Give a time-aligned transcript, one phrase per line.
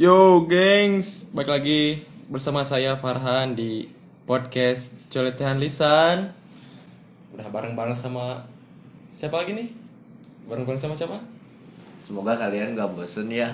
[0.00, 2.00] Yo gengs, balik lagi
[2.32, 3.84] bersama saya Farhan di
[4.24, 6.32] podcast Coletehan Lisan
[7.36, 8.48] Udah bareng-bareng sama
[9.12, 9.68] siapa lagi nih?
[10.48, 11.20] Bareng-bareng sama siapa?
[12.00, 13.52] Semoga kalian gak bosen ya.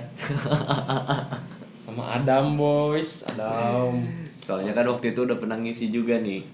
[1.82, 4.06] Sama Adam boys, Adam
[4.38, 6.46] Soalnya kan waktu itu udah pernah ngisi juga nih.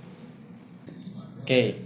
[1.45, 1.85] Oke,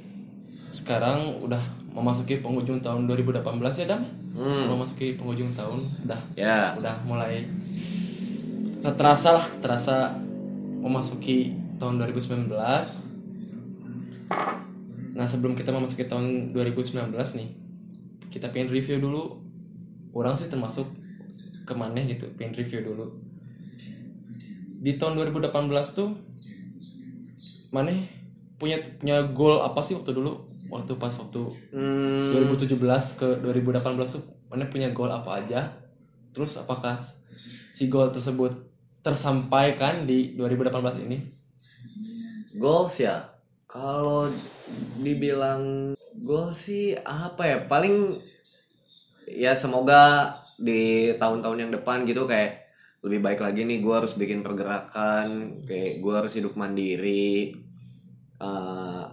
[0.71, 3.41] sekarang udah memasuki penghujung tahun 2018
[3.81, 4.05] ya Adam?
[4.37, 4.69] Hmm.
[4.69, 6.77] Memasuki penghujung tahun, udah Ya.
[6.77, 7.49] udah mulai
[8.95, 10.15] terasa lah terasa
[10.79, 12.47] memasuki tahun 2019
[15.17, 17.49] nah sebelum kita memasuki tahun 2019 nih
[18.31, 19.41] kita pengen review dulu
[20.13, 20.87] orang sih termasuk
[21.67, 23.17] ke mana gitu pengen review dulu
[24.79, 25.51] di tahun 2018
[25.97, 26.15] tuh
[27.75, 27.91] mana
[28.61, 32.79] punya punya goal apa sih waktu dulu waktu pas waktu Hmm, 2017
[33.21, 35.75] ke 2018 tuh mana punya goal apa aja
[36.31, 37.01] terus apakah
[37.73, 38.53] si goal tersebut
[39.03, 41.19] tersampaikan di 2018 ini
[42.57, 43.37] goals ya.
[43.69, 44.33] Kalau
[44.99, 47.59] dibilang goals sih apa ya?
[47.69, 48.17] Paling
[49.29, 52.65] ya semoga di tahun-tahun yang depan gitu kayak
[53.05, 57.55] lebih baik lagi nih gue harus bikin pergerakan kayak gue harus hidup mandiri
[58.37, 59.05] Eh,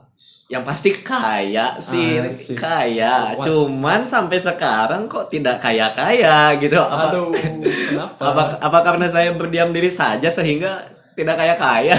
[0.52, 2.20] yang pasti kaya sih.
[2.20, 2.60] Asik.
[2.60, 3.34] kaya.
[3.34, 3.44] Wah.
[3.44, 6.78] cuman sampai sekarang kok tidak kaya kaya gitu.
[6.78, 7.32] Apa aduh
[7.90, 8.22] kenapa?
[8.22, 10.84] apa apa karena saya berdiam diri saja sehingga
[11.18, 11.96] tidak kaya kaya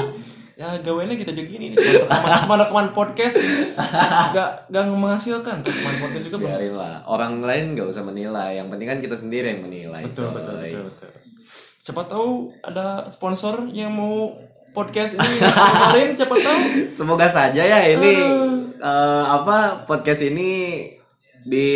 [0.60, 2.06] ya gawainya kita juga gini nih.
[2.06, 3.36] Rekaman rekaman rekaman podcast
[4.30, 5.60] gak gak menghasilkan.
[5.66, 7.02] Rekaman podcast juga biarin lah.
[7.04, 8.62] Orang lain nggak usah menilai.
[8.62, 10.38] Yang penting kan kita sendiri yang menilai betul coy.
[10.38, 11.10] betul betul betul.
[11.82, 14.38] Siapa tahu ada sponsor yang mau
[14.72, 16.58] podcast ini sponsorin siapa tahu.
[16.98, 18.12] Semoga saja ya ini
[18.80, 20.82] eh, apa podcast ini
[21.44, 21.68] di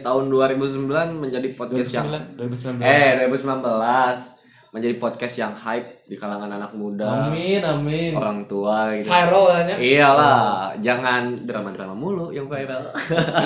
[0.00, 0.86] tahun 2009
[1.18, 4.34] menjadi podcast yang 2009 2019 eh 2019
[4.74, 7.30] menjadi podcast yang hype di kalangan anak muda.
[7.30, 8.10] Amin amin.
[8.14, 9.06] Orang tua gitu.
[9.06, 9.76] Viral lah ya.
[9.78, 10.42] Iyalah
[10.82, 12.90] jangan drama-drama mulu yang viral.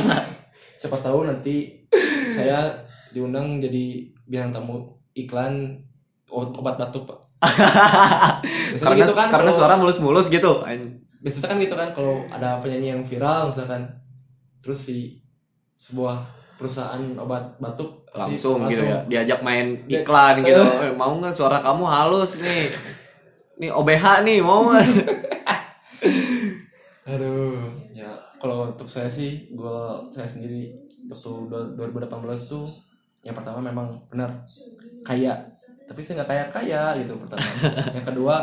[0.80, 1.84] Siapa tahu nanti
[2.32, 2.80] saya
[3.12, 4.76] diundang jadi bintang tamu
[5.12, 5.84] iklan
[6.32, 7.27] obat batuk pak
[8.82, 10.58] karena gitu kan karena suara mulus-mulus gitu
[11.18, 13.90] biasanya kan gitu kan kalau ada penyanyi yang viral misalkan
[14.62, 15.18] terus si
[15.74, 16.18] sebuah
[16.58, 20.58] perusahaan obat batuk si- langsung, gitu ya diajak main iklan gitu.
[20.58, 22.66] Eh, mau nggak suara kamu halus nih?
[23.58, 24.82] Nih OBH nih mau nggak?
[27.08, 27.58] Aduh
[27.94, 29.78] ya kalau untuk saya sih gue
[30.10, 30.74] saya sendiri
[31.08, 32.66] waktu dua- 2018 tuh
[33.24, 34.44] yang pertama memang benar
[35.02, 35.48] kaya
[35.88, 37.48] tapi saya nggak kaya kaya gitu pertama.
[37.96, 38.34] Yang kedua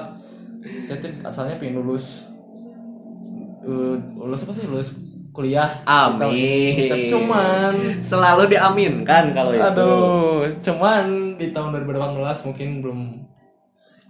[0.81, 2.35] saya tuh asalnya pengen lulus
[3.65, 4.65] Eh, lulus apa sih?
[4.69, 4.89] Lulus
[5.33, 5.81] kuliah.
[5.83, 6.87] Amin.
[6.87, 7.73] tapi cuman
[8.05, 9.65] selalu diaminkan kalau itu.
[9.65, 12.99] Aduh cuman di tahun 2018 mungkin belum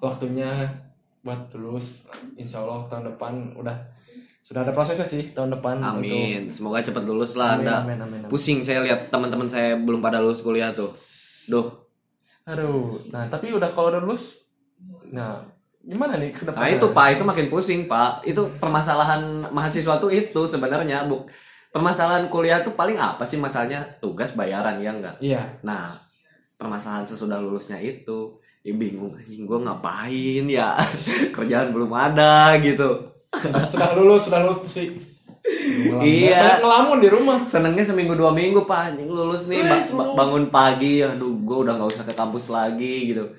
[0.03, 0.69] waktunya
[1.23, 2.11] buat lulus.
[2.35, 3.95] Insya Allah tahun depan udah
[4.45, 6.53] sudah ada prosesnya sih tahun depan untuk Amin.
[6.53, 7.75] Semoga cepat lulus lah Amin, anda.
[7.81, 8.29] Amin, amin, amin.
[8.29, 10.93] pusing saya lihat teman-teman saya belum pada lulus kuliah tuh.
[11.49, 11.84] Duh
[12.45, 14.53] aduh nah tapi udah kalau udah lulus
[15.09, 15.45] nah
[15.85, 18.25] gimana nih ke nah itu pak itu makin pusing pak.
[18.25, 21.29] Itu permasalahan mahasiswa tuh itu sebenarnya bu.
[21.69, 23.85] Permasalahan kuliah tuh paling apa sih masalahnya?
[24.01, 25.15] Tugas bayaran ya enggak?
[25.21, 25.43] Iya.
[25.61, 25.93] Nah,
[26.55, 30.79] permasalahan sesudah lulusnya itu, ya bingung anjing gue ngapain ya?
[31.35, 33.05] Kerjaan belum ada gitu.
[33.75, 35.14] sudah lulus sudah lulus sih
[35.97, 36.35] Iya.
[36.35, 39.85] banyak ngelamun di rumah Senengnya seminggu dua minggu pak, anjing lulus nih, ba-
[40.15, 43.29] bangun pagi, aduh gue udah nggak usah ke kampus lagi gitu.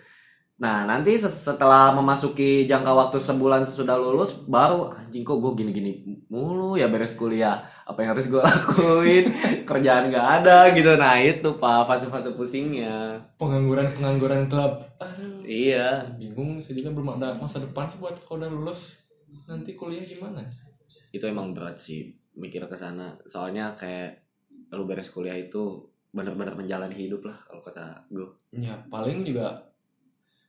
[0.56, 5.92] Nah nanti setelah memasuki jangka waktu sebulan sesudah lulus, baru anjing kok gue gini-gini
[6.26, 7.58] mulu ya beres kuliah.
[7.84, 9.24] Apa yang harus gue lakuin?
[9.62, 10.94] Kerjaan gak ada gitu.
[10.94, 13.20] Nah itu pak fase-fase pusingnya.
[13.36, 16.08] pengangguran pengangguran klub aduh Iya.
[16.12, 19.06] bingung saya juga belum ada masa depan sih buat kalau udah lulus
[19.44, 20.40] nanti kuliah gimana
[21.16, 24.20] itu emang berat sih mikir ke sana soalnya kayak
[24.70, 29.68] lu beres kuliah itu benar-benar menjalani hidup lah kalau kata gue Ya paling juga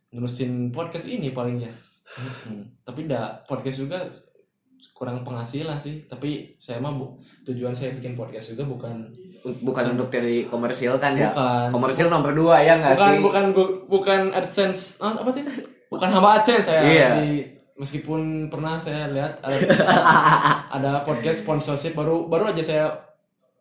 [0.07, 1.71] nerusin podcast ini paling ya.
[2.47, 3.99] Hmm, Tapi dah podcast juga
[4.95, 6.07] kurang penghasilan sih.
[6.07, 9.11] Tapi saya mah bu, tujuan saya bikin podcast juga bukan
[9.61, 11.67] bukan untuk dari komersil kan ya Bukan.
[11.71, 13.53] komersil nomor dua ya nggak sih bukan
[13.87, 15.43] bukan AdSense ah, apa sih?
[15.87, 16.81] Bukan hamba AdSense saya.
[16.83, 17.09] Iya.
[17.19, 17.47] Di-
[17.77, 19.57] meskipun pernah saya lihat ada
[20.81, 22.85] ada podcast sponsorship baru baru aja saya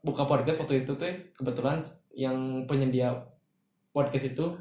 [0.00, 1.84] buka podcast waktu itu tuh kebetulan
[2.16, 3.28] yang penyedia
[3.92, 4.56] podcast itu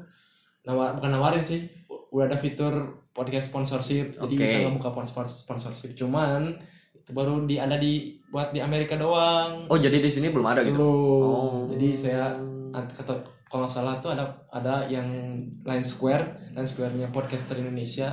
[0.68, 1.66] nawar bukan nawarin sih
[2.12, 4.44] udah ada fitur podcast sponsorship jadi Oke.
[4.44, 5.96] bisa ngebuka sponsor sponsorship.
[5.96, 6.60] Cuman
[6.92, 9.64] itu baru di ada di buat di Amerika doang.
[9.72, 10.76] Oh jadi di sini belum ada gitu?
[10.76, 10.92] Belum.
[11.24, 11.56] Oh.
[11.72, 12.24] jadi saya
[12.72, 18.12] kata kalau salah tuh ada ada yang Line Square Line Square-nya podcaster Indonesia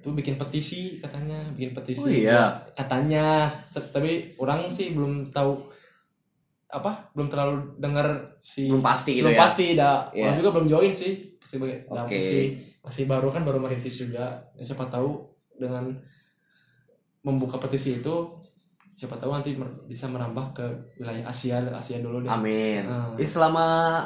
[0.00, 2.56] tuh bikin petisi katanya bikin petisi Oh iya.
[2.72, 5.60] katanya tapi orang sih belum tahu
[6.68, 8.06] apa belum terlalu dengar
[8.38, 10.24] si belum pasti gitu belum ya pasti dah Iya.
[10.24, 11.76] orang juga belum join sih pasti Oke.
[11.90, 12.44] masih
[12.80, 14.24] masih baru kan baru merintis juga
[14.54, 15.20] Ya, siapa tahu
[15.54, 15.84] dengan
[17.20, 18.14] membuka petisi itu
[18.94, 20.64] siapa tahu nanti mer- bisa merambah ke
[20.96, 23.16] wilayah Asia Asia dulu deh amin Hmm.
[23.18, 24.00] Selama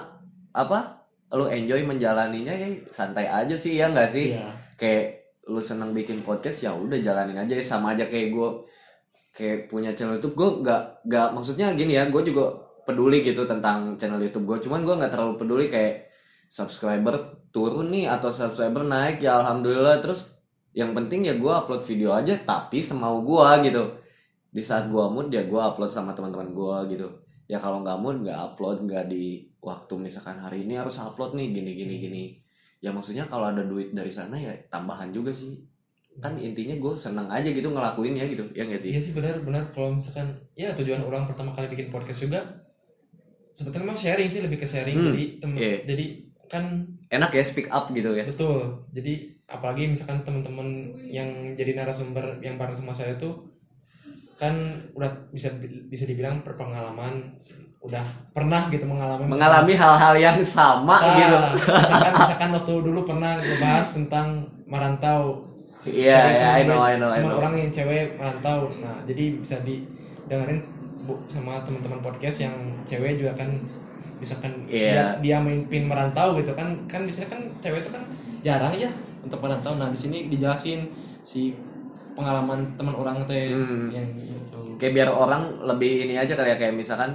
[0.50, 4.46] apa lu enjoy menjalaninya ya santai aja sih ya nggak sih Iya.
[4.76, 7.56] kayak lu seneng bikin podcast ya udah jalanin aja.
[7.60, 8.48] Sama aja kayak gue
[9.34, 10.36] kayak punya channel YouTube.
[10.36, 12.54] Gue nggak nggak maksudnya gini ya gue juga
[12.84, 16.12] peduli gitu tentang channel YouTube gue cuman gue nggak terlalu peduli kayak
[16.52, 20.00] subscriber turun nih atau subscriber naik ya alhamdulillah.
[20.00, 20.36] Terus
[20.74, 23.84] yang penting ya gue upload video aja tapi semau gue gitu.
[24.54, 27.08] Di saat gue mood ya gue upload sama teman-teman gue gitu.
[27.44, 31.52] Ya kalau nggak mood nggak upload nggak di waktu misalkan hari ini harus upload nih
[31.52, 32.43] gini gini gini
[32.84, 35.56] ya maksudnya kalau ada duit dari sana ya tambahan juga sih.
[36.20, 38.90] Kan intinya gue seneng aja gitu ngelakuin ya gitu ya nggak sih?
[38.92, 42.44] Iya sih benar-benar kalau misalkan ya tujuan orang pertama kali bikin podcast juga
[43.56, 45.00] sebetulnya mah sharing sih lebih ke sharing.
[45.00, 45.78] Hmm, jadi temen iya.
[45.88, 46.06] jadi
[46.44, 46.64] kan
[47.08, 48.28] enak ya speak up gitu ya?
[48.28, 48.76] Betul.
[48.92, 53.48] Jadi apalagi misalkan teman-teman yang jadi narasumber yang bareng sama saya tuh
[54.34, 54.52] kan
[54.98, 55.50] udah bisa
[55.88, 57.38] bisa dibilang berpengalaman
[57.84, 63.36] udah pernah gitu mengalami mengalami hal-hal yang sama Ah, gitu misalkan misalkan waktu dulu pernah
[63.36, 64.26] ngebahas tentang
[64.64, 65.44] merantau
[65.84, 67.36] Iya, iya, I know, I know, I know.
[67.36, 70.56] orang yang cewek merantau nah jadi bisa didengerin
[71.28, 73.52] sama teman-teman podcast yang cewek juga kan
[74.16, 75.20] misalkan Iya.
[75.20, 78.00] dia, dia main pin merantau gitu kan kan biasanya kan cewek itu kan
[78.40, 78.88] jarang ya
[79.20, 80.88] untuk merantau nah di sini dijelasin
[81.20, 81.52] si
[82.12, 83.92] pengalaman teman orang teh Hmm.
[83.92, 87.12] yang gitu kayak biar orang lebih ini aja kali ya kayak misalkan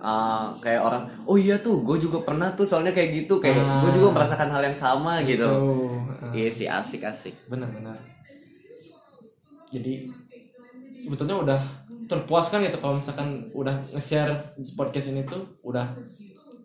[0.00, 3.80] uh, kayak orang oh iya tuh gue juga pernah tuh soalnya kayak gitu kayak Ah.
[3.84, 5.44] gue juga merasakan hal yang sama gitu.
[5.44, 6.32] Tuh, ah.
[6.32, 7.36] iya sih asik asik.
[7.46, 7.96] Benar-benar
[9.70, 10.10] jadi
[10.98, 11.60] sebetulnya udah
[12.10, 15.94] terpuaskan gitu kalau misalkan udah nge-share podcast ini tuh udah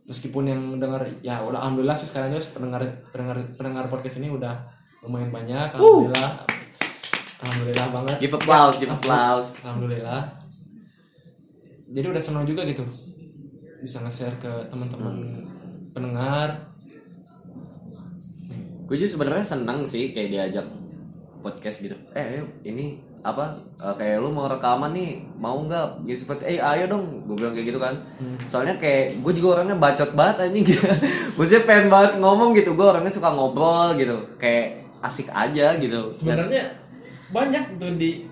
[0.09, 2.81] meskipun yang dengar ya udah alhamdulillah sih sekarang juga pendengar
[3.13, 4.57] pendengar pendengar podcast ini udah
[5.05, 6.31] lumayan banyak alhamdulillah.
[7.35, 8.15] Alhamdulillah banget.
[8.25, 9.61] Give applause give applause.
[9.61, 10.33] alhamdulillah.
[11.93, 12.81] Jadi udah senang juga gitu
[13.85, 15.45] bisa nge-share ke teman-teman
[15.93, 16.73] pendengar.
[18.89, 20.65] Gue juga sebenarnya seneng sih kayak diajak
[21.45, 21.93] podcast gitu.
[22.17, 26.01] Eh ayo, ini apa eh, kayak lu mau rekaman nih mau nggak?
[26.09, 27.93] Gitu seperti eh ayo dong gue bilang kayak gitu kan.
[28.49, 30.65] Soalnya kayak gue juga orangnya bacot banget anjing.
[31.37, 36.01] Maksudnya pengen banget ngomong gitu gue orangnya suka ngobrol gitu kayak asik aja gitu.
[36.01, 36.73] Sebenarnya
[37.29, 38.25] banyak tuh di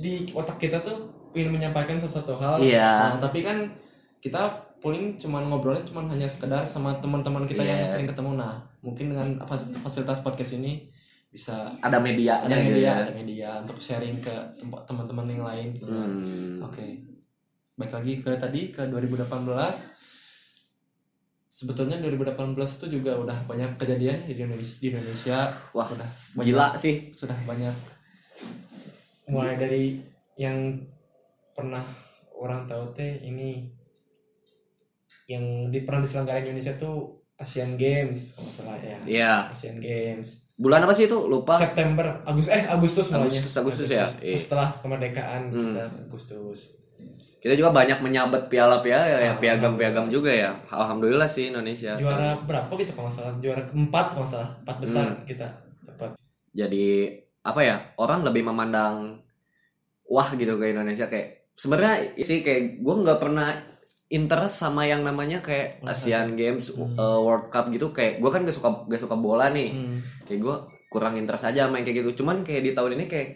[0.00, 2.56] di otak kita tuh ingin menyampaikan sesuatu hal.
[2.60, 3.16] Iya.
[3.16, 3.68] Nah, tapi kan
[4.18, 7.90] kita paling cuman ngobrolnya cuman hanya sekedar sama teman-teman kita yang Iya.
[7.90, 8.34] sering ketemu.
[8.34, 10.86] Nah mungkin dengan fas- fasilitas podcast ini
[11.28, 12.94] bisa ada media ada gitu media ya.
[13.02, 15.68] ada media untuk sharing ke tempat teman-teman yang lain.
[15.82, 16.62] Hmm.
[16.62, 16.84] oke.
[17.74, 19.92] Baik lagi ke tadi ke 2018
[21.48, 25.38] sebetulnya 2018 itu juga udah banyak kejadian di Indonesia di Indonesia.
[25.72, 27.10] Wah, udah banyak gila sih.
[27.10, 27.74] Sudah banyak.
[29.26, 29.84] Mulai dari
[30.34, 30.78] yang
[31.52, 31.82] pernah
[32.32, 33.66] orang tahu teh ini
[35.28, 38.96] yang di pernah diselenggarain Indonesia tuh Asian Games kalau salah ya.
[39.04, 39.34] Iya.
[39.52, 40.50] Asian Games.
[40.58, 41.14] Bulan apa sih itu?
[41.22, 41.54] Lupa.
[41.54, 44.04] September Agustus eh Agustus malahnya Agustus, Agustus ya?
[44.18, 44.34] Iya.
[44.34, 45.76] setelah kemerdekaan Hmm.
[45.76, 46.74] kita Agustus.
[47.38, 50.50] Kita juga banyak menyabet piala-piala ya Ah, piagam-piagam juga ya.
[50.66, 51.94] Alhamdulillah sih Indonesia.
[51.94, 53.30] Juara berapa gitu kalau salah?
[53.38, 54.50] Juara keempat kalau salah.
[54.58, 55.22] Empat besar Hmm.
[55.22, 55.46] kita
[55.86, 56.18] dapat.
[56.50, 57.14] Jadi
[57.46, 59.22] apa ya orang lebih memandang
[60.02, 61.06] wah gitu ke Indonesia.
[61.06, 63.54] Kayak sebenarnya sih kayak gue nggak pernah
[64.08, 66.96] interest sama yang namanya kayak Asian Games Hmm.
[66.96, 67.92] uh, World Cup gitu.
[67.92, 69.70] Kayak gue kan gak suka gak suka bola nih.
[69.72, 69.98] Hmm.
[70.24, 70.56] kayak gue
[70.88, 72.24] kurang interest aja main kayak gitu.
[72.24, 73.28] Cuman kayak di tahun ini kayak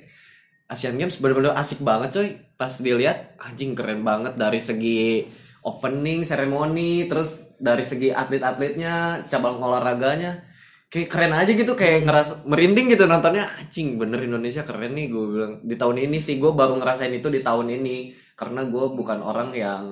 [0.68, 2.28] Asian Games bener-bener asik banget coy.
[2.56, 4.36] Pas dilihat anjing keren banget.
[4.36, 5.24] Dari segi
[5.62, 10.48] opening seremoni terus dari segi atlet-atletnya cabang olahraganya.
[10.88, 13.48] Kayak keren aja gitu kayak ngerasa merinding gitu nontonnya.
[13.60, 15.52] Anjing bener Indonesia keren nih gue bilang.
[15.60, 18.12] Di tahun ini sih gue baru ngerasain itu di tahun ini.
[18.32, 19.84] Karena gue bukan orang yang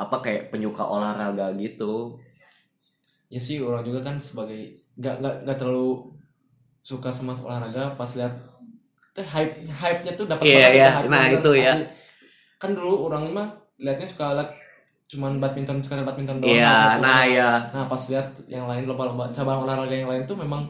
[0.00, 2.16] apa kayak penyuka olahraga gitu
[3.28, 4.58] ya sih orang juga kan sebagai
[4.96, 6.08] nggak nggak nggak terlalu
[6.80, 8.32] suka sama olahraga pas lihat
[9.12, 10.86] teh hype hype nya tuh dapat Iya, banget iya.
[10.86, 11.38] tuh hype-nya Nah, bener.
[11.38, 11.72] itu ya.
[11.74, 11.86] Asli.
[12.56, 14.50] kan dulu orang mah liatnya suka liat
[15.06, 17.00] cuman badminton sekadar badminton doang Iya, gitu.
[17.00, 20.62] nah ya nah pas lihat yang lain lomba-lomba cabang olahraga yang lain tuh memang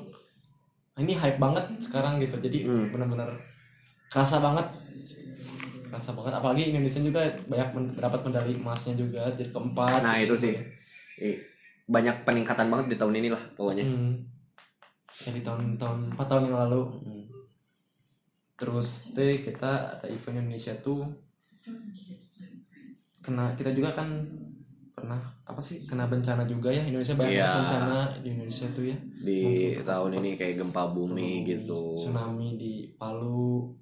[0.94, 2.88] "Ah, ini hype banget sekarang gitu jadi Hmm.
[2.88, 3.30] benar-benar
[4.08, 4.66] kerasa banget
[5.90, 10.32] kerasa banget apalagi Indonesia juga banyak men- mendapat medali emasnya juga jadi keempat Nah, gitu.
[10.32, 10.54] itu sih.
[11.84, 14.14] Banyak peningkatan banget di tahun ini lah pokoknya Hmm.
[15.20, 16.80] Ya di tahun-tahun 4 tahun yang lalu.
[18.56, 21.04] Terus teh kita ada event Indonesia tuh
[23.20, 24.08] kena kita juga kan
[24.90, 27.50] pernah apa sih kena bencana juga ya Indonesia banyak Iya.
[27.54, 29.40] bencana di Indonesia tuh ya di
[29.78, 33.72] tahun ini kayak gempa bumi gitu tsunami di Palu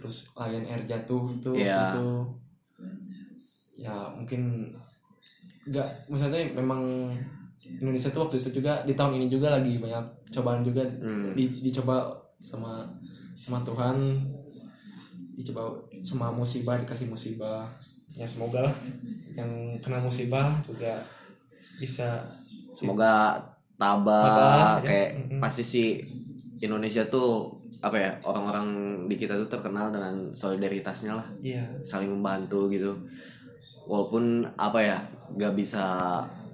[0.00, 1.92] terus Lion Air jatuh tuh Iya.
[1.92, 2.06] itu
[3.76, 4.72] ya mungkin
[5.62, 7.08] nggak maksudnya memang
[7.60, 11.32] Indonesia tuh waktu itu juga di tahun ini juga lagi banyak cobaan juga Hmm.
[11.32, 12.88] di, dicoba sama
[13.34, 13.96] sama Tuhan
[15.34, 15.62] dicoba
[16.00, 17.68] sama musibah dikasih musibah
[18.10, 18.74] ya semoga lah
[19.30, 21.00] yang kena musibah juga
[21.76, 22.24] bisa
[22.70, 23.36] semoga
[23.76, 24.84] tabah Tabah, ya.
[24.84, 25.40] kayak Mm-mm.
[25.40, 25.88] pasti sih
[26.58, 28.68] Indonesia tuh apa ya orang-orang
[29.08, 31.28] di kita tuh terkenal dengan solidaritasnya lah.
[31.40, 31.64] Iya.
[31.80, 32.92] Saling membantu gitu.
[33.88, 34.98] Walaupun apa ya
[35.32, 35.96] nggak bisa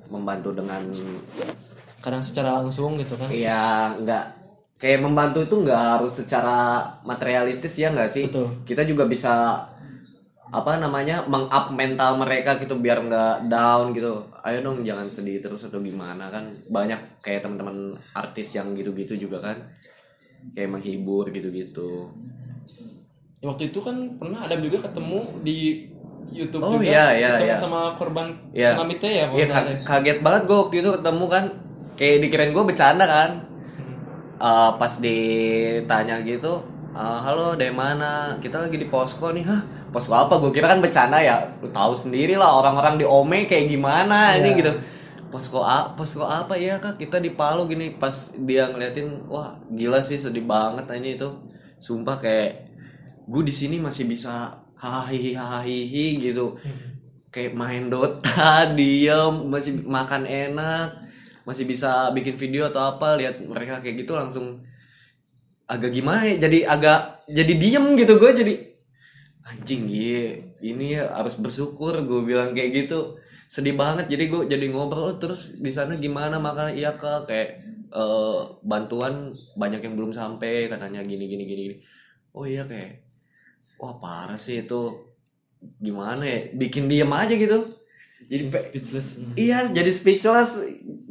[0.06, 0.86] membantu dengan
[1.98, 3.26] kadang secara langsung gitu kan?
[3.34, 4.46] Ya nggak.
[4.76, 8.30] Kayak membantu itu nggak harus secara materialistis ya nggak sih?
[8.30, 8.62] Betul.
[8.62, 9.64] kita juga bisa
[10.46, 14.30] apa namanya meng-up mental mereka gitu biar nggak down gitu.
[14.46, 16.46] Ayo dong jangan sedih terus atau gimana kan?
[16.70, 19.58] Banyak kayak teman-teman artis yang gitu-gitu juga kan
[20.52, 22.10] kayak menghibur gitu-gitu.
[23.36, 25.88] Ya, waktu itu kan pernah Adam juga ketemu di
[26.26, 27.56] YouTube Oh, juga iya, iya, ketemu iya.
[27.56, 28.74] sama korban Iya.
[28.74, 31.44] tsunami teh ya Iya ka- kaget banget gue waktu itu ketemu kan.
[31.94, 33.30] Kayak dikirain gue bercanda kan.
[34.36, 36.52] Eh, pas ditanya gitu
[36.92, 38.36] "Eh, halo dari mana?
[38.36, 39.44] Kita lagi di posko nih.
[39.44, 40.36] Hah posko apa?
[40.36, 41.40] Gue kira kan bercanda ya.
[41.58, 44.58] Lu tahu sendiri lah orang-orang di Ome kayak gimana ini Iya.
[44.58, 44.72] gitu
[45.32, 47.00] posko a posko apa ya kak?
[47.00, 51.28] Kita di Palu gini pas dia ngeliatin wah gila sih sedih banget ini itu.
[51.82, 52.50] Sumpah kayak
[53.26, 56.56] gue di sini masih bisa hahihi hahihi gitu.
[57.34, 61.06] Kayak main Dota diem masih makan enak
[61.46, 64.66] masih bisa bikin video atau apa lihat mereka kayak gitu langsung
[65.70, 68.54] agak gimana ya jadi agak jadi diem gitu gue jadi
[69.46, 70.42] anjing iya
[70.72, 73.18] ini ya harus bersyukur gue bilang kayak gitu.
[73.46, 76.74] Sedih banget jadi gue jadi ngobrol "Oh, terus di sana gimana makan?
[76.74, 77.28] Iya kak.
[77.30, 77.48] Kayak
[77.94, 79.14] eh, bantuan
[79.60, 81.76] banyak yang belum sampai katanya gini gini gini gini.
[82.36, 83.06] Oh iya kayak
[83.80, 84.82] wah parah sih itu.
[85.80, 86.38] Gimana ya?
[86.54, 87.58] Bikin diem aja gitu.
[88.30, 89.08] Jadi pe- speechless.
[89.36, 90.50] Iya, jadi speechless,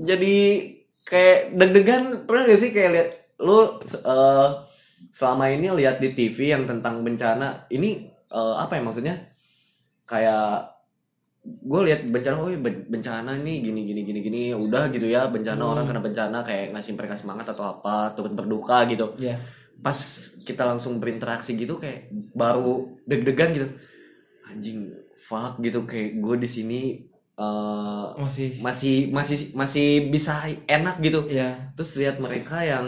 [0.02, 0.36] jadi
[1.06, 2.04] kayak deg-degan.
[2.28, 3.10] Pernah gak sih kayak lihat
[3.40, 4.50] lu eh,
[5.12, 9.16] selama ini lihat di TV yang tentang bencana, ini eh, apa ya maksudnya?
[10.06, 10.72] Kayak
[11.46, 15.62] gue lihat bencana, oh ben- bencana nih gini gini gini gini, udah gitu ya bencana
[15.62, 19.14] orang kena bencana kayak ngasih mereka semangat atau apa, turut berduka gitu.
[19.22, 19.38] ya
[19.78, 19.98] Pas
[20.42, 23.68] kita langsung berinteraksi gitu kayak baru deg-degan gitu,
[24.50, 24.90] anjing
[25.22, 26.82] fuck gitu kayak gue di sini
[27.38, 28.50] eh, masih.
[28.66, 31.30] masih masih masih bisa enak gitu.
[31.30, 32.88] Ya terus lihat mereka yang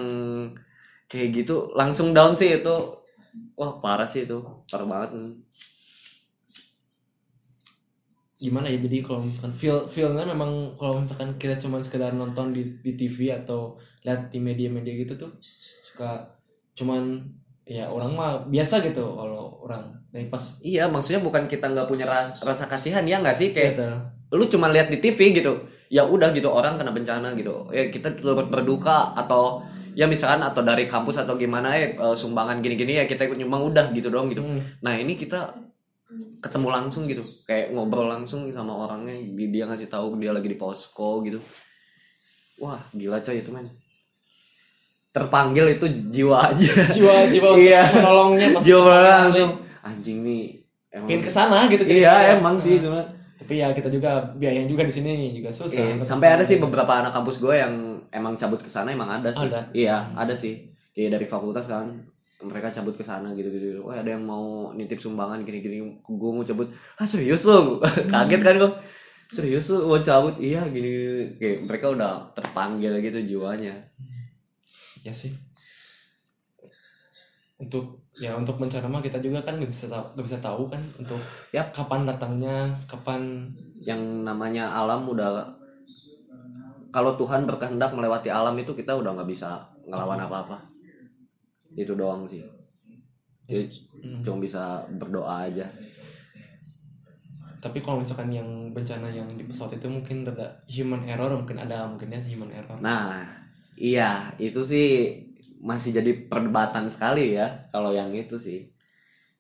[1.06, 2.78] kayak gitu langsung down sih itu.
[3.54, 5.10] Wah parah sih itu parah banget
[8.38, 12.62] gimana ya jadi kalau misalkan feel feelnya memang kalau misalkan kita cuma sekedar nonton di,
[12.86, 15.32] di TV atau lihat di media-media gitu tuh
[15.84, 16.22] suka
[16.78, 17.18] cuman
[17.66, 22.06] ya orang mah biasa gitu kalau orang dari pas iya maksudnya bukan kita nggak punya
[22.06, 23.86] ras- rasa kasihan ya nggak sih kayak gitu.
[24.38, 25.58] lu cuma lihat di TV gitu
[25.90, 29.66] ya udah gitu orang kena bencana gitu ya kita turut berduka atau
[29.98, 33.66] ya misalkan atau dari kampus atau gimana ya eh, sumbangan gini-gini ya kita ikut nyumbang
[33.74, 34.62] udah gitu doang gitu Hmm.
[34.86, 35.67] nah ini kita
[36.40, 40.56] ketemu langsung gitu kayak ngobrol langsung sama orangnya Di- dia ngasih tahu dia lagi di
[40.56, 41.40] posko gitu
[42.58, 43.68] wah gila coy itu men
[45.12, 47.82] terpanggil itu jiwa aja jiwa jiwa Iya.
[47.92, 49.50] menolongnya pas jiwa langsung
[49.82, 50.44] anjing nih
[50.90, 52.32] emang pengen ke sana gitu iya kita.
[52.38, 53.02] emang sih cuma
[53.38, 56.50] tapi ya kita juga biayanya juga di sini juga susah Iya, sampai ada ke sana.
[56.50, 57.74] sih beberapa anak kampus gue yang
[58.10, 59.46] emang cabut ke sana emang ada sih.
[59.46, 59.62] Ada.
[59.72, 60.58] Iya, ada sih.
[60.90, 62.02] Kayak dari fakultas kan
[62.46, 63.82] mereka cabut ke sana gitu-gitu.
[63.82, 65.82] Wah, ada yang mau nitip sumbangan gini-gini.
[66.06, 66.70] Gue mau cabut.
[67.00, 67.82] Ah, serius lo?
[68.14, 68.72] Kaget kan gue.
[69.32, 70.38] Serius lo mau cabut?
[70.38, 71.26] Iya, gini, gini.
[71.42, 73.74] Kayak mereka udah terpanggil gitu jiwanya.
[75.06, 75.32] ya sih
[77.58, 80.82] untuk ya untuk bencana mah kita juga kan nggak bisa tahu nggak bisa tahu kan
[81.02, 81.22] untuk
[81.56, 81.74] Yap.
[81.74, 83.50] kapan datangnya kapan
[83.82, 85.48] Yang namanya alam udah
[86.94, 90.58] kalau Tuhan berkehendak melewati alam itu kita udah nggak bisa ngelawan apa-apa.
[91.78, 92.42] Itu doang sih.
[93.48, 93.64] Jadi,
[93.98, 94.22] Hmm.
[94.22, 95.66] cuma bisa berdoa aja.
[97.58, 101.90] tapi kalau misalkan yang bencana yang di pesawat itu mungkin ada human error mungkin ada
[101.90, 103.26] mungkin ya human error Nah,
[103.74, 105.18] iya itu sih
[105.58, 108.70] masih jadi perdebatan sekali ya kalau yang itu sih.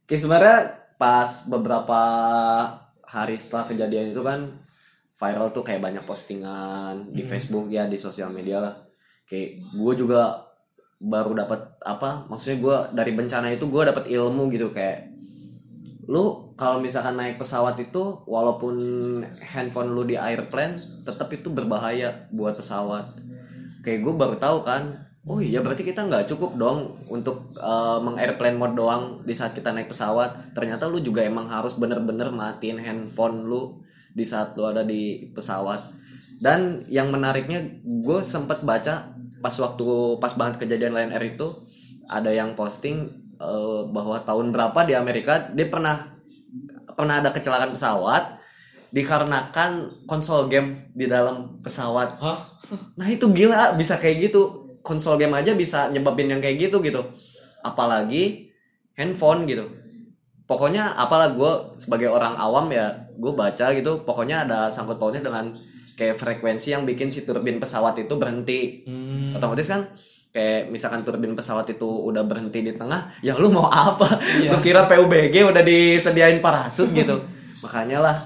[0.01, 0.65] Oke sebenarnya
[0.98, 2.01] pas beberapa
[3.06, 4.60] hari setelah kejadian itu kan
[5.13, 8.74] viral tuh kayak banyak postingan di Facebook ya di sosial media lah
[9.29, 10.41] kayak gue juga
[10.98, 15.13] baru dapat apa maksudnya gue dari bencana itu gue dapat ilmu gitu kayak
[16.08, 18.75] lu kalau misalkan naik pesawat itu walaupun
[19.44, 23.06] handphone lu di airplane tetap itu berbahaya buat pesawat.
[23.84, 24.96] Kayak gue baru tahu kan
[25.27, 29.75] oh iya berarti kita nggak cukup dong untuk uh, mengairplane mode doang di saat kita
[29.75, 30.56] naik pesawat.
[30.56, 33.84] Ternyata lu juga emang harus bener-bener matiin handphone lu
[34.16, 35.84] di saat lu ada di pesawat.
[36.39, 41.48] Dan yang menariknya gue sempet baca pas waktu pas banget kejadian Lion Air itu
[42.08, 46.01] ada yang posting uh, bahwa tahun berapa di Amerika dia pernah
[46.98, 48.24] pernah ada kecelakaan pesawat
[48.89, 52.17] dikarenakan konsol game di dalam pesawat.
[52.24, 52.39] Hah?
[52.96, 54.65] Nah itu gila bisa kayak gitu.
[54.79, 57.03] Konsol game aja bisa nyebabin yang kayak gitu gitu.
[57.60, 58.48] Apalagi
[58.96, 59.67] handphone gitu.
[60.48, 65.51] Pokoknya apalah gue sebagai orang awam ya gue baca gitu pokoknya ada sangkut pautnya dengan
[65.98, 69.34] kayak frekuensi yang bikin si turbin pesawat itu berhenti Hmm.
[69.34, 69.82] otomatis kan
[70.30, 74.06] kayak misalkan turbin pesawat itu udah berhenti di tengah ya lu mau apa
[74.38, 74.54] Iya.
[74.54, 77.18] lu kira PUBG udah disediain parasut gitu
[77.66, 78.18] makanya lah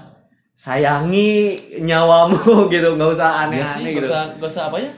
[0.52, 2.36] sayangi nyawamu
[2.74, 4.90] gitu nggak usah Ya sih, aneh-aneh gak gitu usah, gak usah apa ya?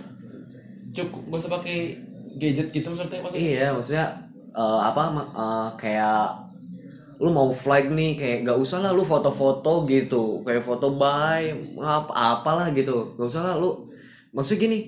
[0.93, 1.79] Cukup, gak usah pakai
[2.37, 3.41] gadget gitu maksudnya maksudnya.
[3.41, 4.07] Iya, maksudnya
[4.53, 6.23] eh, apa eh, kayak
[7.19, 10.43] lu mau flag nih kayak gak usah lah lu foto-foto gitu.
[10.43, 13.15] Kayak foto bye apa apalah gitu.
[13.19, 13.87] Gak usah lah lu.
[14.35, 14.79] Maksudnya gini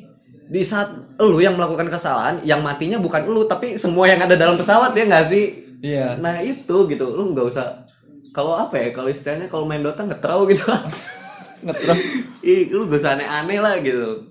[0.47, 4.55] di saat lu yang melakukan kesalahan yang matinya bukan lu tapi semua yang ada dalam
[4.55, 5.47] pesawat ya nggak sih?
[5.83, 6.19] Iya.
[6.19, 7.07] nah itu gitu.
[7.15, 7.87] Lu nggak usah.
[8.35, 8.89] Kalau apa ya?
[8.93, 10.67] Kalau istilahnya kalau main Dota ngetrau gitu.
[11.67, 11.99] Ngetrok.
[12.53, 14.29] Ih, lu gak usah aneh-aneh lah gitu.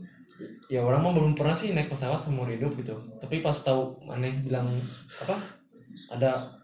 [0.70, 2.96] Ya orang mah belum pernah sih naik pesawat seumur hidup gitu.
[3.22, 4.66] Tapi pas tahu aneh bilang
[5.22, 5.36] apa?
[6.14, 6.55] Ada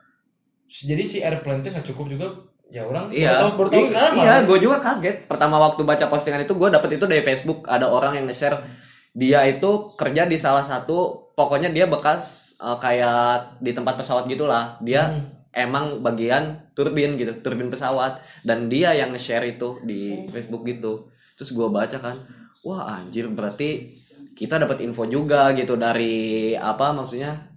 [0.71, 2.27] jadi si airplane itu nggak cukup juga.
[2.71, 5.17] Ya orang Iya, baru tahu, baru tahu I- sekarang Iya, gue juga kaget.
[5.27, 7.67] Pertama waktu baca postingan itu gue dapet itu dari Facebook.
[7.67, 8.63] Ada orang yang nge-share
[9.11, 14.79] dia itu kerja di salah satu, pokoknya dia bekas eh, kayak di tempat pesawat gitulah.
[14.79, 15.11] Dia
[15.51, 18.24] emang bagian turbin gitu, turbin pesawat.
[18.39, 21.11] Dan dia yang nge-share itu di Facebook gitu.
[21.35, 22.15] Terus gue baca kan,
[22.63, 23.91] wah anjir berarti
[24.31, 27.50] kita dapat info juga gitu dari apa maksudnya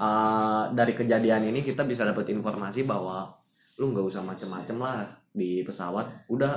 [0.00, 3.28] uh, dari kejadian ini kita bisa dapat informasi bahwa
[3.76, 6.52] lu nggak usah macem-macem lah di pesawat udah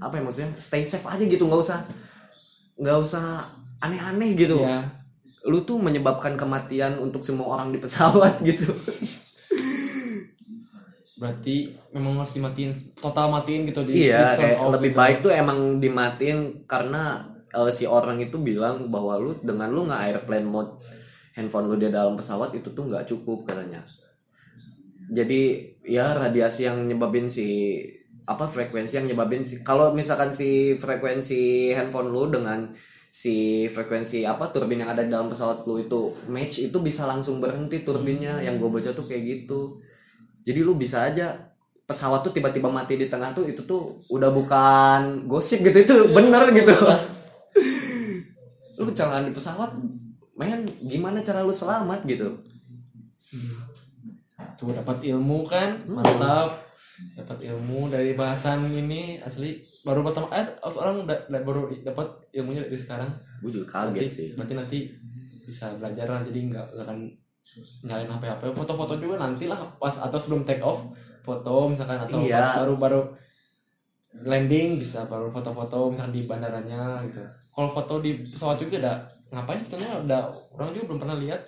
[0.00, 1.78] apa ya maksudnya stay safe aja gitu nggak usah
[2.80, 3.44] nggak usah
[3.84, 4.82] aneh-aneh gitu Iya.
[5.46, 8.72] lu tuh menyebabkan kematian untuk semua orang di pesawat gitu
[11.16, 15.00] Berarti memang harus dimatiin total matiin gitu di iya kayak off lebih gitu.
[15.00, 17.24] baik tuh emang dimatiin karena
[17.56, 20.76] eh, si orang itu bilang bahwa lu dengan lu nggak airplane mode
[21.36, 23.84] handphone lu di dalam pesawat itu tuh nggak cukup katanya.
[25.12, 27.78] Jadi ya radiasi yang nyebabin si
[28.26, 32.74] apa frekuensi yang nyebabin si kalau misalkan si frekuensi handphone lu dengan
[33.06, 37.38] si frekuensi apa turbin yang ada di dalam pesawat lu itu match itu bisa langsung
[37.38, 38.42] berhenti turbinnya.
[38.42, 39.78] Yang gue baca tuh kayak gitu.
[40.42, 41.52] Jadi lu bisa aja
[41.86, 46.50] pesawat tuh tiba-tiba mati di tengah tuh itu tuh udah bukan gosip gitu itu bener
[46.50, 46.74] gitu.
[48.80, 49.70] Lu kecelakaan di pesawat
[50.36, 52.04] men gimana cara lu selamat?
[52.04, 52.28] Gitu.
[54.56, 56.64] Tuh dapat ilmu kan, mantap.
[57.12, 59.60] Dapat ilmu dari bahasan ini asli.
[59.82, 63.08] Baru pertama eh orang da- da- baru dapat ilmunya dari sekarang.
[63.42, 64.28] gue juga Berarti, kaget sih.
[64.32, 64.78] berarti nanti
[65.42, 66.20] bisa belajar lah.
[66.22, 66.98] Jadi nggak akan
[67.82, 70.82] nyalain HP HP foto-foto juga nanti lah pas atau sebelum take off
[71.22, 72.36] foto misalkan atau Iya.
[72.36, 73.00] pas baru baru
[74.24, 77.20] landing bisa baru foto-foto misalkan di bandaranya gitu.
[77.50, 78.94] Kalau foto di pesawat juga ada
[79.28, 80.20] ngapain sebetulnya udah
[80.52, 81.42] orang juga belum pernah lihat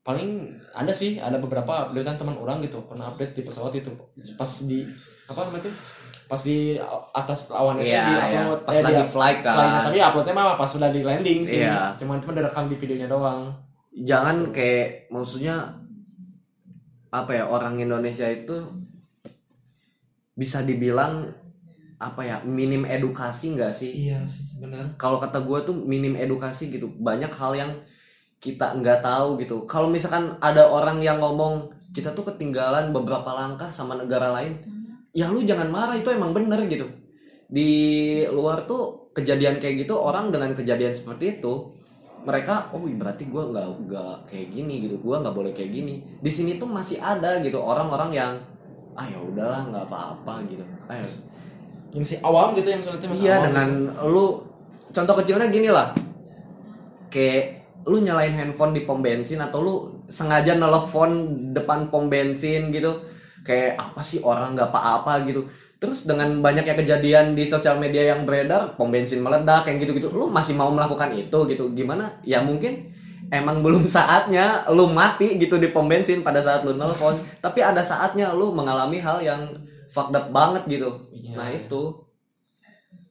[0.00, 3.92] paling ada sih ada beberapa updatean teman orang gitu pernah update di pesawat itu
[4.34, 4.80] pas di
[5.26, 5.72] apa namanya itu
[6.24, 6.78] pas di
[7.12, 8.22] atas awan itu Iya, di iya.
[8.42, 9.54] upload Pas eh, lagi di- flight kan.
[9.54, 9.82] flightnya.
[9.84, 11.94] tapi uploadnya mah pas sudah di landing sih Iya.
[11.96, 13.40] cuman cuma direkam di videonya doang
[13.92, 15.74] jangan kayak maksudnya
[17.10, 18.56] apa ya orang Indonesia itu
[20.32, 21.28] bisa dibilang
[22.00, 24.08] apa ya minim edukasi nggak sih?
[24.08, 24.96] Iya sih benar.
[24.96, 26.88] Kalau kata gue tuh minim edukasi gitu.
[26.88, 27.72] Banyak hal yang
[28.40, 29.68] kita nggak tahu gitu.
[29.68, 34.62] Kalau misalkan ada orang yang ngomong kita tuh ketinggalan beberapa langkah sama negara lain
[35.10, 36.88] ya lu jangan marah itu emang bener gitu.
[37.44, 37.70] Di
[38.32, 41.76] luar tuh kejadian kayak gitu orang dengan kejadian seperti itu
[42.24, 44.96] mereka oh berarti gue nggak nggak kayak gini gitu.
[45.04, 46.00] Gue nggak boleh kayak gini.
[46.16, 48.32] Di sini tuh masih ada gitu orang-orang yang
[48.96, 50.64] ah ya udahlah nggak apa-apa gitu.
[50.88, 51.04] Ayo
[52.06, 53.68] si awam gitu yang masih Iya awam dengan
[54.06, 54.38] lu
[54.94, 55.90] contoh kecilnya gini lah.
[57.10, 59.74] Kayak lu nyalain handphone di pom bensin atau lu
[60.06, 63.02] sengaja nelfon depan pom bensin gitu.
[63.42, 65.44] Kayak apa sih orang nggak apa-apa gitu.
[65.80, 70.28] terus dengan banyaknya kejadian di sosial media yang beredar pom bensin meledak yang gitu-gitu lu
[70.28, 72.92] masih mau melakukan itu gitu gimana ya mungkin
[73.32, 77.80] emang belum saatnya lu mati gitu di pom bensin pada saat lu nelpon tapi ada
[77.80, 79.48] saatnya lu mengalami hal yang
[79.90, 80.90] fucked up banget gitu.
[81.10, 81.66] Iya, nah iya.
[81.66, 81.82] itu.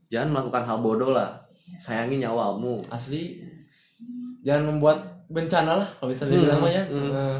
[0.10, 1.44] Jangan melakukan hal bodoh lah.
[1.78, 2.82] Sayangi nyawamu.
[2.90, 3.36] Asli.
[4.42, 6.84] Jangan membuat bencana lah kalau bisa dibilang Hmm, ya.
[6.90, 7.12] Hmm.
[7.14, 7.38] Eh,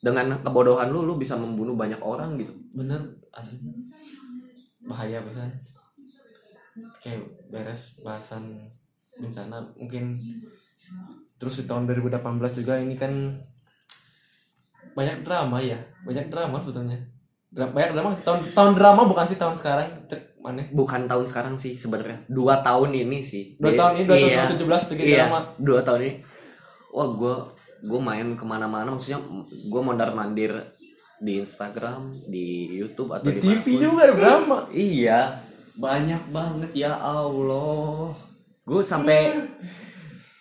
[0.00, 2.54] dengan kebodohan lu lu bisa membunuh banyak orang gitu.
[2.72, 3.02] Bener
[3.34, 3.58] asli.
[4.86, 5.50] Bahaya pisan
[7.02, 7.20] kayak
[7.52, 8.70] beres bahasan
[9.20, 9.60] bencana.
[9.76, 10.16] Mungkin
[11.36, 13.12] terus di tahun 2018 juga ini kan
[14.96, 15.76] banyak drama ya.
[16.06, 17.13] Banyak drama sebetulnya
[17.54, 18.24] banyak drama sih.
[18.26, 19.86] tahun tahun drama bukan sih tahun sekarang?
[20.10, 20.66] Cek mana?
[20.74, 22.18] Bukan tahun sekarang sih sebenarnya.
[22.26, 23.54] Dua tahun ini sih.
[23.56, 25.38] Dua Di- tahun ini dua iya, tahun 2017 sedikit iya, drama.
[25.62, 26.14] dua tahun ini.
[26.90, 27.34] Wah gue
[27.84, 30.50] gue main ke mana-mana maksudnya gue mondar mandir
[31.20, 33.84] di Instagram di YouTube atau di TV di mana pun.
[33.86, 34.58] juga ada drama.
[34.74, 35.20] Iya.
[35.74, 38.10] Banyak banget ya Allah.
[38.66, 39.30] Gue sampai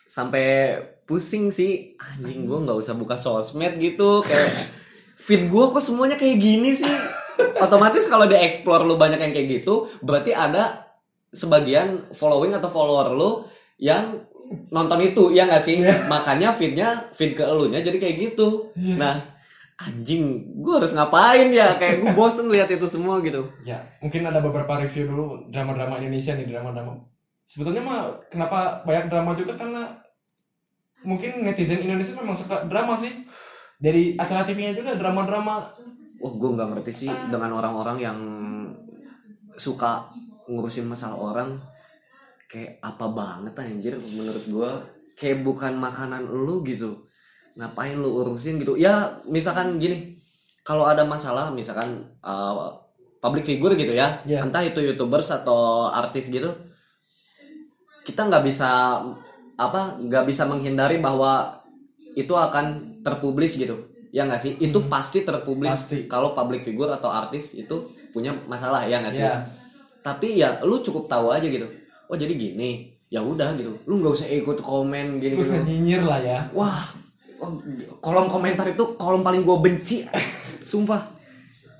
[0.09, 0.45] sampai
[1.05, 1.93] pusing sih.
[1.99, 4.49] Anjing gue nggak usah buka sosmed gitu kayak
[5.23, 6.89] feed gue kok semuanya kayak gini sih.
[7.63, 10.93] Otomatis kalau di explore lu banyak yang kayak gitu berarti ada
[11.33, 13.31] sebagian following atau follower lu
[13.79, 14.21] yang
[14.69, 15.79] nonton itu ya nggak sih?
[16.11, 18.69] Makanya feednya feed ke elunya jadi kayak gitu.
[18.75, 19.33] Nah
[19.79, 21.75] anjing gue harus ngapain ya?
[21.79, 23.49] Kayak gue bosen lihat itu semua gitu.
[23.65, 27.01] Ya, mungkin ada beberapa review dulu drama-drama Indonesia nih, drama-drama.
[27.43, 29.57] Sebetulnya mah kenapa banyak drama juga?
[29.57, 29.89] Karena
[31.03, 33.11] mungkin netizen Indonesia memang suka drama sih.
[33.83, 35.59] Dari acara TV-nya juga drama-drama.
[36.23, 38.17] Wah gue nggak ngerti sih dengan orang-orang yang
[39.59, 40.07] suka
[40.47, 41.59] ngurusin masalah orang
[42.47, 44.71] kayak apa banget anjir menurut gue
[45.17, 47.09] kayak bukan makanan lu gitu
[47.57, 50.17] ngapain lu urusin gitu ya misalkan gini
[50.61, 52.69] kalau ada masalah misalkan uh,
[53.21, 54.41] public figure gitu ya Ya.
[54.45, 56.49] entah itu youtubers atau artis gitu
[58.03, 58.99] kita nggak bisa
[59.57, 61.61] apa nggak bisa menghindari bahwa
[62.13, 63.91] itu akan terpublis gitu.
[64.09, 64.55] Ya nggak sih?
[64.57, 66.07] Itu pasti terpublis Pasti.
[66.07, 67.83] kalau public figure atau artis itu
[68.15, 69.25] punya masalah ya nggak sih?
[69.25, 69.45] Ya.
[70.03, 71.63] tapi ya lu cukup tahu aja gitu.
[72.11, 72.91] Oh jadi gini.
[73.07, 73.75] Ya udah gitu.
[73.87, 76.39] Lu nggak usah ikut komen gini gitu nyinyir lah ya.
[76.51, 76.75] wah
[77.39, 77.51] wah,
[78.03, 80.03] kolom komentar itu kolom paling gue benci.
[80.69, 81.11] Sumpah.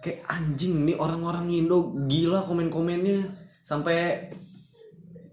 [0.03, 3.23] Kayak anjing nih orang-orang Indo gila komen-komennya.
[3.63, 4.27] Sampai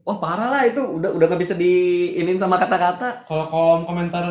[0.04, 0.80] wah parah lah itu.
[0.80, 3.24] Udah udah nggak bisa diinin sama kata-kata.
[3.28, 4.24] Kalau kolom komentar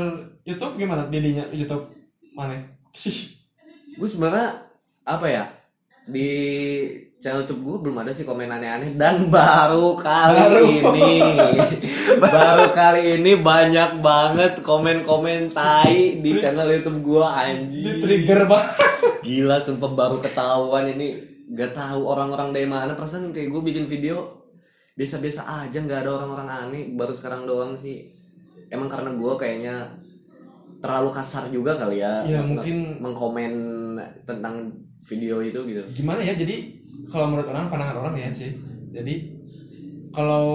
[0.45, 1.05] YouTube gimana?
[1.08, 1.89] Didinya YouTube
[2.34, 2.55] mana?
[3.99, 4.55] gue sebenarnya
[5.03, 5.43] apa ya
[6.10, 6.29] di
[7.19, 8.95] channel YouTube gue belum ada sih komen aneh-aneh.
[8.95, 10.63] Dan baru kali Baru.
[10.65, 11.12] ini
[12.23, 18.75] baru kali ini banyak banget komen-komen tai di channel YouTube gue Di anjing trigger banget.
[19.25, 21.19] gila sumpah baru ketahuan ini.
[21.49, 22.95] Gak tahu orang-orang dari mana.
[22.95, 24.38] Perasaan kayak gue bikin video
[24.99, 26.83] biasa-biasa aja nggak ada orang-orang aneh.
[26.93, 28.12] Baru sekarang doang sih.
[28.67, 29.88] Emang karena gue kayaknya
[30.79, 33.53] terlalu kasar juga kali ya Ya, mungkin- mengkomen
[34.23, 34.67] tentang
[35.03, 35.83] video itu gitu.
[35.95, 36.75] Gimana ya jadi
[37.07, 38.51] kalau menurut orang pandangan orang ya sih.
[38.91, 39.39] Jadi
[40.12, 40.45] kalau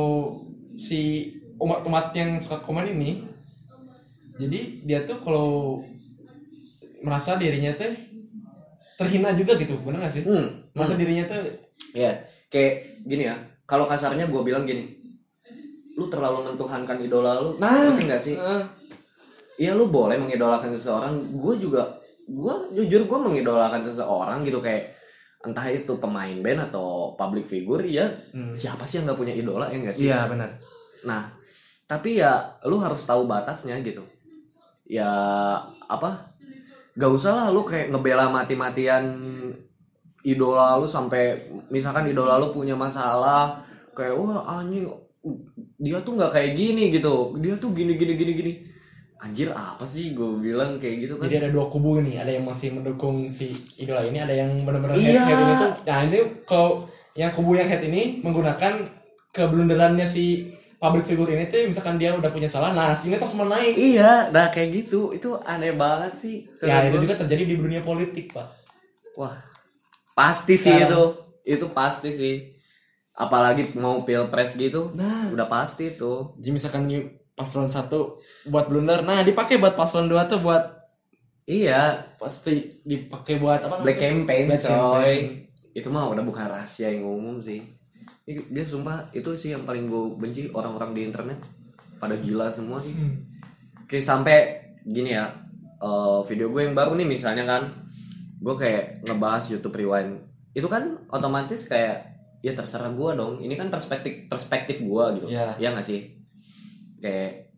[0.76, 3.22] si umat-umat yang suka komen ini
[4.34, 5.78] jadi dia tuh kalau
[7.00, 7.94] merasa dirinya tuh
[8.96, 10.24] terhina juga gitu bener gak sih?
[10.26, 10.66] Hmm.
[10.74, 11.42] Merasa dirinya tuh
[11.94, 12.10] ya
[12.48, 14.84] kayak gini ya kalau kasarnya gue bilang gini
[15.94, 17.54] lu terlalu mentuhankan idola lu.
[17.62, 17.94] Nah.
[17.94, 18.34] ngerti nggak sih?
[19.54, 21.14] Iya lu boleh mengidolakan seseorang.
[21.38, 21.86] Gue juga
[22.24, 24.96] Gue jujur gue mengidolakan seseorang gitu kayak
[25.44, 28.56] Entah itu pemain band atau public figure Ya Hmm.
[28.56, 30.08] siapa sih yang gak punya idola ya gak sih?
[30.10, 30.56] Iya benar.
[31.06, 31.30] Nah
[31.84, 34.02] tapi ya lu harus tahu batasnya gitu.
[34.88, 35.06] Ya
[35.86, 36.34] apa?
[36.96, 39.04] Gak usah lah lu kayak ngebela mati-matian
[40.24, 41.36] Idola lu sampai
[41.68, 43.60] Misalkan idola lu punya masalah
[43.92, 44.88] Kayak wah anjing
[45.78, 47.32] Dia tuh nggak kayak gini gitu.
[47.40, 48.52] Dia tuh gini gini gini gini.
[49.24, 51.32] Anjir apa sih gue bilang kayak gitu kan?
[51.32, 54.92] Jadi ada dua kubu nih ada yang masih mendukung si idola ini ada yang benar-benar
[55.00, 55.24] Iya.
[55.24, 55.72] head, head ini tuh.
[55.88, 56.70] Nah ini kalau
[57.16, 58.84] yang kubu yang head ini menggunakan
[59.32, 63.48] keblunderannya si public figure ini tuh misalkan dia udah punya salah nah sini terus mau
[63.48, 63.72] naik.
[63.80, 65.16] Iya nah kayak gitu.
[65.16, 66.44] Itu aneh banget sih.
[66.60, 68.60] Ya itu juga terjadi di dunia politik pak.
[69.16, 69.40] Wah,
[70.14, 71.02] pasti sih itu.
[71.44, 72.36] Itu pasti sih.
[73.12, 75.30] Apalagi mau pilpres gitu, Nah.
[75.30, 76.34] udah pasti tuh.
[76.38, 76.90] jadi misalkan
[77.34, 78.14] paslon satu
[78.46, 80.82] buat blunder nah dipakai buat paslon dua tuh buat
[81.44, 84.72] Iya, pasti dipakai buat apa black campaign, Black coy.
[84.72, 85.20] campaign.
[85.76, 87.60] Itu mah udah bukan rahasia yang umum sih.
[88.24, 91.36] Dia sumpah itu sih yang paling gue benci orang-orang di internet.
[92.00, 92.96] Pada gila semua sih.
[92.96, 93.28] Hmm.
[93.84, 94.38] Kayak sampai
[94.88, 95.36] gini ya,
[95.76, 97.83] eh, video gue yang baru nih misalnya kan,
[98.40, 100.24] gue kayak ngebahas YouTube Rewind.
[100.54, 103.40] Itu kan otomatis kayak ya terserah gua dong.
[103.40, 105.32] Ini kan perspektif perspektif gua gitu.
[105.32, 105.56] Iya.
[105.56, 106.12] ya nggak sih?
[107.00, 107.56] Kayak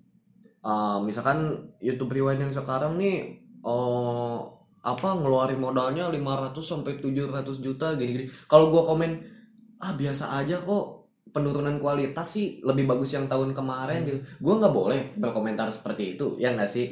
[0.63, 4.39] eh, misalkan YouTube Rewind yang sekarang nih eh
[4.87, 8.31] apa ngeluarin modalnya 500 sampai 700 juta gini-gini.
[8.47, 9.35] Kalau gua komen
[9.83, 14.23] ah biasa aja kok penurunan kualitas sih lebih bagus yang tahun kemarin gitu.
[14.39, 16.87] Gua nggak boleh berkomentar seperti itu ya nggak sih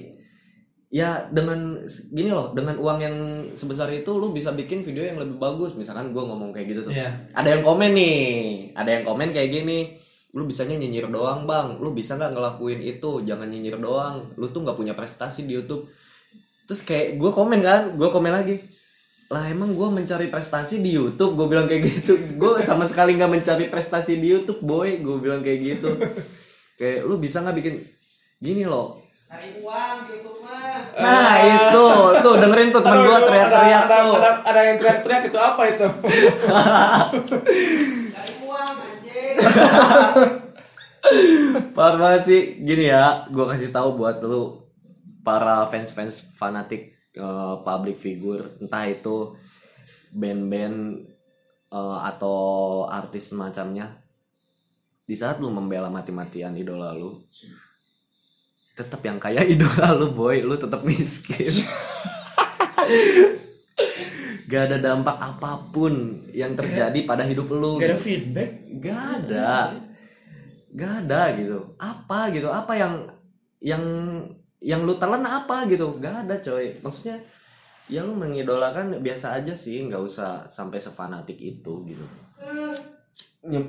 [0.94, 1.82] ya dengan
[2.14, 3.16] gini loh dengan uang yang
[3.58, 5.74] sebesar itu lu bisa bikin video yang lebih bagus.
[5.74, 6.92] Misalkan gua ngomong kayak gitu tuh.
[6.94, 7.34] Iya.
[7.34, 8.18] ada yang komen nih
[8.78, 9.98] ada yang komen kayak gini
[10.34, 11.82] lu bisanya nyinyir doang bang.
[11.82, 13.22] Lu bisa nggak ngelakuin itu?
[13.26, 14.34] Jangan nyinyir doang.
[14.38, 15.90] Lu tuh nggak punya prestasi di YouTube.
[16.70, 18.56] Terus kayak gue komen kan gue komen lagi
[19.32, 21.34] lah emang gue mencari prestasi di YouTube?
[21.34, 22.14] Gue bilang kayak gitu.
[22.40, 25.00] Gue sama sekali nggak mencari prestasi di YouTube boy.
[25.00, 25.90] Gue bilang kayak gitu.
[26.78, 27.74] Kayak lu bisa nggak bikin?
[28.42, 28.98] Gini loh.
[29.30, 30.43] Cari uang di YouTube.
[30.94, 31.84] Nah itu
[32.22, 35.62] tuh dengerin tuh teman gue Aduh, teriak-teriak ada, tuh ada, ada yang teriak-teriak itu apa
[35.70, 35.86] itu.
[41.76, 44.64] Parah banget sih gini ya, gue kasih tahu buat lu
[45.20, 49.36] para fans-fans fanatik eh, public figure, entah itu
[50.14, 51.04] band-band
[51.72, 52.38] eh, atau
[52.88, 54.00] artis semacamnya.
[55.04, 57.20] Di saat lu membela mati-matian idola lu,
[58.74, 61.46] tetap yang kaya idola lu boy, lu tetap miskin.
[64.44, 67.80] Gak ada dampak apa pun yang terjadi pada hidup lu.
[67.80, 69.72] gak ada feedback Gak ada.
[70.74, 71.74] Gak ada gitu.
[71.80, 72.52] Apa gitu?
[72.52, 73.08] Apa yang
[73.64, 73.82] yang
[74.60, 75.96] yang lu telan apa gitu?
[75.96, 76.76] Gak ada coy.
[76.84, 77.24] Maksudnya
[77.88, 82.04] ya lu mengidolakan biasa aja sih, nggak usah sampai sefanatik itu gitu.
[83.44, 83.60] Ya,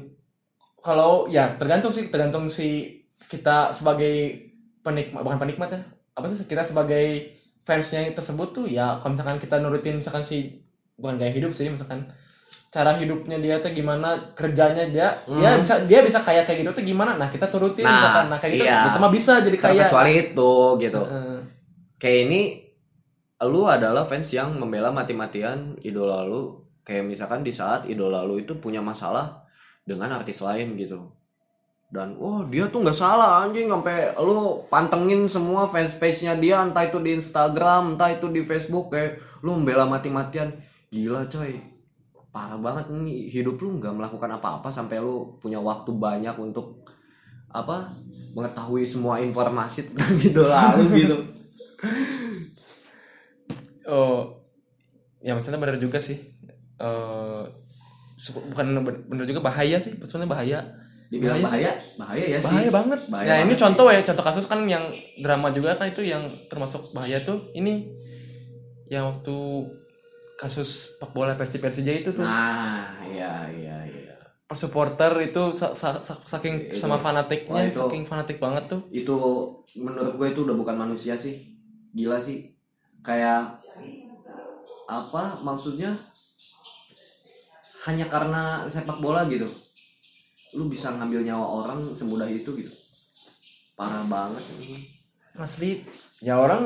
[0.80, 4.45] kalau ya tergantung sih tergantung si kita sebagai
[4.86, 5.82] penikmat bukan penikmat ya
[6.14, 7.34] apa sih kita sebagai
[7.66, 10.62] fansnya tersebut tuh ya kalau misalkan kita nurutin misalkan si
[10.96, 12.06] bukan gaya hidup sih misalkan
[12.76, 16.84] cara hidupnya dia tuh gimana kerjanya dia dia bisa dia bisa kayak kayak gitu tuh
[16.84, 17.96] gimana nah kita turutin Hmm.
[17.96, 18.84] Nah, misalkan nah kayak gitu iya.
[18.84, 20.52] kita mah bisa jadi kayak Kecuali itu
[20.84, 21.02] gitu.
[21.08, 21.40] Heeh.
[21.96, 22.42] Kayak ini
[23.48, 26.68] lu adalah fans yang membela mati-matian idola lu.
[26.84, 29.48] Kayak misalkan di saat idola lu itu punya masalah
[29.88, 31.15] dengan artis lain gitu.
[31.86, 36.84] Dan wah dia tuh nggak salah anjing sampai lu pantengin semua fans page-nya dia entah
[36.84, 40.52] itu di Instagram, entah itu di Facebook kayak lu membela mati-matian.
[40.92, 41.56] Gila coy.
[42.36, 46.84] Parah banget nih hidup lu nggak melakukan apa-apa sampai lu punya waktu banyak untuk
[47.56, 47.88] apa
[48.36, 51.18] mengetahui semua informasi tentang idola lu gitu.
[53.88, 54.44] oh
[55.24, 56.20] ya maksudnya benar juga sih
[58.20, 60.60] su- bukan ben- bener juga bahaya sih sebenarnya bahaya
[61.06, 61.46] Dibilang sih.
[61.46, 62.50] bahaya, bahaya ya sih.
[62.50, 64.84] bahaya banget Bahaya ya ini banget contoh ya contoh kasus kan yang
[65.18, 67.94] drama juga kan itu yang termasuk bahaya tuh ini
[68.86, 69.38] yang waktu
[70.36, 74.14] kasus sepak bola Persi Persija itu tuh Nah, iya iya iya.
[74.44, 76.78] per supporter itu sa- sa- sa- saking Itu.
[76.78, 77.80] sama Wah, fanatiknya itu.
[77.80, 79.18] saking fanatik banget tuh Itu
[79.74, 81.58] menurut gue itu udah bukan manusia sih.
[81.92, 82.54] Gila sih.
[83.00, 83.58] Kayak
[84.86, 85.90] apa maksudnya?
[87.84, 89.46] Hanya karena sepak bola gitu.
[90.56, 92.72] Lu bisa ngambil nyawa orang semudah itu gitu.
[93.76, 94.96] Parah banget ini.
[95.36, 95.84] asli
[96.24, 96.64] ya orang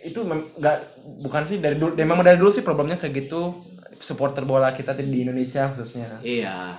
[0.00, 0.76] itu nggak
[1.18, 3.58] bukan sih dari dulu memang dari dulu sih problemnya kayak gitu
[3.98, 6.78] supporter bola kita di Indonesia khususnya Iya.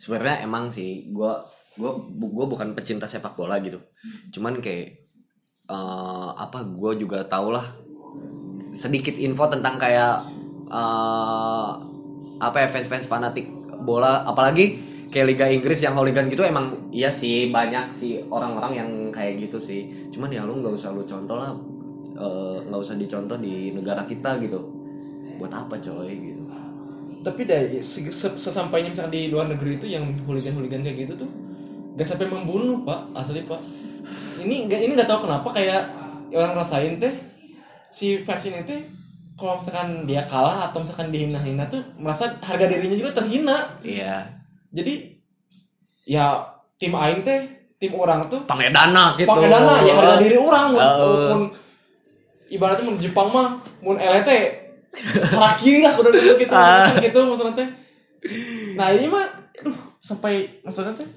[0.00, 1.44] Sebenarnya emang sih gua
[1.76, 3.76] gua bu- gua bukan pecinta sepak bola gitu.
[4.32, 5.04] Cuman kayak
[5.68, 7.68] eh, apa gua juga tau lah
[8.72, 10.24] sedikit info tentang kayak
[10.72, 11.70] eh,
[12.40, 13.46] apa ya fans-fans fanatik
[13.80, 14.80] bola apalagi
[15.14, 19.62] kayak Liga Inggris yang hooligan gitu emang iya sih banyak sih orang-orang yang kayak gitu
[19.62, 19.80] sih.
[20.10, 21.54] Cuman ya lu nggak usah lu contoh lah
[22.14, 24.58] eh, nggak usah dicontoh di negara kita gitu.
[25.38, 26.42] Buat apa coy gitu.
[27.22, 31.30] tapi dari se- sesampainya misalkan di luar negeri itu yang hooligan-hooligan kayak gitu tuh
[31.96, 33.56] gak sampai membunuh pak asli pak
[34.44, 35.88] ini nggak ini nggak tahu kenapa kayak
[36.36, 37.16] orang rasain teh
[37.88, 38.84] si fans ini teh
[39.40, 44.43] kalau misalkan dia kalah atau misalkan dihina-hina tuh merasa harga dirinya juga terhina Iya.
[44.74, 44.94] Jadi
[46.04, 46.42] ya
[46.74, 47.40] tim aing teh
[47.76, 51.40] tim orang tuh pakai dana gitu pakai dana ya harga diri orang walaupun
[52.46, 53.48] ibaratnya mun Jepang mah
[53.80, 54.28] mun LT
[55.28, 56.86] harakiri lah udah dulu gitu Ah.
[56.96, 57.68] gitu maksudnya teh
[58.74, 61.08] nah ini mah aduh sampai maksudnya teh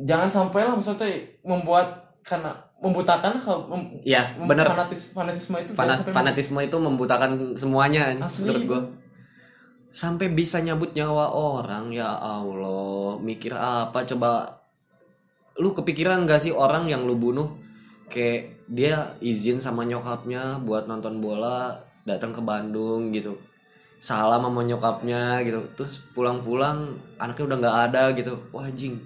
[0.00, 1.86] jangan sampai lah maksudnya teh membuat
[2.22, 4.62] karena membutakan kalau mem, Iya, mem- bener.
[4.64, 8.46] fanatis fanatisme itu Fana- jangan sampai fanatisme itu membutakan semuanya Asli.
[8.46, 8.80] menurut gue
[9.88, 14.04] sampai bisa nyabut nyawa orang ya Allah mikir apa?
[14.04, 14.60] Coba
[15.58, 17.58] lu kepikiran gak sih orang yang lu bunuh?
[18.08, 21.76] Kayak dia izin sama nyokapnya buat nonton bola
[22.08, 23.36] datang ke Bandung gitu.
[24.00, 25.60] Salah sama nyokapnya gitu.
[25.76, 28.34] Terus pulang-pulang anaknya udah nggak ada gitu.
[28.54, 28.96] Wah anjing.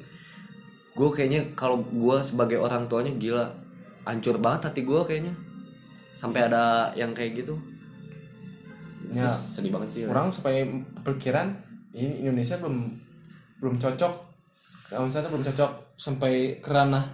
[0.92, 3.47] Gue kayaknya kalau gue sebagai orang tuanya gila.
[4.07, 5.35] Hancur banget hati gue kayaknya.
[6.14, 7.71] Sampai ada yang kayak gitu
[9.12, 9.22] Ya.
[9.22, 10.64] Terus sedih banget sih orang supaya
[10.98, 11.53] pikiran
[11.92, 12.77] ini Indonesia belum
[13.59, 14.12] belum cocok
[14.88, 17.05] kalau misalnya belum cocok sampai ke ranah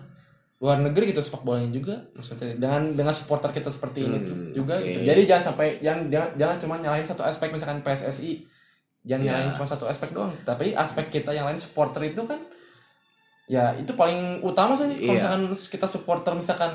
[0.59, 4.51] luar negeri gitu sepak bolanya juga maksudnya dengan dengan supporter kita seperti ini tuh Hmm,
[4.53, 4.83] juga oke.
[4.85, 8.43] gitu jadi jangan sampai jangan jangan, jangan cuma nyalahin satu aspek misalkan PSSI
[9.05, 9.29] jangan Ya.
[9.33, 12.43] nyalahin cuma satu aspek doang tapi aspek kita yang lain supporter itu kan
[13.47, 15.15] ya itu paling utama sih kalau Iya.
[15.17, 16.73] misalkan kita supporter misalkan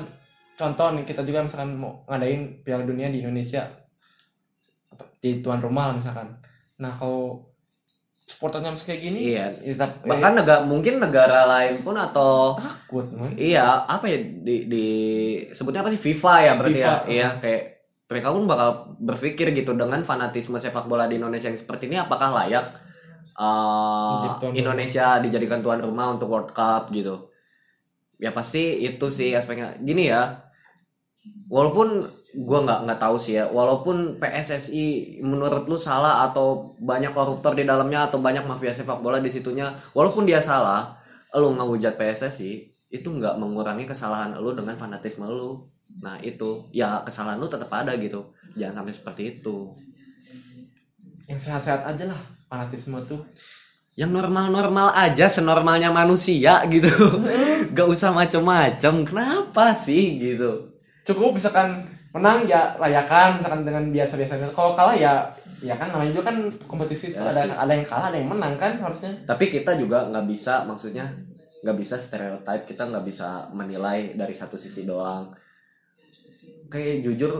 [0.54, 3.68] contoh nih kita juga misalkan mau ngadain Piala Dunia di Indonesia
[5.24, 6.36] di tuan rumah lah misalkan
[6.76, 7.48] nah kalau
[8.24, 9.46] supporternya masih kayak gini Iya.
[9.64, 13.32] ya tetap bahkan negara mungkin negara lain pun atau takut man.
[13.40, 14.86] Iya, apa ya di, di
[15.52, 16.88] sebutnya apa sih FIFA ya berarti FIFA.
[16.88, 16.96] ya.
[17.08, 17.62] Iya, kayak
[18.04, 22.32] mereka pun bakal berpikir gitu dengan fanatisme sepak bola di Indonesia yang seperti ini apakah
[22.36, 22.64] layak
[23.40, 24.40] uh.
[24.52, 27.32] Indonesia dijadikan tuan rumah untuk World Cup gitu.
[28.20, 29.80] Ya pasti itu sih aspeknya.
[29.80, 30.43] Gini ya.
[31.48, 32.08] Walaupun
[32.44, 37.64] gua nggak nggak tahu sih ya, walaupun PSSI menurut lu salah atau banyak koruptor di
[37.64, 40.84] dalamnya atau banyak mafia sepak bola di situnya, walaupun dia salah,
[41.36, 45.58] lu ngehujat PSSI itu nggak mengurangi kesalahan lu dengan fanatisme lu.
[46.00, 48.34] Nah itu ya kesalahan lu tetap ada gitu.
[48.54, 49.74] Jangan sampai seperti itu.
[51.24, 52.20] yang sehat-sehat aja lah
[52.52, 53.24] fanatisme tuh
[53.96, 56.90] Yang normal-normal aja senormalnya manusia gitu.
[57.76, 59.06] Gak usah macem-macem.
[59.06, 60.73] Kenapa sih gitu?
[61.04, 65.26] Cukup misalkan menang ya rayakan misalkan dengan biasa-biasa kalau kalah ya
[65.60, 67.50] ya kan namanya juga kan kompetisi itu Ya ada sih.
[67.50, 71.10] ada yang kalah ada yang menang kan harusnya Tapi kita juga nggak bisa maksudnya
[71.60, 75.26] nggak bisa stereotype kita nggak bisa menilai dari satu sisi doang.
[76.68, 77.32] Kayak jujur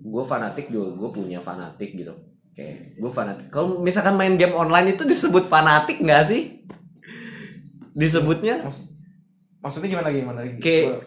[0.00, 2.10] gue fanatik juga gue punya fanatik gitu.
[2.50, 3.46] Kayak gue fanatik.
[3.48, 6.60] Kalau misalkan main game online itu disebut fanatik nggak sih?
[7.90, 8.58] Disebutnya
[9.60, 11.04] maksudnya gimana gimana Kayak-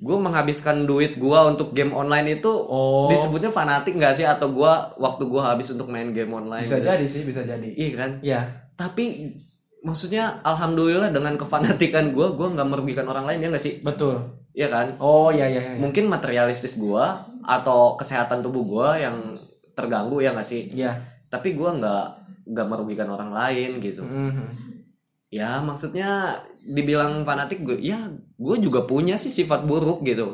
[0.00, 3.12] gue menghabiskan duit gue untuk game online itu oh.
[3.12, 4.24] disebutnya fanatik nggak sih?
[4.24, 6.88] Atau gue waktu gue habis untuk main game online bisa gitu.
[6.88, 7.68] jadi sih bisa jadi.
[7.76, 8.10] Iya kan?
[8.24, 8.40] Ya
[8.80, 9.36] tapi
[9.84, 13.84] maksudnya alhamdulillah dengan kefanatikan gue gue nggak merugikan orang lain ya nggak sih?
[13.84, 14.24] Betul.
[14.56, 14.86] Iya kan?
[15.04, 17.04] Oh ya ya ya mungkin materialistis gue
[17.44, 19.36] atau kesehatan tubuh gue yang
[19.76, 20.72] terganggu ya nggak sih?
[20.72, 20.96] Ya
[21.30, 22.06] tapi gue nggak
[22.50, 24.02] nggak merugikan orang lain gitu.
[24.02, 24.69] Mhm.
[25.30, 30.26] Ya maksudnya dibilang fanatik gue ya gue juga punya sih sifat buruk gitu.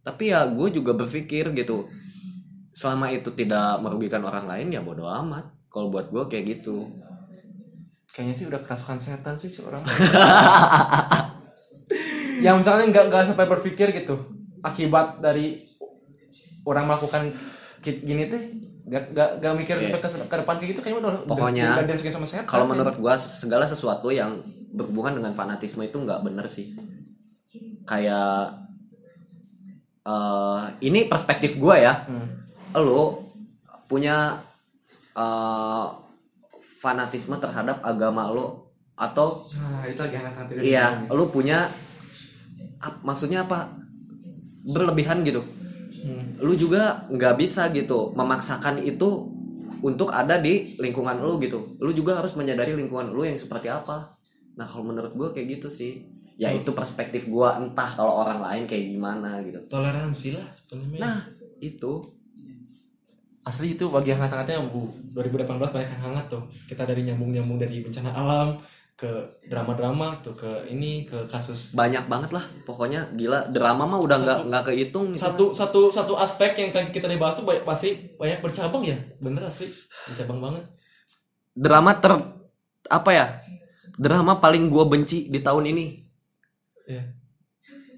[0.00, 1.84] Tapi ya gue juga berpikir gitu.
[2.72, 5.52] Selama itu tidak merugikan orang lain ya bodo amat.
[5.68, 6.88] Kalau buat gue kayak gitu.
[8.10, 9.80] Kayaknya sih udah kerasukan setan sih si orang.
[12.44, 14.16] Yang misalnya nggak nggak sampai berpikir gitu.
[14.64, 15.60] Akibat dari
[16.64, 17.28] orang melakukan
[17.84, 21.12] gini teh gak, gak, gak mikir sampai ke, ke depan kayak gitu kayaknya udah.
[21.24, 25.80] Pokoknya, udah, udah dimasukin sama setan kalau menurut gue segala sesuatu yang berhubungan dengan fanatisme
[25.80, 26.74] itu nggak bener sih
[27.82, 28.54] kayak
[30.00, 32.26] eh ini perspektif gue ya Hmm.
[32.76, 33.22] lo
[33.86, 34.38] punya
[35.12, 35.86] eh,
[36.76, 41.68] fanatisme terhadap agama lo atau nah itu lagi hangat Iya, lu punya
[42.78, 43.68] ap- maksudnya apa?
[44.62, 45.40] Berlebihan gitu.
[46.00, 46.40] Hmm.
[46.40, 49.28] Lu juga nggak bisa gitu memaksakan itu
[49.80, 51.76] untuk ada di lingkungan lu gitu.
[51.80, 54.00] Lu juga harus menyadari lingkungan lu yang seperti apa.
[54.56, 56.04] Nah, kalau menurut gua kayak gitu sih.
[56.40, 59.60] Ya itu perspektif gua entah kalau orang lain kayak gimana gitu.
[59.60, 61.16] toleransi lah sebetulnya Nah,
[61.60, 62.00] itu
[63.44, 67.56] asli itu bagi yang hangat-hangatnya bu 2018 banyak yang hangat tuh kita dari nyambung nyambung
[67.56, 68.60] dari bencana alam
[69.00, 69.08] ke
[69.48, 72.44] drama-drama tuh ke ini ke kasus banyak banget lah.
[72.62, 75.24] Pokoknya gila drama mah udah nggak nggak kehitung gitu.
[75.24, 79.48] satu satu satu aspek yang kan kita dibahas tuh banyak, pasti banyak bercabang ya bener
[79.48, 79.64] asli
[80.06, 80.64] bercabang banget
[81.50, 82.12] Drama ter
[82.86, 83.26] apa ya?
[83.96, 85.86] Drama paling gua benci di tahun ini.
[86.86, 87.02] ya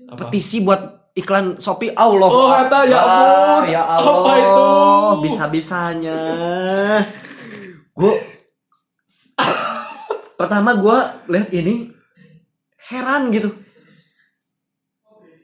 [0.07, 0.81] apa petisi buat
[1.13, 3.63] iklan Shopee Allah Oh, kata, ya ampun.
[3.67, 4.67] ya Allah Apa itu?
[5.25, 6.19] bisa bisanya
[7.93, 8.15] gue
[10.37, 10.99] pertama gue
[11.33, 11.93] lihat ini
[12.91, 13.51] heran gitu.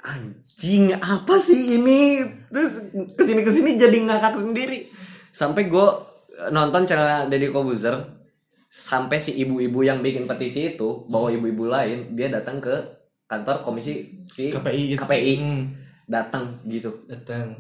[0.03, 2.25] Anjing apa sih ini?
[2.49, 2.73] Terus
[3.15, 4.89] ke sini ke sini jadi ngakak sendiri.
[5.29, 5.89] Sampai gue
[6.51, 8.19] nonton channel Deddy Kobuzer
[8.69, 12.75] sampai si ibu-ibu yang bikin petisi itu bawa ibu-ibu lain dia datang ke
[13.25, 14.99] kantor komisi si KPI gitu.
[15.05, 15.63] KPI hmm,
[16.09, 17.05] datang gitu.
[17.07, 17.59] Datang.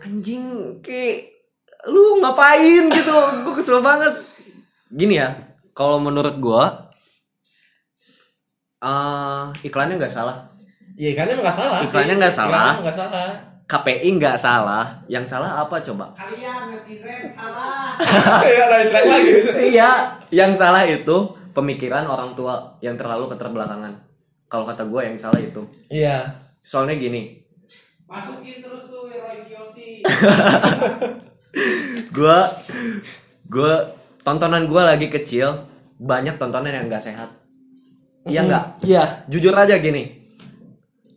[0.00, 1.34] Anjing kayak
[1.90, 3.16] lu ngapain gitu?
[3.44, 4.12] Gue kesel banget.
[4.86, 5.45] Gini ya
[5.76, 6.88] kalau menurut gua
[8.80, 10.48] eh iklannya nggak salah.
[10.96, 11.84] Iya emang nggak salah.
[11.84, 12.72] Iklannya nggak salah.
[12.72, 13.28] Iklannya nggak salah.
[13.68, 14.84] KPI nggak salah.
[15.04, 16.16] Yang salah apa coba?
[16.16, 18.00] Kalian netizen salah.
[18.48, 19.32] ya track lagi.
[19.76, 23.92] Iya yang salah itu pemikiran orang tua yang terlalu keterbelakangan.
[24.48, 25.60] Kalau kata gue yang salah itu.
[25.92, 26.40] Iya.
[26.64, 27.44] Soalnya gini.
[28.08, 30.00] Masukin terus tuh Roy Kiyoshi.
[32.16, 32.38] gue
[33.50, 33.74] gue
[34.26, 35.54] tontonan gue lagi kecil
[36.02, 37.30] banyak tontonan yang nggak sehat.
[38.26, 38.64] Iya nggak?
[38.82, 39.04] Iya.
[39.30, 40.26] Jujur aja gini.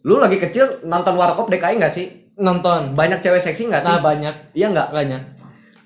[0.06, 2.30] Lu lagi kecil nonton warkop DKI nggak sih?
[2.38, 2.94] Nonton.
[2.94, 3.90] Banyak cewek seksi nggak sih?
[3.90, 4.54] Nah banyak.
[4.54, 4.90] Iya nggak?
[4.94, 5.22] Banyak.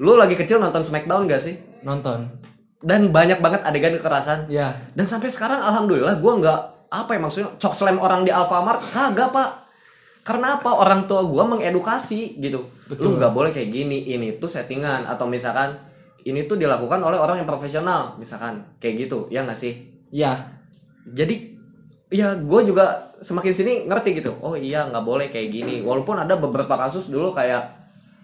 [0.04, 1.56] Lu lagi kecil nonton Smackdown nggak sih?
[1.88, 2.28] Nonton.
[2.84, 4.52] Dan banyak banget adegan kekerasan.
[4.52, 6.60] Ya dan sampai sekarang alhamdulillah gue nggak
[6.92, 9.50] apa ya maksudnya cok slam orang di Alfamart kagak pak.
[10.28, 10.72] Karena apa?
[10.76, 12.68] Orang tua gue mengedukasi gitu.
[13.00, 14.12] Lu nggak boleh kayak gini.
[14.12, 15.08] Ini tuh settingan.
[15.08, 15.76] Atau misalkan
[16.24, 18.64] ini tuh dilakukan oleh orang yang profesional misalkan.
[18.80, 19.74] Kayak gitu ya nggak sih?
[20.10, 20.52] Ya
[21.04, 21.52] jadi
[22.14, 24.32] ya gue juga semakin sini ngerti gitu.
[24.40, 25.82] Oh iya nggak boleh kayak gini.
[25.84, 27.84] Walaupun ada beberapa kasus dulu kayak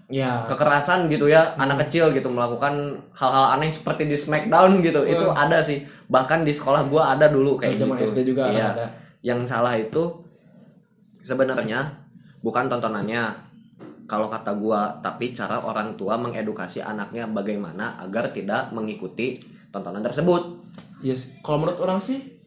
[0.09, 5.05] ya kekerasan gitu ya anak kecil gitu melakukan hal-hal aneh seperti di Smackdown gitu.
[5.05, 5.85] Itu ada sih.
[6.09, 8.09] Bahkan di sekolah gua ada dulu kayak Zaman gitu.
[8.15, 8.67] SD juga Iya.
[8.73, 8.87] ada.
[9.19, 9.99] yang salah itu
[11.27, 11.91] sebenarnya
[12.39, 13.48] bukan tontonannya
[14.09, 19.37] kalau kata gua tapi cara orang tua mengedukasi anaknya bagaimana agar tidak mengikuti
[19.69, 20.57] tontonan tersebut.
[21.05, 22.41] Yes kalau menurut orang sih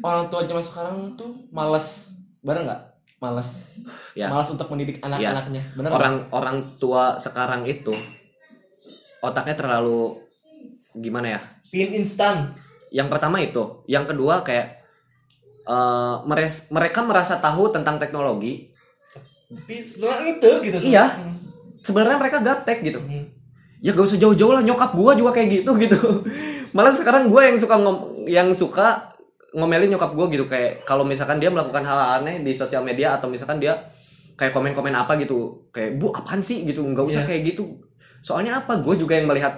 [0.00, 2.14] orang tua zaman sekarang tuh malas
[2.46, 2.82] bareng nggak?
[3.18, 3.66] Malas
[4.14, 4.30] ya.
[4.30, 5.62] Malas untuk mendidik anak-anaknya.
[5.74, 5.98] Bener nggak?
[5.98, 7.92] orang orang tua sekarang itu
[9.18, 10.22] otaknya terlalu
[10.94, 11.40] gimana ya?
[11.66, 12.54] Pin instan.
[12.94, 13.82] Yang pertama itu.
[13.90, 14.78] Yang kedua kayak
[16.24, 18.70] meres- mereka merasa tahu tentang teknologi
[19.48, 21.06] setelah itu gitu iya.
[21.06, 21.34] Hmm.
[21.80, 22.98] sebenarnya mereka gaptek gitu.
[22.98, 23.30] Hmm.
[23.78, 26.00] ya gak usah jauh-jauh lah nyokap gua juga kayak gitu gitu.
[26.74, 29.14] Malah sekarang gua yang suka ngom yang suka
[29.54, 30.50] ngomelin nyokap gua gitu.
[30.50, 33.78] Kayak kalau misalkan dia melakukan hal aneh di sosial media atau misalkan dia
[34.34, 35.70] kayak komen-komen apa gitu.
[35.70, 36.66] Kayak bu apaan sih?
[36.66, 36.82] gitu.
[36.82, 37.28] Nggak usah Iya.
[37.30, 37.78] kayak gitu.
[38.18, 38.82] Soalnya apa?
[38.82, 39.54] Gue juga yang melihat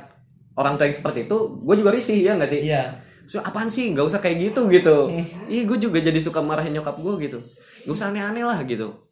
[0.52, 2.60] orang tua yang seperti itu gue juga risih ya nggak sih?
[2.68, 3.00] Iya.
[3.24, 3.88] So, apaan sih?
[3.96, 5.08] Nggak usah kayak gitu gitu.
[5.48, 7.38] Ih gue juga jadi suka marahin nyokap gue gitu.
[7.88, 9.07] Gak usah aneh-aneh lah gitu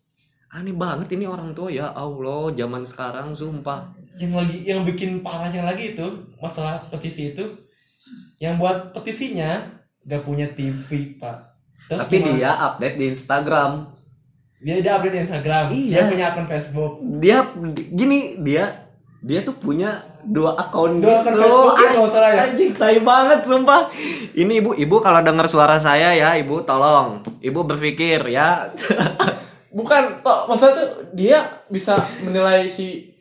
[0.52, 3.90] aneh banget ini orang tua ya allah zaman sekarang sumpah.
[4.16, 6.06] Yang lagi yang bikin parahnya lagi itu
[6.40, 7.44] masalah petisi itu
[8.40, 9.60] yang buat petisinya
[10.06, 11.58] gak punya TV pak.
[11.90, 12.34] Terus tapi gimana?
[12.38, 13.70] dia update di Instagram.
[14.62, 15.64] Dia dia update di Instagram.
[15.70, 15.92] Iya.
[15.92, 16.92] dia punya akun Facebook.
[17.20, 17.38] Dia
[17.92, 18.64] gini dia
[19.26, 22.40] dia tuh punya dua akun Dua akun Facebook ya, kalau salah ya?
[22.48, 23.90] anjing tai banget sumpah.
[24.32, 27.20] Ini ibu ibu kalau dengar suara saya ya ibu tolong.
[27.42, 28.70] Ibu berpikir ya
[29.76, 33.12] bukan toh maksudnya tuh dia bisa menilai si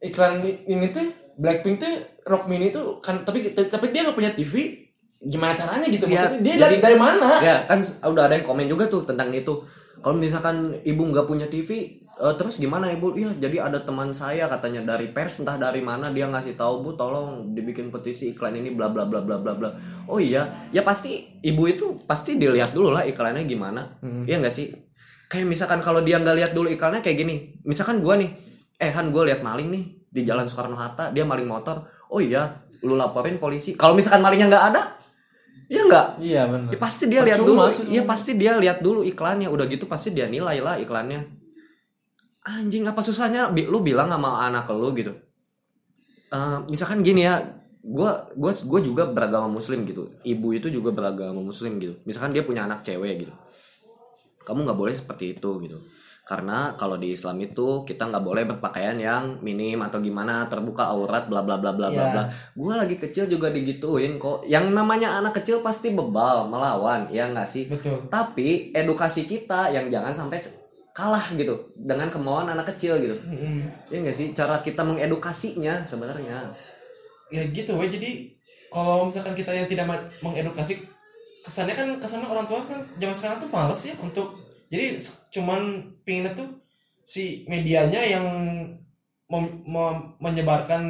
[0.00, 1.04] iklan ini, tuh
[1.36, 1.92] Blackpink tuh
[2.24, 4.72] Rock Mini tuh kan tapi tapi dia nggak punya TV
[5.16, 6.04] gimana caranya gitu?
[6.08, 7.40] Ya, maksudnya dia jadi- dari dari mana?
[7.40, 9.52] ya kan udah ada yang komen juga tuh tentang itu.
[9.96, 13.12] Kalau misalkan ibu nggak punya TV eh, terus gimana ibu?
[13.16, 16.90] Iya jadi ada teman saya katanya dari pers entah dari mana dia ngasih tahu bu
[16.96, 19.68] tolong dibikin petisi iklan ini bla bla bla bla bla bla.
[20.08, 23.98] Oh iya ya pasti ibu itu pasti dilihat dulu lah iklannya gimana.
[24.24, 24.85] Iya nggak sih
[25.26, 28.30] kayak misalkan kalau dia nggak lihat dulu iklannya kayak gini misalkan gua nih
[28.76, 32.60] eh Han gue lihat maling nih di jalan Soekarno Hatta dia maling motor oh iya
[32.84, 34.82] lu laporin polisi kalau misalkan malingnya nggak ada
[35.66, 37.66] ya nggak iya benar Ya pasti dia lihat dulu.
[37.90, 39.48] Iya pasti dia lihat dulu iklannya.
[39.50, 41.26] Udah gitu pasti dia nilai lah iklannya.
[42.46, 45.10] Anjing apa susahnya Bi- lu bilang sama anak lu gitu.
[46.30, 47.42] Eh, misalkan gini ya,
[47.82, 50.06] gua gua gua juga beragama muslim gitu.
[50.22, 51.98] Ibu itu juga beragama muslim gitu.
[52.06, 53.32] Misalkan dia punya anak cewek gitu.
[54.46, 55.78] Kamu nggak boleh seperti itu gitu.
[56.22, 61.26] Karena kalau di Islam itu kita nggak boleh berpakaian yang minim atau gimana terbuka aurat
[61.26, 62.10] bla bla bla bla bla Iya.
[62.10, 62.22] bla.
[62.52, 64.42] Gue lagi kecil juga digituin kok.
[64.42, 67.66] Yang namanya anak kecil pasti bebal melawan ya nggak sih.
[67.66, 70.42] betul Tapi edukasi kita yang jangan sampai
[70.90, 73.14] kalah gitu dengan kemauan anak kecil gitu.
[73.22, 73.62] Mm-mm.
[73.86, 76.50] Ya nggak sih cara kita mengedukasinya sebenarnya.
[77.26, 78.34] ya gitu we jadi
[78.66, 79.86] kalau misalkan kita yang tidak
[80.20, 80.78] mengedukasi
[81.46, 84.34] kesannya kan kesannya orang tua kan zaman sekarang tuh males ya untuk
[84.66, 84.98] jadi
[85.30, 85.60] cuman
[86.02, 86.50] pinginnya tuh
[87.02, 88.26] si medianya yang
[89.26, 90.82] mem- mem- menyebarkan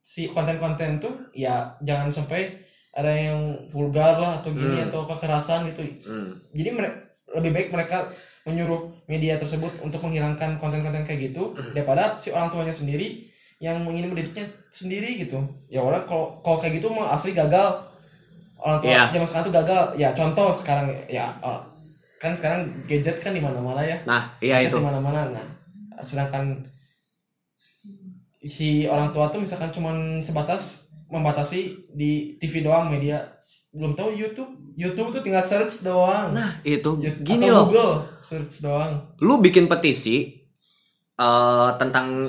[0.00, 2.58] si konten-konten tuh ya jangan sampai
[2.90, 4.90] ada yang vulgar lah atau gini Hmm.
[4.90, 6.34] atau kekerasan gitu Hmm.
[6.50, 6.98] jadi mere-
[7.30, 8.10] lebih baik mereka
[8.42, 13.22] menyuruh media tersebut untuk menghilangkan konten-konten kayak gitu daripada si orang tuanya sendiri
[13.60, 17.86] yang ingin mendidiknya sendiri gitu ya orang kalau kalau kayak gitu mah asli gagal
[18.60, 19.02] orang tua Iya.
[19.10, 19.80] zaman sekarang tuh gagal.
[19.96, 21.60] Ya contoh sekarang ya oh,
[22.16, 23.96] kan sekarang gadget kan di mana-mana ya.
[24.04, 24.78] Nah iya Gadget itu.
[24.78, 25.20] di mana-mana.
[25.30, 25.46] Nah
[26.00, 26.60] sedangkan
[28.40, 33.20] si orang tua tuh misalkan cuman sebatas membatasi di TV doang media.
[33.70, 36.32] Belum tahu YouTube YouTube tuh tinggal search doang.
[36.32, 37.64] Nah itu Ya, gini atau loh.
[37.68, 39.14] Google search doang.
[39.18, 40.40] Lu bikin petisi
[41.16, 42.24] eh, tentang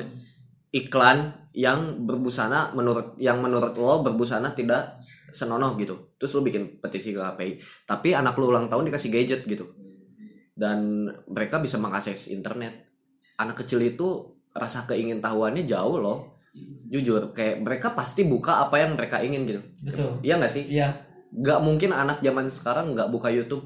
[0.69, 5.03] iklan yang berbusana menurut yang menurut lo berbusana tidak
[5.35, 6.15] senonoh gitu.
[6.15, 7.51] Terus lu bikin petisi ke KPI
[7.87, 9.67] tapi anak lu ulang tahun dikasih gadget gitu.
[10.55, 12.87] Dan mereka bisa mengakses internet.
[13.39, 16.39] Anak kecil itu rasa keingin tahuannya jauh loh.
[16.91, 19.61] Jujur kayak mereka pasti buka apa yang mereka ingin gitu.
[19.83, 20.19] Betul.
[20.23, 20.67] Iya nggak sih?
[20.67, 21.03] Iya.
[21.31, 23.63] Nggak mungkin anak zaman sekarang nggak buka YouTube.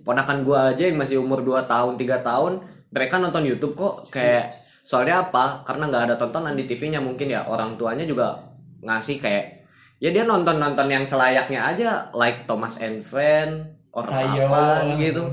[0.00, 4.50] Ponakan gua aja yang masih umur 2 tahun tiga tahun mereka nonton YouTube kok kayak
[4.90, 5.62] soalnya apa?
[5.62, 7.46] Karena nggak ada tontonan di TV-nya mungkin ya.
[7.46, 8.42] Orang tuanya juga
[8.82, 9.70] ngasih kayak
[10.02, 14.62] ya dia nonton nonton yang selayaknya aja like Thomas and Friend orang Tayo apa
[14.98, 15.24] gitu.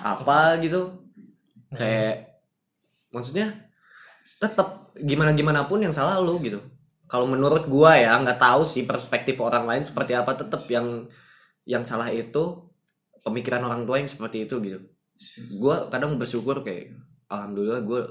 [0.00, 0.56] apa.
[0.64, 0.80] Gitu.
[1.76, 2.40] Kayak
[3.12, 3.52] maksudnya
[4.40, 6.64] tetap gimana gimana pun yang salah lu gitu.
[7.04, 10.32] Kalau menurut gua ya nggak tahu sih perspektif orang lain seperti apa.
[10.32, 11.04] Tetap yang
[11.68, 12.64] yang salah itu
[13.20, 14.80] pemikiran orang tua yang seperti itu gitu.
[15.60, 16.96] Gua kadang bersyukur kayak
[17.26, 18.02] alhamdulillah gua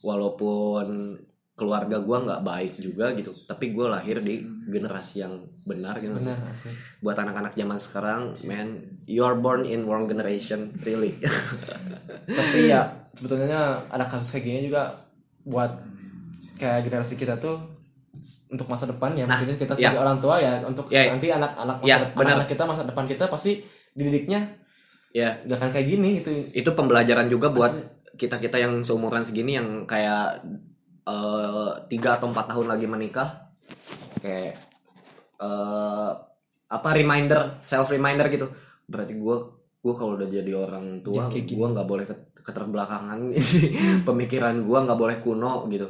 [0.00, 1.18] walaupun
[1.52, 4.38] keluarga gua nggak baik juga gitu tapi gua lahir di
[4.70, 5.34] generasi yang
[5.66, 6.14] benar gitu.
[6.14, 6.70] Benar asli.
[7.00, 11.18] Buat anak-anak zaman sekarang man you are born in wrong generation really.
[12.38, 15.02] Tapi ya sebetulnya ada kasus kayak gini juga
[15.42, 15.82] buat
[16.56, 17.58] kayak generasi kita tuh
[18.50, 19.90] untuk masa depan ya Nah, mungkin kita ya.
[19.90, 22.36] sebagai orang tua ya untuk Ya, nanti anak-anak masa Ya, depan benar.
[22.38, 23.52] anak kita masa depan kita pasti
[23.94, 24.40] dididiknya
[25.10, 25.38] ya.
[25.42, 26.30] gak akan kayak gini gitu.
[26.52, 27.72] Itu pembelajaran juga buat
[28.18, 30.42] kita kita yang seumuran segini yang kayak
[31.06, 33.54] eh, tiga atau empat tahun lagi menikah
[34.18, 34.58] kayak
[35.38, 36.10] eh,
[36.68, 38.50] apa reminder self reminder gitu.
[38.90, 39.36] Berarti gue
[39.78, 43.18] gue kalau udah jadi orang tua kayak gue nggak boleh ket- keterbelakangan.
[44.08, 45.88] Pemikiran gue nggak boleh kuno gitu.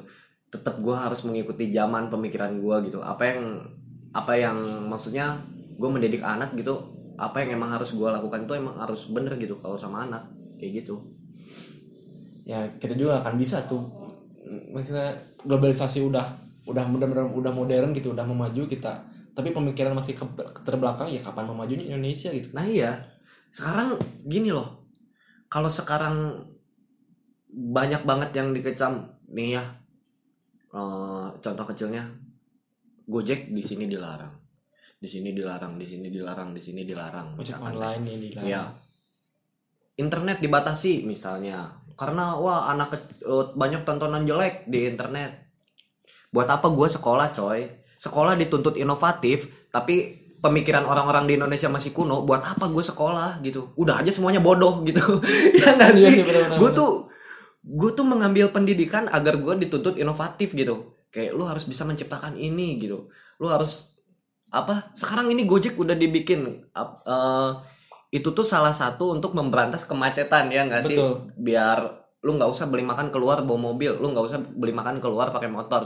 [0.52, 3.00] Tetap gue harus mengikuti zaman pemikiran gue gitu.
[3.00, 3.42] Apa yang
[4.12, 4.56] apa yang
[4.86, 5.40] maksudnya
[5.78, 9.58] gue mendidik anak gitu apa yang emang harus gue lakukan itu emang harus bener gitu
[9.58, 10.28] kalau sama anak.
[10.58, 11.17] Kayak gitu
[12.48, 13.84] ya kita juga akan bisa tuh
[14.72, 15.12] maksudnya
[15.44, 16.24] globalisasi udah
[16.64, 19.04] udah benar-benar udah modern gitu udah memaju kita.
[19.36, 20.24] Tapi pemikiran masih ke,
[20.66, 22.50] terbelakang ya kapan memajunya Indonesia gitu.
[22.56, 23.04] Nah iya.
[23.52, 24.88] Sekarang gini loh.
[25.48, 26.44] Kalau sekarang
[27.48, 29.64] banyak banget yang dikecam nih ya
[30.76, 32.04] eh, contoh kecilnya
[33.08, 34.36] Gojek di sini dilarang.
[35.00, 37.40] Di sini dilarang di sini dilarang di sini dilarang.
[37.40, 37.72] Ojek misalkan.
[37.72, 38.62] online ini lah Iya.
[39.96, 45.50] Internet dibatasi misalnya karena wah anak eh, banyak tontonan jelek di internet.
[46.30, 47.66] Buat apa gue sekolah coy?
[47.98, 52.22] Sekolah dituntut inovatif tapi pemikiran orang-orang di Indonesia masih kuno.
[52.22, 53.74] Buat apa gue sekolah gitu?
[53.74, 55.02] Udah aja semuanya bodoh gitu.
[55.58, 56.16] ya nggak Iya sih?
[56.22, 56.58] benar-benar.
[56.62, 56.90] Gue tuh
[57.68, 60.94] gue tuh mengambil pendidikan agar gue dituntut inovatif gitu.
[61.10, 63.10] Kayak lu harus bisa menciptakan ini gitu.
[63.42, 63.98] Lu harus
[64.48, 64.94] apa?
[64.94, 67.50] Sekarang ini Gojek udah dibikin eh,
[68.08, 70.96] itu tuh salah satu untuk memberantas kemacetan ya nggak sih?
[70.96, 71.32] Betul.
[71.36, 71.78] biar
[72.24, 73.94] lu nggak usah beli makan keluar bawa mobil.
[73.94, 75.84] Lu nggak usah beli makan keluar pakai motor.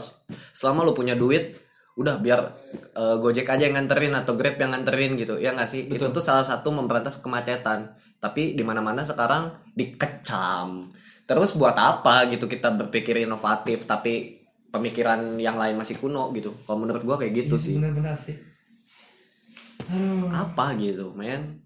[0.54, 1.58] Selama lu punya duit
[1.92, 2.40] udah biar
[2.72, 5.90] eh, gojek aja yang nganterin atau grab yang nganterin gitu ya nggak sih?
[5.90, 6.22] Itu Betul.
[6.22, 7.98] tuh salah satu memberantas kemacetan.
[8.22, 10.94] Tapi di mana mana sekarang dikecam.
[11.26, 16.54] Terus buat apa gitu kita berpikir inovatif tapi pemikiran yang lain masih kuno gitu?
[16.64, 17.74] Kalau menurut gua kayak gitu sih.
[17.76, 18.38] benar-benar sih.
[19.90, 20.30] Aduh.
[20.30, 21.61] Apa gitu men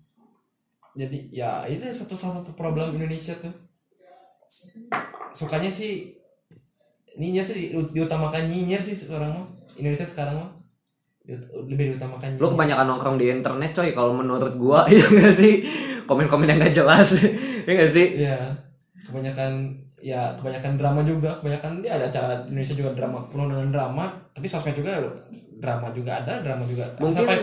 [0.97, 3.53] jadi ya itu satu salah satu problem Indonesia tuh.
[5.31, 6.17] Sukanya sih
[7.17, 9.47] nyinyir sih di- diutamakan nyinyir sih sekarang mah.
[9.77, 10.51] Indonesia sekarang mah
[11.67, 15.67] lebih diutamakan Lu kebanyakan nongkrong di internet coy kalau menurut gua ya gak sih?
[16.07, 17.13] Komen-komen yang gak jelas
[17.67, 18.07] ya gak sih?
[18.17, 18.39] Ya
[19.05, 19.53] kebanyakan
[19.99, 24.47] ya kebanyakan drama juga kebanyakan dia ada acara Indonesia juga drama penuh dengan drama tapi
[24.47, 25.03] sosmed juga
[25.57, 27.37] drama juga ada drama juga Mungkin- sampai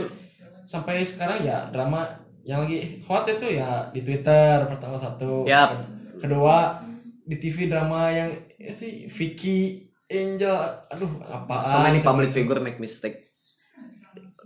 [0.63, 2.07] sampai sekarang ya drama
[2.43, 5.47] yang lagi hot itu ya di Twitter pertama satu.
[5.47, 5.87] Yap.
[6.19, 6.79] kedua
[7.23, 8.29] di TV drama yang
[8.59, 10.55] ya sih Vicky Angel.
[10.91, 11.71] Aduh apaan?
[11.71, 13.31] So many public figure make mistake.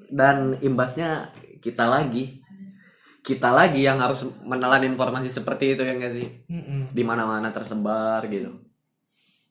[0.07, 2.45] Dan imbasnya kita lagi.
[3.25, 6.27] Kita lagi yang harus menelan informasi seperti itu ya gak sih?
[6.47, 6.95] Mm-mm.
[6.95, 8.55] di mana-mana tersebar gitu.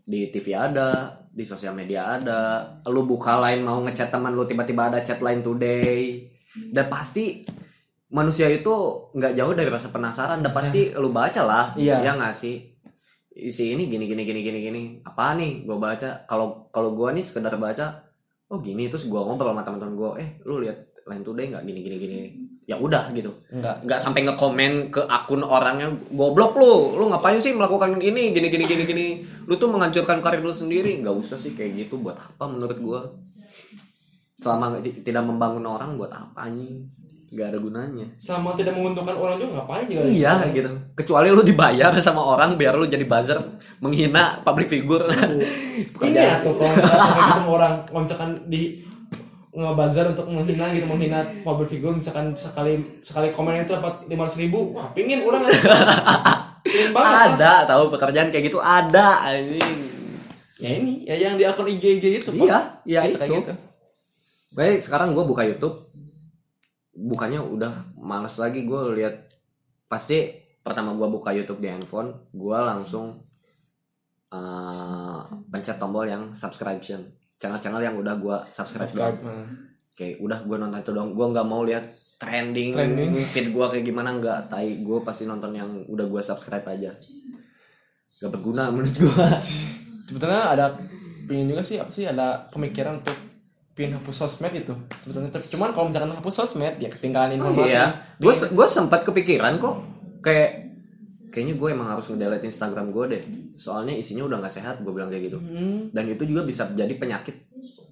[0.00, 2.72] Di TV ada di sosial media ada.
[2.88, 6.24] Lu buka lain mau ngechat teman lu tiba-tiba ada chat line today.
[6.72, 7.44] Dan pasti
[8.06, 8.70] manusia itu
[9.12, 10.38] nggak jauh dari rasa penasaran.
[10.42, 11.64] Dan pasti lu baca lah.
[11.74, 12.02] Iya.
[12.02, 12.62] ya nggak sih?
[13.36, 14.82] Isi ini gini gini gini gini gini.
[15.02, 15.66] Apa nih?
[15.66, 16.24] Gue baca.
[16.24, 18.06] Kalau kalau gue nih sekedar baca
[18.48, 18.88] oh gini.
[18.88, 21.62] Terus gue ngobrol sama teman-teman gue eh lu lihat line today nggak?
[21.66, 22.16] Gini gini gini.
[22.66, 23.30] Ya udah gitu.
[23.52, 26.96] Enggak nggak sampai ngekomen ke akun orangnya goblok lu.
[26.96, 28.32] Lu ngapain sih melakukan ini?
[28.32, 29.06] Gini gini gini gini.
[29.44, 30.98] Lu tuh menghancurkan karir lu sendiri.
[31.02, 32.00] Nggak usah sih kayak gitu.
[32.00, 33.00] Buat apa menurut gua?
[34.36, 36.86] Selama nggak- tidak membangun orang buat apa anjing
[37.36, 38.06] nggak ada gunanya.
[38.16, 40.08] Sama tidak menguntungkan orang juga ngapain juga?
[40.08, 40.72] Iya gitu.
[40.96, 43.36] Kecuali lu dibayar sama orang biar lu jadi buzzer
[43.84, 45.04] menghina public figure.
[46.00, 48.80] Ini ya tuh kalau orang kalau misalkan di
[49.52, 54.76] ngebazar untuk menghina gitu menghina public figure misalkan sekali sekali komen itu dapat lima ribu
[54.76, 55.48] wah pingin orang
[56.60, 57.24] pingin banget lah.
[57.32, 59.80] ada tahu pekerjaan kayak gitu ada anjing.
[60.56, 63.20] Ya ini ya yang di akun IG IG itu iya iya Gitu, itu.
[63.20, 63.52] kayak gitu.
[64.56, 65.76] Baik, sekarang gue buka YouTube.
[66.96, 69.28] Bukannya udah males lagi gue lihat
[69.86, 70.32] pasti
[70.64, 73.20] pertama gue buka YouTube di handphone, gue langsung
[74.32, 75.20] eh,
[75.52, 77.04] pencet tombol yang subscription.
[77.36, 78.88] Channel-channel yang udah gue subscribe.
[78.88, 79.44] subscribe nah.
[79.96, 81.16] Oke, udah gue nonton itu dong.
[81.16, 81.88] Gue nggak mau lihat
[82.20, 83.16] trending, Trending.
[83.32, 84.52] feed gue kayak gimana nggak.
[84.52, 86.92] Tai, gue pasti nonton yang udah gue subscribe aja.
[88.16, 89.28] Gak berguna menurut gue.
[90.06, 90.66] sebetulnya ada
[91.26, 93.16] pingin juga sih apa sih ada pemikiran untuk
[93.76, 94.72] pingin hapus sosmed itu.
[94.96, 97.76] Sebetulnya Tapi cuman kalau misalkan hapus sosmed ya ketinggalan informasi.
[97.76, 97.92] iya.
[98.16, 99.76] Gue gue sempat kepikiran kok
[100.24, 100.72] kayak
[101.28, 103.22] kayaknya gue emang harus ngedelete Instagram gue deh.
[103.52, 105.38] Soalnya isinya udah nggak sehat gue bilang kayak gitu.
[105.38, 107.36] Hmm, dan itu juga bisa jadi penyakit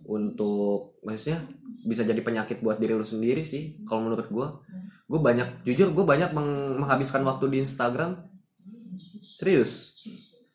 [0.04, 1.44] untuk maksudnya
[1.84, 4.46] bisa jadi penyakit buat diri lu sendiri sih kalau menurut gue
[5.04, 8.24] gue banyak jujur gue banyak meng- menghabiskan waktu di Instagram.
[9.20, 9.92] Serius.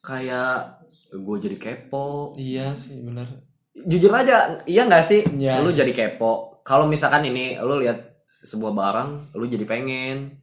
[0.02, 2.34] Kayak gue jadi kepo.
[2.34, 3.49] Iya sih benar
[3.88, 5.22] jujur aja iya nggak sih?
[5.38, 5.64] Iya.
[5.64, 6.64] lu jadi kepo.
[6.66, 8.00] Kalau misalkan ini lu lihat
[8.44, 10.36] sebuah barang lu jadi pengen.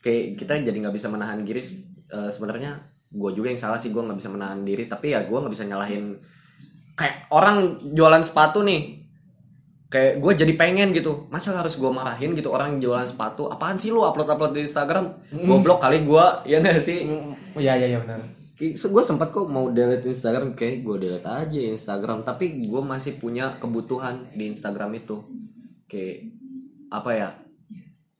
[0.00, 1.60] Kayak kita jadi nggak bisa menahan diri
[2.10, 2.74] Eh, sebenarnya.
[3.14, 4.90] Gue juga yang salah sih gue nggak bisa menahan diri.
[4.90, 6.18] Tapi ya gue nggak bisa nyalahin.
[6.98, 8.98] Kayak orang jualan sepatu nih.
[9.90, 11.30] Kayak gue jadi pengen gitu.
[11.30, 13.46] Masa harus gue marahin gitu orang jualan sepatu?
[13.46, 15.22] Apaan sih lu upload upload di Instagram?
[15.46, 17.06] Goblok kali gue ya nggak sih?
[17.54, 21.58] Oh iya iya iya benar gue sempat kok mau delete Instagram kayak gue delete aja
[21.72, 22.22] Instagram.
[22.28, 25.24] Tapi gue masih punya kebutuhan di Instagram itu.
[25.88, 26.28] Kayak
[26.92, 27.30] apa ya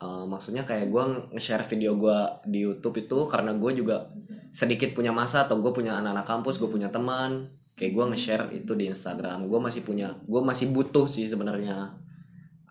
[0.01, 1.05] Eh, maksudnya kayak gue
[1.37, 2.19] nge-share video gue
[2.49, 4.01] di YouTube itu karena gue juga
[4.49, 7.37] sedikit punya masa atau gue punya anak-anak kampus gue punya teman.
[7.77, 9.45] Kayak gue nge-share itu di Instagram.
[9.45, 12.01] Gue masih punya gue masih butuh sih sebenarnya.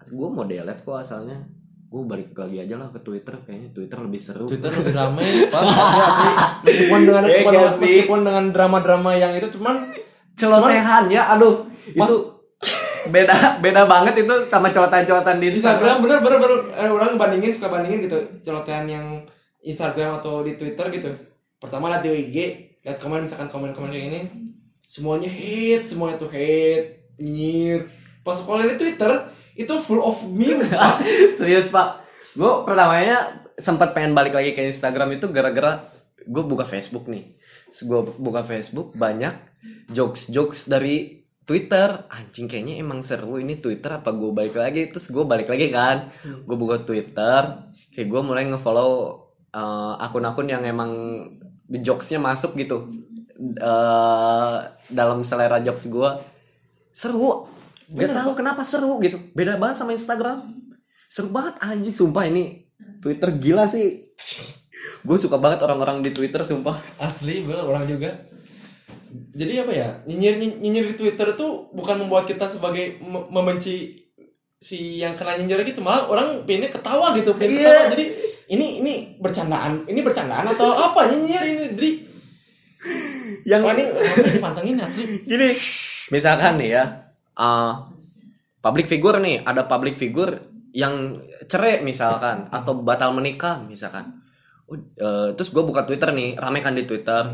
[0.10, 1.46] Gue mau delete kok asalnya
[1.90, 4.46] gue balik lagi aja lah ke Twitter kayaknya Twitter lebih seru.
[4.46, 4.94] Twitter lebih
[5.50, 6.30] pas asli, asli.
[6.62, 7.82] meskipun dengan Iya meskipun, nggak sih?
[7.82, 9.76] meskipun dengan drama-drama yang itu cuman
[10.38, 11.66] celotehan ya aduh.
[11.90, 12.16] Itu
[13.10, 15.98] beda beda banget itu sama celotehan-celotehan di Instagram.
[15.98, 16.60] Instagram bener bener bener.
[16.78, 18.18] Eh, orang bandingin suka bandingin gitu.
[18.38, 19.06] Celotehan yang
[19.66, 21.10] Instagram atau di Twitter gitu.
[21.58, 22.38] Pertama lihat di IG
[22.86, 24.22] lihat komen misalkan komen-komen kayak ini
[24.86, 27.92] semuanya hate semuanya tuh hate nyir
[28.24, 29.12] pas kalau di Twitter
[29.60, 31.04] itu full of meme Pak.
[31.40, 32.00] serius pak.
[32.40, 35.84] Gue pertamanya sempat pengen balik lagi ke Instagram itu gara-gara
[36.24, 37.36] gue buka Facebook nih.
[37.84, 39.36] Gue buka Facebook banyak
[39.92, 42.08] jokes jokes dari Twitter.
[42.08, 44.88] Anjing kayaknya emang seru ini Twitter apa gue balik lagi?
[44.88, 46.08] Terus gue balik lagi kan.
[46.24, 47.60] Gue buka Twitter
[47.92, 50.92] kayak gue mulai ngefollow eh, akun-akun yang emang
[51.68, 52.88] jokesnya masuk gitu.
[53.60, 54.58] Eh
[54.88, 56.10] dalam selera jokes gue
[56.96, 57.59] seru
[57.90, 59.18] gak tahu kenapa seru gitu.
[59.34, 60.46] Beda banget sama Instagram.
[61.10, 62.70] Seru banget anjing sumpah ini.
[63.02, 64.06] Twitter gila sih.
[65.08, 66.78] Gue suka banget orang-orang di Twitter sumpah.
[67.00, 68.12] Asli bener orang juga.
[69.10, 69.90] Jadi apa ya?
[70.06, 74.06] Nyinyir nyinyir di Twitter tuh bukan membuat kita sebagai me- membenci
[74.60, 75.82] si yang kena nyinyir gitu.
[75.82, 77.66] Malah orang pengennya ketawa gitu pengen Iya.
[77.66, 77.84] ketawa.
[77.96, 78.06] Jadi
[78.50, 81.64] ini ini bercandaan ini bercandaan atau apa nyinyir ini?
[81.74, 81.92] Jadi
[83.50, 85.04] yang ini sampai dipantengin asli.
[85.30, 85.50] Gini
[86.10, 86.84] misalkan nih ya
[87.40, 87.88] uh,
[88.60, 90.36] public figure nih ada public figure
[90.76, 91.18] yang
[91.50, 94.22] cerai misalkan atau batal menikah misalkan.
[94.70, 97.26] Eh, terus gue buka Twitter nih rame kan di Twitter.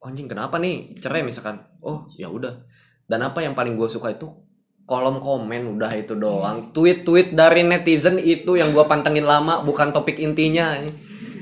[0.00, 1.60] Oh, anjing kenapa nih cerai misalkan?
[1.84, 2.64] Oh ya udah.
[3.04, 4.32] Dan apa yang paling gue suka itu
[4.88, 6.72] kolom komen udah itu doang.
[6.72, 10.80] Tweet-tweet dari netizen itu yang gue pantengin lama bukan topik intinya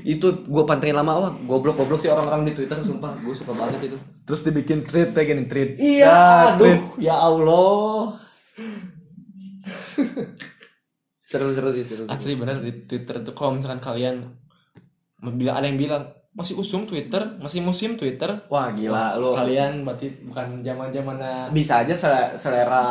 [0.03, 3.85] itu gue pantengin lama wah goblok goblok sih orang-orang di Twitter sumpah gue suka banget
[3.85, 8.09] itu terus dibikin tweet kayak gini tweet Iya, aduh, ya Allah.
[11.23, 12.03] Seru-seru sih, seru.
[12.03, 12.11] seru.
[12.11, 14.19] asli bener di Twitter tuh kalau misalkan kalian
[15.31, 19.31] bilang ada yang bilang masih usum Twitter masih musim Twitter Wah, gila lu.
[19.31, 22.83] kalian berarti bukan zaman zamannya Bisa aja sele- selera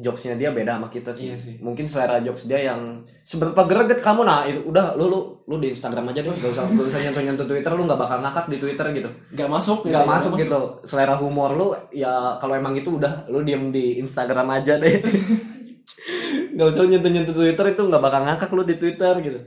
[0.00, 1.34] jokesnya dia beda sama kita sih.
[1.34, 1.54] Iya sih.
[1.60, 5.74] Mungkin selera jokes dia yang seberapa greget kamu nah itu udah lu lu lu di
[5.74, 8.56] Instagram aja deh, gak usah gak usah nyentuh nyentuh Twitter lu nggak bakal ngakak di
[8.56, 9.10] Twitter gitu.
[9.36, 10.60] nggak masuk Nggak masuk gitu.
[10.88, 14.96] Selera humor lu ya kalau emang itu udah lu diem di Instagram aja deh.
[16.54, 19.40] nggak usah nyentuh nyentuh Twitter itu nggak bakal ngakak lu di Twitter gitu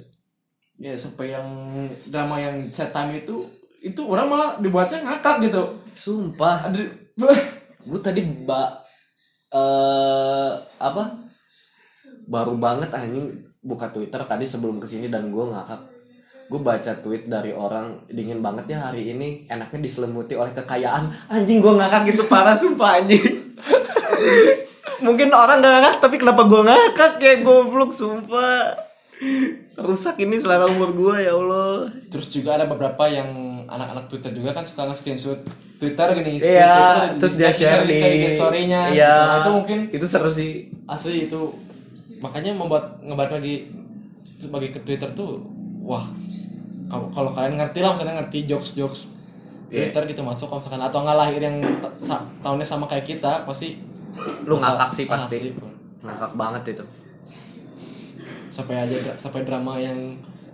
[0.76, 1.48] ya sampai yang
[2.12, 3.48] drama yang chat time itu
[3.80, 5.64] itu orang malah dibuatnya ngakak gitu
[5.96, 6.68] sumpah
[7.86, 8.85] gue tadi ba
[9.56, 10.52] eh
[10.84, 11.04] apa?
[12.28, 13.32] Baru banget anjing
[13.64, 15.96] buka Twitter tadi sebelum ke sini dan gue ngakak.
[16.46, 21.10] Gue baca tweet dari orang dingin banget ya hari ini enaknya diselimuti oleh kekayaan.
[21.32, 23.24] Anjing gue ngakak gitu parah sumpah anjing.
[25.06, 28.78] Mungkin orang gak ngakak tapi kenapa gue ngakak ya goblok sumpah.
[29.76, 31.88] Rusak ini selera umur gue ya Allah.
[32.12, 35.42] Terus juga ada beberapa yang anak-anak Twitter juga kan suka nge-screenshot
[35.76, 38.82] Twitter gini iya Twitter, terus dia share di kayak story-nya.
[38.90, 39.12] Iya.
[39.12, 40.72] Nah, itu mungkin itu seru sih.
[40.86, 41.42] asli itu.
[42.18, 43.56] Makanya membuat ngebalik lagi
[44.46, 45.42] bagi ke Twitter tuh
[45.82, 46.06] wah
[46.86, 49.02] kalau kalau kalian ngerti lah misalnya ngerti jokes jokes
[49.66, 49.90] Iya.
[49.90, 51.58] Twitter gitu masuk kalau misalkan atau nggak lahir yang
[51.96, 53.82] sa- tahunnya sama kayak kita pasti
[54.44, 55.52] lu ngakak sih pasti.
[56.00, 56.86] ngakak banget itu.
[58.50, 59.98] Sampai aja sampai drama yang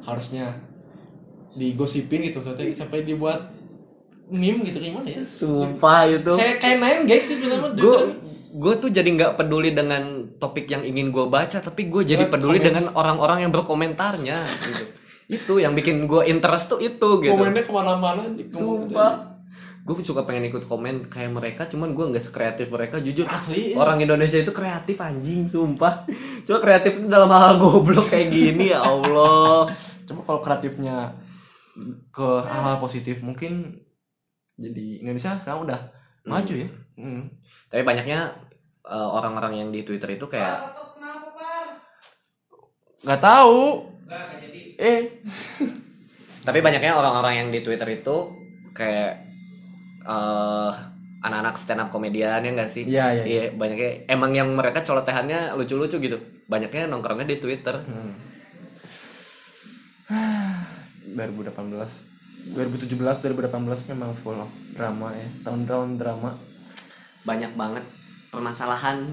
[0.02, 0.56] harusnya
[1.52, 3.52] digosipin gitu sampai sampai dibuat
[4.32, 5.22] meme gitu gimana ya?
[5.28, 6.34] Sumpah itu.
[6.40, 7.98] Kayak kayak nine gag sih filmnya gue
[8.52, 12.60] gue tuh jadi nggak peduli dengan topik yang ingin gue baca tapi gue jadi peduli
[12.60, 12.68] komen.
[12.68, 14.84] dengan orang-orang yang berkomentarnya gitu.
[15.32, 17.32] Itu yang bikin gue interest tuh itu gitu.
[17.32, 19.40] Komennya ke mana-mana sumpah.
[19.82, 23.26] Gue suka pengen ikut komen kayak mereka cuman gue nggak sekreatif mereka jujur.
[23.28, 23.80] Asli, ya.
[23.80, 26.04] orang Indonesia itu kreatif anjing sumpah.
[26.44, 29.72] Cuma kreatif itu dalam hal goblok kayak gini ya Allah.
[30.04, 31.16] Cuma kalau kreatifnya
[32.12, 33.80] ke hal-hal positif mungkin
[34.62, 35.80] jadi Indonesia sekarang udah
[36.30, 36.70] maju ya.
[37.02, 37.34] Hmm.
[37.66, 38.30] tapi banyaknya
[38.86, 41.66] eh, orang-orang yang di Twitter itu kayak Tutup kenapa, Par?
[43.02, 43.60] Gak tahu.
[44.06, 44.62] Enggak, enggak jadi.
[44.78, 45.02] Eh,
[46.48, 48.34] Tapi banyaknya orang-orang yang di Twitter itu
[48.74, 49.30] kayak
[50.02, 50.72] eh
[51.22, 52.82] anak-anak stand up komedian ya enggak sih?
[52.90, 56.18] Iya, iya, Iya, banyaknya emang yang mereka colotehannya lucu-lucu gitu.
[56.50, 57.78] Banyaknya nongkrongnya di Twitter.
[57.78, 58.14] hmm.
[61.18, 62.21] 2018
[62.54, 65.28] 2017 2018 memang full of drama ya.
[65.46, 66.34] Tahun-tahun drama.
[67.22, 67.86] Banyak banget
[68.34, 69.06] permasalahan.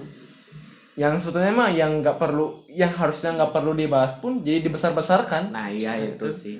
[0.99, 5.55] yang sebetulnya mah yang nggak perlu yang harusnya nggak perlu dibahas pun jadi dibesar-besarkan.
[5.55, 6.59] Nah, iya itu sih.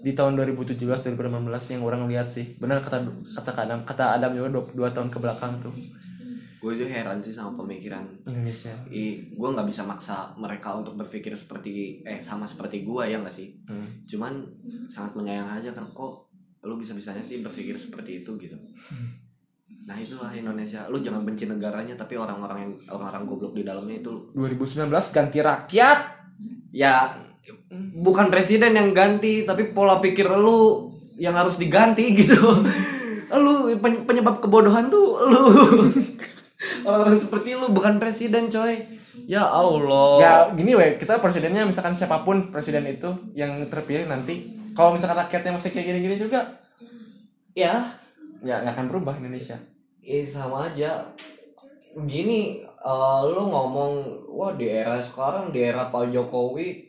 [0.00, 2.58] di tahun 2017 2018 yang orang lihat sih.
[2.58, 5.70] Benar kata kata Adam kata Adam juga dua, dua tahun ke belakang tuh
[6.60, 8.76] Gue juga heran sih sama pemikiran Indonesia.
[8.86, 13.32] I, gue nggak bisa maksa mereka untuk berpikir seperti eh sama seperti gue ya nggak
[13.32, 13.56] sih?
[13.64, 14.04] Hmm.
[14.04, 14.44] cuman
[14.86, 16.28] sangat menyayang aja kan kok
[16.60, 18.52] lu bisa bisanya sih berpikir seperti itu gitu.
[19.80, 20.84] Nah itulah Indonesia.
[20.86, 25.98] Lu jangan benci negaranya tapi orang-orang yang orang-orang goblok di dalamnya itu 2019 ganti rakyat.
[26.70, 27.16] Ya
[27.96, 32.36] bukan presiden yang ganti tapi pola pikir lu yang harus diganti gitu.
[33.32, 35.40] Lu pen- penyebab kebodohan tuh lu
[36.84, 38.84] orang-orang seperti lu bukan presiden coy.
[39.26, 40.10] Ya Allah.
[40.20, 45.18] Ya gini weh kita presidennya misalkan siapa pun presiden itu yang terpilih nanti kalau misalkan
[45.26, 46.40] rakyatnya masih kayak gini-gini juga
[47.52, 47.98] ya.
[48.40, 49.58] ya nggak akan berubah Indonesia.
[50.00, 51.04] Eh sama aja.
[51.90, 53.92] Gini, eh, lu ngomong,
[54.30, 56.80] wah di era sekarang, di era Pak Jokowi,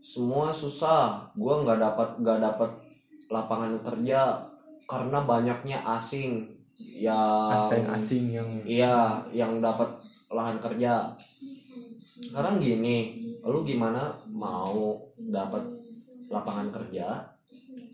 [0.00, 1.28] semua susah.
[1.36, 2.70] Gua nggak dapat nggak dapat
[3.30, 4.42] lapangan kerja
[4.90, 8.96] karena banyaknya asing yang asing-asing yang Iya,
[9.30, 9.88] yang dapat
[10.28, 11.12] lahan kerja.
[12.20, 15.62] Sekarang gini, lu gimana mau dapat
[16.28, 17.30] lapangan kerja?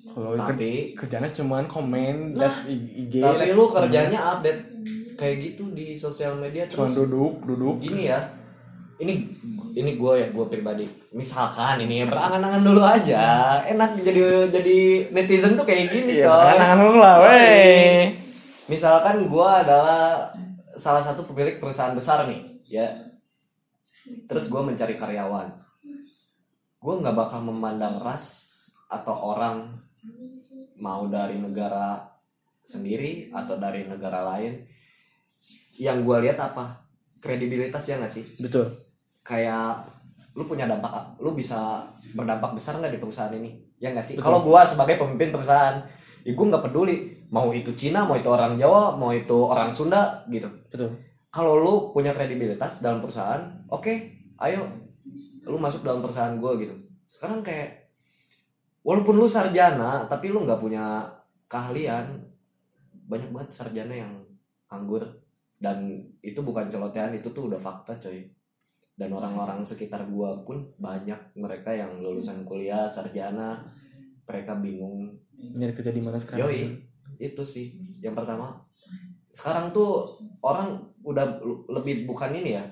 [0.06, 4.62] kalau Tapi kerjanya cuman komen liat IG tapi lu kerjanya update
[5.18, 7.74] kayak gitu di sosial media cuman terus duduk duduk.
[7.82, 8.22] gini ya.
[8.96, 9.12] Ini
[9.76, 10.86] ini gue ya gue pribadi.
[11.12, 13.60] Misalkan ini ya berangan-angan dulu aja.
[13.66, 14.78] Enak jadi jadi
[15.12, 16.44] netizen tuh kayak gini Iya, coy.
[16.54, 18.16] angan-angan dulu lah, wey.
[18.66, 20.30] Misalkan gue adalah
[20.76, 22.86] salah satu pemilik perusahaan besar nih ya.
[24.26, 25.50] Terus gue mencari karyawan.
[26.78, 28.54] Gue nggak bakal memandang ras
[28.86, 29.66] atau orang
[30.78, 32.06] mau dari negara
[32.62, 34.62] sendiri atau dari negara lain.
[35.78, 36.86] Yang gue lihat apa?
[37.18, 38.24] Kredibilitas ya nggak sih?
[38.38, 38.70] Betul.
[39.26, 39.90] Kayak
[40.36, 43.56] lu punya dampak lu bisa berdampak besar nggak di perusahaan ini?
[43.80, 44.14] Ya nggak sih?
[44.20, 45.80] Kalau gua sebagai pemimpin perusahaan
[46.26, 47.14] ya gua nggak peduli.
[47.30, 50.50] Mau itu Cina mau itu orang Jawa mau itu orang Sunda gitu.
[50.66, 50.90] Betul.
[51.30, 53.94] Kalau lu punya kredibilitas dalam perusahaan oke
[54.42, 54.66] ayo
[55.46, 56.74] lu masuk dalam perusahaan gua gitu.
[57.06, 57.94] Sekarang kayak
[58.82, 61.06] walaupun lu sarjana tapi lu nggak punya
[61.46, 62.18] keahlian
[63.06, 64.12] banyak banget sarjana yang
[64.66, 65.06] anggur
[65.62, 68.26] dan itu bukan celotehan itu tuh udah fakta coy.
[68.96, 73.60] Dan orang-orang sekitar gua pun banyak mereka yang lulusan kuliah sarjana
[74.26, 75.16] mereka bingung.
[75.34, 76.74] Nyari kerja di mana sekarang yoi
[77.22, 77.42] itu.
[77.46, 77.78] sih.
[78.02, 78.66] Yang pertama
[79.30, 80.10] sekarang tuh
[80.42, 81.38] orang udah
[81.70, 82.64] lebih bukan ini ya.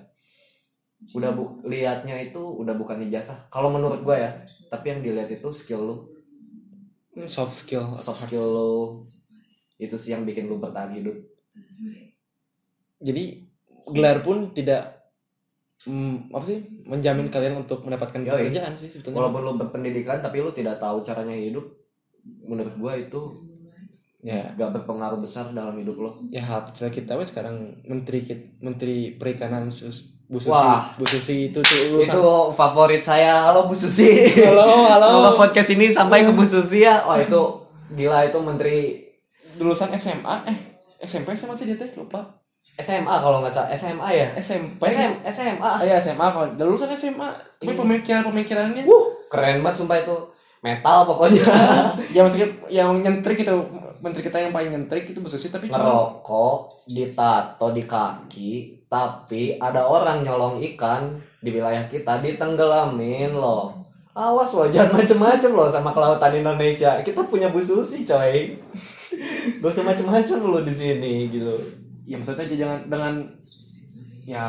[1.15, 3.47] Udah bu liatnya itu udah bukan ijazah.
[3.53, 4.31] Kalau menurut gue ya
[4.73, 5.97] tapi yang dilihat itu skill lu.
[7.15, 7.95] Hmm, soft skill.
[7.95, 8.75] Soft skill lu.
[9.79, 11.15] Itu sih yang bikin lu bertahan hidup.
[13.05, 13.45] Jadi
[13.93, 15.04] gelar pun tidak
[15.85, 16.59] mm, apa sih?
[16.89, 18.49] Menjamin kalian untuk mendapatkan Yoi.
[18.49, 19.19] pekerjaan sih sebetulnya.
[19.21, 21.65] Walaupun lu berpendidikan tapi lu tidak tahu caranya hidup.
[22.49, 23.21] Menurut gue itu
[24.25, 24.49] ya.
[24.57, 29.13] gak berpengaruh besar dalam hidup lo ya hal kecil kita wes sekarang menteri kit- menteri
[29.21, 30.57] perikanan sus Bu Susi.
[30.57, 30.89] Wah.
[30.97, 32.25] Bu Susi itu tuh itu
[32.57, 33.45] favorit saya.
[33.45, 34.25] Halo Bu Susi.
[34.41, 35.05] Halo, halo.
[35.05, 37.05] semoga podcast ini sampai ke Bu Susi ya.
[37.05, 37.41] Wah itu
[37.93, 39.05] gila itu menteri
[39.61, 40.59] lulusan SMA eh
[41.05, 42.25] SMP sama sih dia teh lupa
[42.75, 43.71] SMA kalau nggak salah.
[43.71, 44.27] SMA ya?
[44.43, 47.31] SMP SM, SMA ah ya SMA kalau lulusan SMA
[47.63, 50.17] tapi pemikiran pemikirannya Wuh, keren banget sumpah itu.
[50.65, 51.45] Metal pokoknya.
[52.17, 53.55] Ya maksudnya yang nyentrik itu
[54.03, 58.53] menteri kita yang paling nyentrik itu Bu Susi tapi ngerokok ditato di kaki
[58.89, 63.77] tapi ada orang nyolong ikan di wilayah kita ditenggelamin loh.
[64.15, 66.99] Awas loh jangan macem-macem loh sama kelautan Indonesia.
[67.07, 68.57] Kita punya Bu Susi coy.
[69.63, 73.15] Gak usah macem-macem loh di sini gitu ya maksudnya jangan dengan
[74.25, 74.45] ya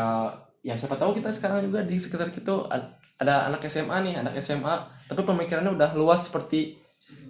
[0.65, 4.33] ya siapa tahu kita sekarang juga di sekitar kita ad- ada anak SMA nih anak
[4.39, 4.75] SMA
[5.07, 6.79] tapi pemikirannya udah luas seperti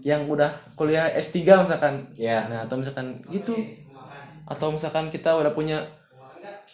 [0.05, 2.13] yang udah kuliah S3 misalkan.
[2.17, 3.76] Ya nah atau misalkan gitu.
[4.47, 5.88] Atau misalkan kita udah punya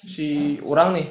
[0.06, 1.08] si orang nih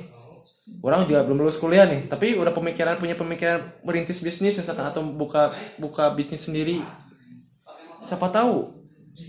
[0.85, 5.03] orang juga belum lulus kuliah nih tapi udah pemikiran punya pemikiran merintis bisnis misalkan atau
[5.05, 6.89] buka buka bisnis sendiri.
[8.05, 8.73] Siapa tahu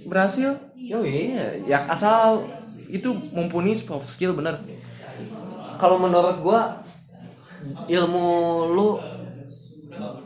[0.07, 0.57] berhasil.
[0.91, 2.51] Yoi Iya, ya asal
[2.91, 4.59] itu mumpuni soft skill bener.
[5.81, 6.77] kalau menurut gua
[7.89, 8.27] ilmu
[8.75, 8.89] lu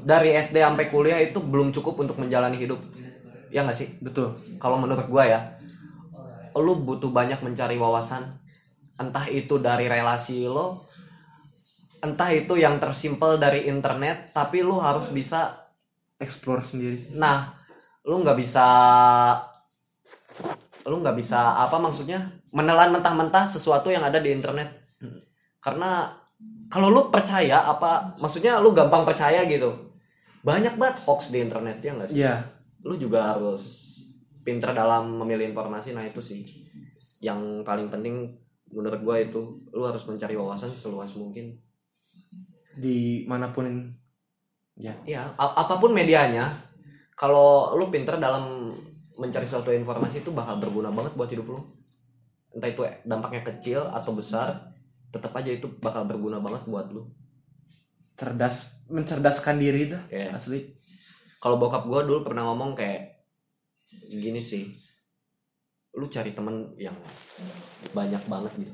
[0.05, 2.77] dari SD sampai kuliah itu belum cukup untuk menjalani hidup
[3.49, 4.35] ya nggak sih Betul.
[4.61, 5.39] kalau menurut gua ya
[6.55, 8.23] lu butuh banyak mencari wawasan
[8.95, 10.79] entah itu dari relasi lo
[11.99, 15.61] entah itu yang tersimpel dari internet tapi lu harus bisa
[16.15, 17.19] Explore sendiri sih.
[17.19, 17.51] nah
[18.07, 18.65] lu nggak bisa
[20.85, 24.79] lu nggak bisa apa maksudnya menelan mentah-mentah sesuatu yang ada di internet.
[25.59, 26.07] Karena
[26.71, 29.71] kalau lu percaya apa maksudnya lu gampang percaya gitu
[30.45, 32.21] banyak banget hoax di internet ya nggak sih?
[32.21, 32.35] Iya.
[32.85, 33.97] lu juga harus
[34.45, 35.97] pinter dalam memilih informasi.
[35.97, 36.45] Nah itu sih
[37.25, 38.29] yang paling penting
[38.69, 39.41] menurut gue itu
[39.73, 41.57] lu harus mencari wawasan seluas mungkin.
[42.77, 43.65] Di mana pun
[44.77, 44.93] ya.
[45.01, 46.53] ya apa pun medianya
[47.17, 48.69] kalau lu pinter dalam
[49.17, 51.59] mencari suatu informasi itu bakal berguna banget buat hidup lu
[52.55, 54.71] entah itu dampaknya kecil atau besar
[55.11, 57.11] tetap aja itu bakal berguna banget buat lu
[58.15, 60.39] Cerdas mencerdaskan diri dah Iya.
[60.39, 60.71] asli.
[61.43, 63.27] kalau bokap gue dulu pernah ngomong kayak
[64.09, 64.65] gini sih
[65.95, 66.95] lu cari temen yang
[67.93, 68.73] banyak banget gitu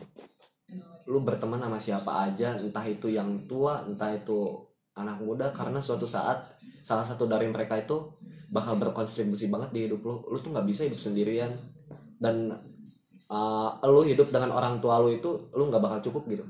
[1.09, 4.61] lu berteman sama siapa aja entah itu yang tua entah itu
[4.95, 8.15] anak muda karena suatu saat salah satu dari mereka itu
[8.55, 11.51] bakal berkontribusi banget di hidup lu lu tuh nggak bisa hidup sendirian
[12.21, 12.55] dan
[13.31, 16.45] uh, lu hidup dengan orang tua lu itu lu nggak bakal cukup gitu.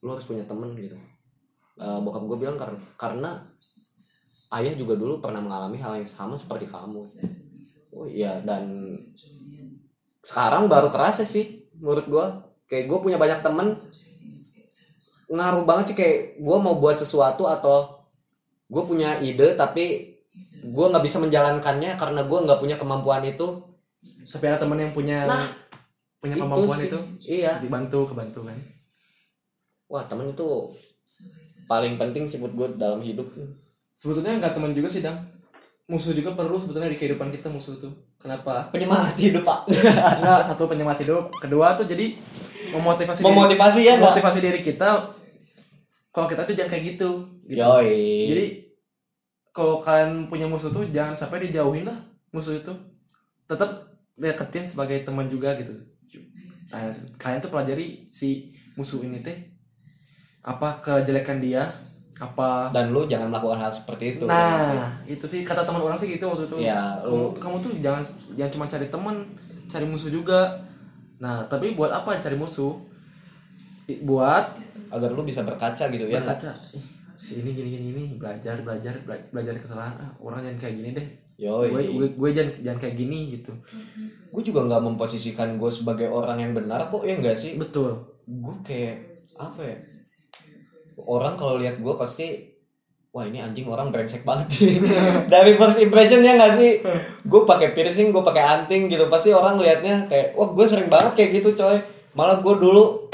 [0.00, 0.96] Lu harus punya temen gitu.
[1.76, 3.30] Uh, bokap gue bilang karena karena
[4.56, 7.00] ayah juga dulu pernah mengalami hal yang sama seperti kamu.
[7.92, 8.64] Oh iya dan
[10.24, 12.26] sekarang baru kerasa sih menurut gua.
[12.68, 13.76] Kayak gue punya banyak temen
[15.28, 15.96] ngaruh banget sih.
[15.96, 18.08] Kayak gue mau buat sesuatu atau
[18.72, 20.16] gue punya ide tapi
[20.64, 23.60] gue nggak bisa menjalankannya karena gue nggak punya kemampuan itu.
[24.22, 25.61] Tapi ada teman yang punya Nah,
[26.22, 26.86] punya kemampuan sih.
[26.86, 28.58] itu, iya dibantu kebantu kan.
[29.90, 30.48] wah temen itu
[31.66, 33.26] paling penting sih buat gue dalam hidup
[33.98, 35.14] Sebetulnya nggak teman juga sih dam.
[35.86, 37.92] Musuh juga perlu sebetulnya di kehidupan kita musuh tuh.
[38.18, 38.70] Kenapa?
[38.70, 39.66] penyemangat hidup pak
[40.22, 42.14] Enggak, satu penyemangat hidup, kedua tuh jadi
[42.70, 44.88] memotivasi diri- memotivasi ya nggak memotivasi diri kita
[46.14, 47.10] kalau kita tuh jangan kayak gitu,
[47.50, 47.58] gitu.
[47.58, 48.30] Yoi.
[48.30, 48.44] jadi
[49.50, 51.98] kalau kalian punya musuh tuh jangan sampai dijauhin lah
[52.30, 52.72] musuh itu
[53.50, 55.74] tetap deketin sebagai teman juga gitu
[56.72, 59.36] nah, kalian tuh pelajari si musuh ini teh
[60.42, 61.62] apa kejelekan dia
[62.18, 64.62] apa dan lu jangan melakukan hal seperti itu nah
[65.04, 66.56] itu sih kata teman orang sih gitu waktu itu.
[66.60, 68.02] Iya, kamu lu- kamu tuh jangan
[68.32, 69.16] jangan cuma cari teman
[69.66, 70.40] cari musuh juga.
[71.18, 72.74] Nah tapi buat apa cari musuh?
[74.02, 74.44] Buat
[74.88, 76.52] agar lu bisa berkaca gitu ya berkaca.
[76.72, 79.94] "Ih, si ini gini gini ini belajar belajar bela- belajar kesalahan.
[79.98, 81.06] Ah, orang jangan kayak gini deh.
[81.40, 83.52] Gue gue gue jangan jangan kayak gini gitu.
[84.32, 87.56] Gue juga nggak memposisikan gue sebagai orang yang benar kok ya enggak sih?
[87.56, 87.98] Betul.
[88.28, 89.76] Gue kayak apa ya?
[91.02, 92.52] Orang kalau lihat gue pasti
[93.12, 94.72] wah ini anjing orang brengsek banget sih.
[95.32, 96.80] Dari first impression ya nggak sih?
[97.26, 99.08] Gue pakai piercing gue pakai anting gitu.
[99.12, 101.76] Pasti orang liatnya kayak wah gue sering banget kayak gitu coy.
[102.16, 103.08] Malah gue dulu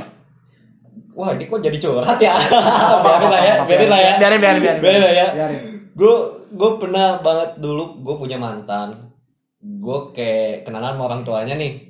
[1.18, 2.30] wah ini kok jadi curhat ya
[3.04, 3.54] biarin lah ya.
[3.66, 4.12] biarin lah ya.
[4.22, 4.78] Biarin, biarin, biarin.
[4.78, 5.26] biarin lah ya.
[5.34, 5.60] Biarin.
[5.98, 6.14] gue
[6.52, 9.12] gue pernah banget dulu gue punya mantan.
[9.58, 11.82] Gue kayak kenalan sama orang tuanya nih.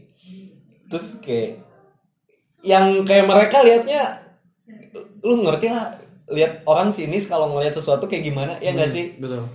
[0.88, 1.60] Terus kayak
[2.66, 4.18] yang kayak mereka liatnya
[5.22, 5.94] lu ngerti lah
[6.28, 9.16] lihat orang sinis kalau ngeliat sesuatu kayak gimana ya nggak sih?
[9.20, 9.46] Betul.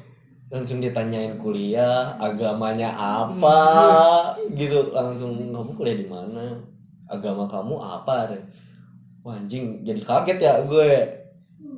[0.54, 3.58] langsung ditanyain kuliah agamanya apa
[4.60, 4.94] gitu.
[4.94, 6.54] Langsung kamu kuliah di mana?
[7.10, 8.30] Agama kamu apa?
[9.26, 10.94] Wah, anjing jadi kaget ya gue.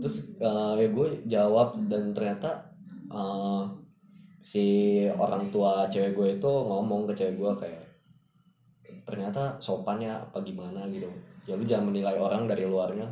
[0.03, 2.74] Terus eh, ya gue jawab dan ternyata
[3.10, 3.62] eh,
[4.45, 4.66] si
[5.18, 7.84] orang tua cewek gue itu ngomong ke cewek gue kayak
[9.01, 11.10] ternyata sopannya apa gimana gitu.
[11.49, 13.10] Ya lu jangan menilai orang dari luarnya.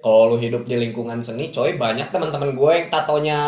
[0.00, 3.40] Kalau lu hidup di lingkungan seni coy banyak teman-teman gue yang tatonya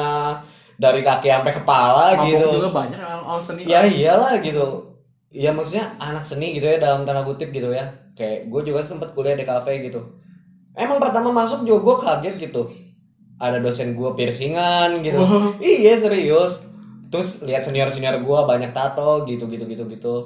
[0.76, 2.47] dari kaki sampai kepala Mabok gitu.
[2.61, 3.62] juga banyak orang orang seni.
[3.64, 4.64] ya iyalah gitu.
[5.28, 7.84] Ya maksudnya anak seni gitu ya dalam tanda kutip gitu ya.
[8.16, 10.01] Kayak gue juga sempet kuliah di kafe gitu.
[10.76, 12.88] Emang pertama masuk juga gue kaget gitu
[13.39, 15.22] ada dosen gue piercingan gitu.
[15.62, 16.66] Iya serius.
[17.09, 20.16] Terus lihat senior senior gue banyak tato gitu gitu gitu gitu.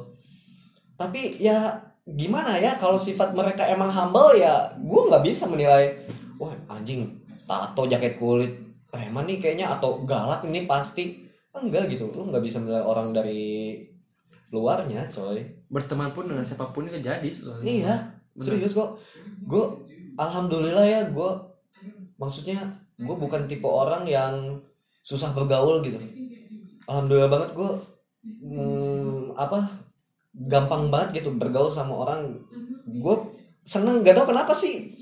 [0.96, 5.94] Tapi ya gimana ya kalau sifat mereka emang humble ya gue nggak bisa menilai
[6.40, 7.06] wah anjing
[7.46, 8.50] tato jaket kulit
[8.90, 11.20] preman nih kayaknya atau galak ini pasti.
[11.52, 13.76] Enggak gitu lu nggak bisa menilai orang dari
[14.48, 15.44] luarnya coy.
[15.68, 17.64] Berteman pun dengan siapa pun itu jadi sebetulnya.
[17.64, 17.94] iya
[18.40, 18.96] serius kok.
[19.44, 19.84] Gue
[20.16, 21.30] alhamdulillah ya gue
[22.16, 24.62] maksudnya gue bukan tipe orang yang
[25.02, 25.98] susah bergaul gitu.
[26.86, 27.70] Alhamdulillah banget gue
[28.46, 29.66] hmm, apa
[30.32, 32.38] gampang banget gitu bergaul sama orang.
[32.86, 33.16] Gue
[33.66, 34.94] seneng gak tau kenapa sih.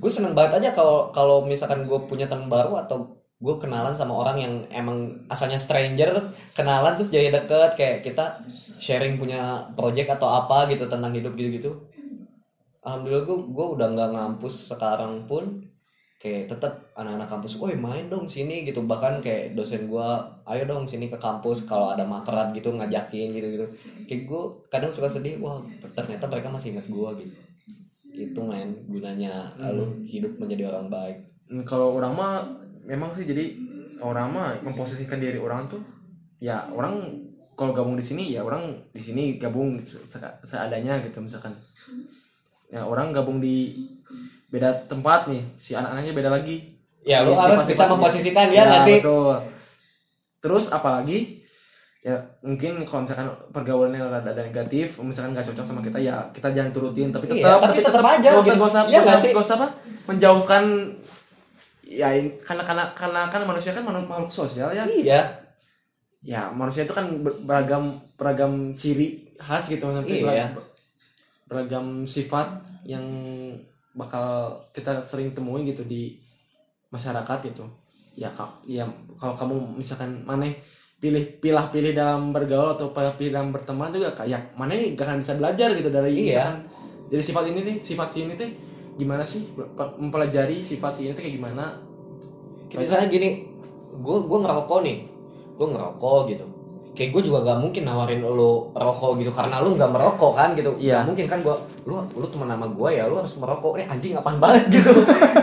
[0.00, 4.12] Gue seneng banget aja kalau kalau misalkan gue punya teman baru atau gue kenalan sama
[4.12, 8.44] orang yang emang asalnya stranger kenalan terus jadi deket kayak kita
[8.76, 11.70] sharing punya project atau apa gitu tentang hidup gitu gitu
[12.84, 15.64] alhamdulillah gue gue udah nggak ngampus sekarang pun
[16.20, 20.08] kayak tetap anak-anak kampus, woi main dong sini gitu bahkan kayak dosen gue,
[20.44, 23.64] ayo dong sini ke kampus kalau ada makerat gitu ngajakin gitu gitu,
[24.04, 25.56] kayak gue kadang suka sedih, wah
[25.96, 27.34] ternyata mereka masih ingat gue gitu,
[28.12, 31.16] itu main gunanya lalu hidup menjadi orang baik.
[31.48, 32.44] Hmm, Kalau orang mah
[32.84, 33.56] memang sih jadi
[34.04, 35.80] orang mah memposisikan diri orang tuh
[36.36, 37.00] ya orang
[37.56, 40.04] kalau gabung di sini ya orang di sini gabung se-
[40.44, 41.52] seadanya gitu misalkan.
[42.70, 43.74] Ya orang gabung di
[44.50, 46.74] beda tempat nih, si anak-anaknya beda lagi.
[47.00, 48.98] Ya lu harus bisa memposisikan ya nggak sih?
[49.00, 49.34] Betul.
[50.40, 51.38] Terus apalagi
[52.00, 56.48] ya mungkin kalau misalkan pergaulannya rada ada negatif, misalkan nggak cocok sama kita ya kita
[56.50, 58.66] jangan turutin, tapi Iya, tetap tapi tetap aja, nggak usah gitu.
[58.66, 59.30] usah Iya nggak nggak usah sih?
[59.32, 59.68] nggak usah apa
[60.08, 60.64] menjauhkan
[61.84, 62.08] ya
[62.40, 65.20] karena karena karena kan manusia kan makhluk sosial ya Iya,
[66.22, 70.22] ya manusia itu kan ber- beragam beragam ciri khas gitu maksudnya Iya.
[70.24, 70.50] beragam,
[71.48, 72.48] beragam sifat
[72.84, 73.04] yang
[73.92, 74.24] bakal
[74.70, 76.14] kita sering temui gitu di
[76.88, 77.64] masyarakat gitu
[78.14, 80.58] ya ka- ya kalau kamu misalkan maneh
[81.00, 85.18] pilih pilah pilih dalam bergaul atau pilih pilih dalam berteman juga kayak maneh gak akan
[85.18, 86.22] bisa belajar gitu dari Iya.
[86.26, 86.56] misalkan
[87.10, 88.50] dari sifat ini nih sifat si ini teh
[88.94, 91.64] gimana sih Pe- mempelajari sifat si ini teh kayak gimana
[92.70, 93.30] misalnya gini,
[93.90, 94.98] gue gue ngerokok nih,
[95.58, 96.46] gue ngerokok gitu.
[96.90, 100.74] Kayak gue juga gak mungkin nawarin lu rokok gitu karena lu nggak merokok kan gitu.
[100.76, 101.00] Iya.
[101.00, 103.78] Gak mungkin kan gue, lu lu teman sama gue ya, lu harus merokok.
[103.78, 104.92] Eh anjing apaan banget gitu.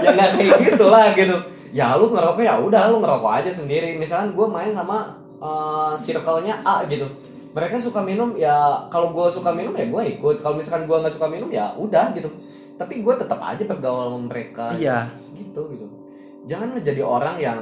[0.04, 1.36] ya nggak kayak gitu lah gitu.
[1.72, 3.96] Ya lu ngerokok ya udah lu ngerokok aja sendiri.
[3.96, 7.08] Misalkan gue main sama eh, circle-nya A gitu.
[7.56, 10.44] Mereka suka minum ya kalau gue suka minum ya gue ikut.
[10.44, 12.28] Kalau misalkan gue nggak suka minum ya udah gitu.
[12.78, 15.90] Tapi gue tetap aja bergaul sama mereka iya gitu gitu
[16.48, 17.60] jangan jadi orang yang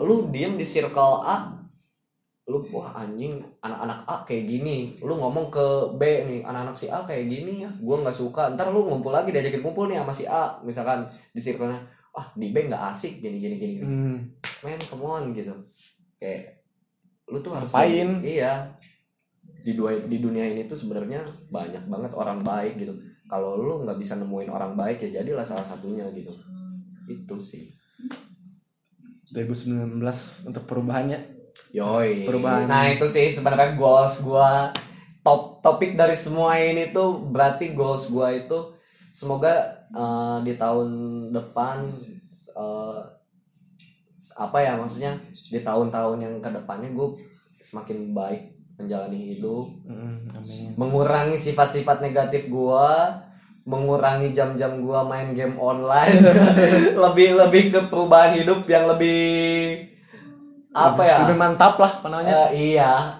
[0.00, 1.57] lu diem di circle A
[2.48, 4.96] lu wah anjing anak-anak A kayak gini.
[5.04, 8.56] Lu ngomong ke B nih anak-anak si A kayak gini ya gua nggak suka.
[8.56, 11.04] Ntar lu ngumpul lagi diajakin kumpul nih sama si A misalkan
[11.36, 11.76] di circle-nya
[12.16, 14.16] ah di B nggak asik gini gini gini hmm.
[14.64, 15.52] man come on gitu.
[16.16, 16.64] Kayak
[17.28, 18.24] lu tuh harus Ngapain?
[18.24, 18.72] iya.
[19.44, 21.20] Di dua di dunia ini tuh sebenarnya
[21.52, 22.96] banyak banget orang baik gitu.
[23.28, 26.32] Kalau lu nggak bisa nemuin orang baik ya jadilah salah satunya gitu.
[27.04, 27.68] Itu sih.
[29.28, 30.00] 2019
[30.48, 31.37] untuk perubahannya
[31.72, 32.24] yoi.
[32.24, 32.68] Perubahan.
[32.68, 34.72] nah itu sih sebenarnya goals gua.
[35.22, 38.72] Top topik dari semua ini tuh berarti goals gua itu
[39.12, 40.88] semoga eh, di tahun
[41.34, 41.84] depan
[42.56, 43.00] eh,
[44.38, 45.18] apa ya maksudnya?
[45.30, 47.08] Di tahun-tahun yang ke depannya gue
[47.58, 49.66] semakin baik menjalani hidup.
[49.82, 50.70] Hmm, amin.
[50.78, 53.18] Mengurangi sifat-sifat negatif gua
[53.68, 56.22] mengurangi jam-jam gua main game online.
[57.04, 59.18] Lebih lebih ke perubahan hidup yang lebih
[60.70, 63.18] apa ya lebih mantap lah apa namanya Eh, iya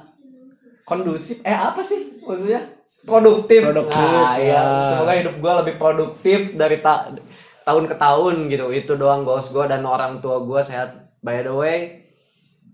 [0.82, 2.64] kondusif eh apa sih maksudnya
[3.05, 3.61] produktif.
[3.62, 4.57] Produktif, Nah, ya.
[4.57, 4.62] ya.
[4.88, 7.05] Semoga hidup gue lebih produktif dari ta-
[7.62, 8.72] tahun ke tahun gitu.
[8.72, 10.96] Itu doang goals gue dan orang tua gue sehat.
[11.20, 12.09] By the way,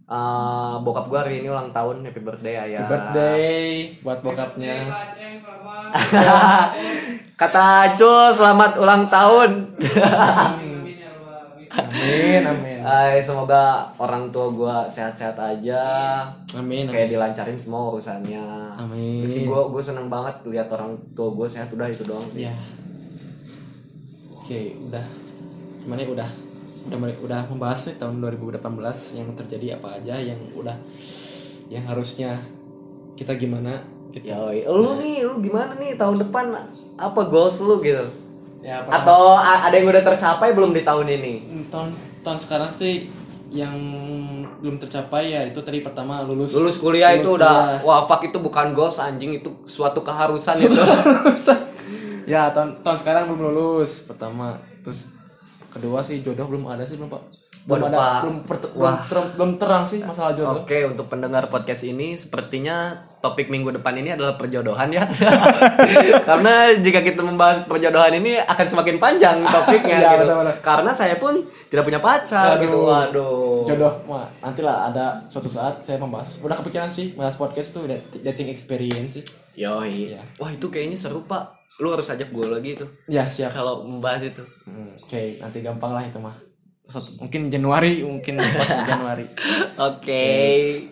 [0.06, 2.06] uh, bokap gue hari ini ulang tahun.
[2.06, 2.86] Happy birthday ayah.
[2.86, 3.42] Happy birthday
[4.00, 4.76] buat bokapnya.
[7.34, 9.50] Kata Acul selamat ulang tahun.
[11.74, 15.82] Amin amin Ay, semoga orang tua gue sehat-sehat aja.
[16.52, 18.76] amin Kayak dilancarin semua urusannya.
[18.76, 19.24] Amin.
[19.24, 22.44] Terus gue gue seneng banget lihat orang tua gue sehat udah itu doang sih.
[22.44, 22.54] ya
[24.44, 24.60] oke
[24.92, 25.04] udah
[25.80, 26.28] gimana ya udah
[26.84, 28.60] udah udah membahas nih tahun 2018
[29.16, 30.76] yang terjadi apa aja yang udah
[31.72, 32.36] yang harusnya
[33.16, 33.80] kita gimana
[34.12, 36.52] gitu Yoi, lu nih, lu gimana nih tahun depan
[37.00, 38.04] apa goals lu gitu?
[38.64, 41.34] Ya Atau ada yang udah tercapai belum di tahun ini?
[41.68, 41.92] tahun
[42.24, 43.12] tahun sekarang sih
[43.52, 43.76] yang
[44.58, 47.86] belum tercapai ya itu tadi pertama lulus Lulus kuliah itu Lulus udah kuliah.
[47.86, 50.74] wah fuck itu bukan goals anjing itu suatu keharusan itu.
[52.32, 55.12] ya tahun tahun sekarang belum lulus pertama terus
[55.68, 57.22] kedua sih jodoh belum ada sih belum pak
[57.66, 58.20] belum ada Pak.
[58.20, 62.92] belum per- belum, ter- belum terang sih masalah jodoh Oke, untuk pendengar podcast ini sepertinya
[63.18, 65.08] topik minggu depan ini adalah perjodohan ya.
[66.28, 70.34] Karena jika kita membahas perjodohan ini akan semakin panjang topiknya Iya, gitu.
[70.60, 72.62] Karena saya pun tidak punya pacar Aduh.
[72.62, 72.78] gitu.
[72.84, 73.64] Waduh.
[73.64, 78.12] jodoh mah nantilah ada suatu saat saya membahas udah kepikiran sih bahas podcast tuh dat-
[78.14, 79.24] dating experience sih
[79.56, 80.10] Yoi.
[80.10, 80.20] Iya.
[80.36, 81.46] Wah, itu kayaknya seru, Pak.
[81.76, 82.90] Lu harus ajak gue lagi tuh.
[83.06, 84.42] ya siap Kalau membahas itu.
[84.64, 86.34] Hmm, oke nanti gampang lah itu mah
[86.92, 89.26] mungkin Januari mungkin pas Januari.
[89.92, 90.24] Oke.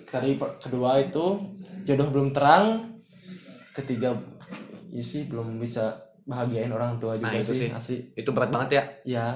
[0.09, 1.39] tadi per- kedua itu
[1.85, 2.97] jodoh belum terang.
[3.73, 4.13] Ketiga
[4.93, 5.97] ya sih belum bisa
[6.29, 8.83] bahagiain orang tua juga Nah, itu sih asli Itu berat banget ya.
[9.05, 9.27] ya.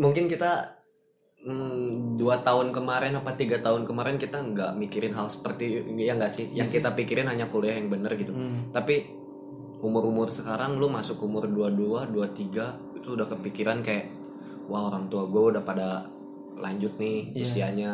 [0.00, 0.80] Mungkin kita
[1.44, 6.32] hmm, dua tahun kemarin apa tiga tahun kemarin kita nggak mikirin hal seperti ya nggak
[6.32, 6.48] sih?
[6.52, 8.32] Yang kita pikirin hanya kuliah yang bener gitu.
[8.32, 8.72] Hmm.
[8.72, 9.04] tapi
[9.84, 14.08] umur-umur sekarang lu masuk umur 22, 23 itu udah kepikiran kayak
[14.66, 16.06] wah orang tua gue udah pada
[16.56, 17.44] lanjut nih Iya.
[17.44, 17.90] usianya.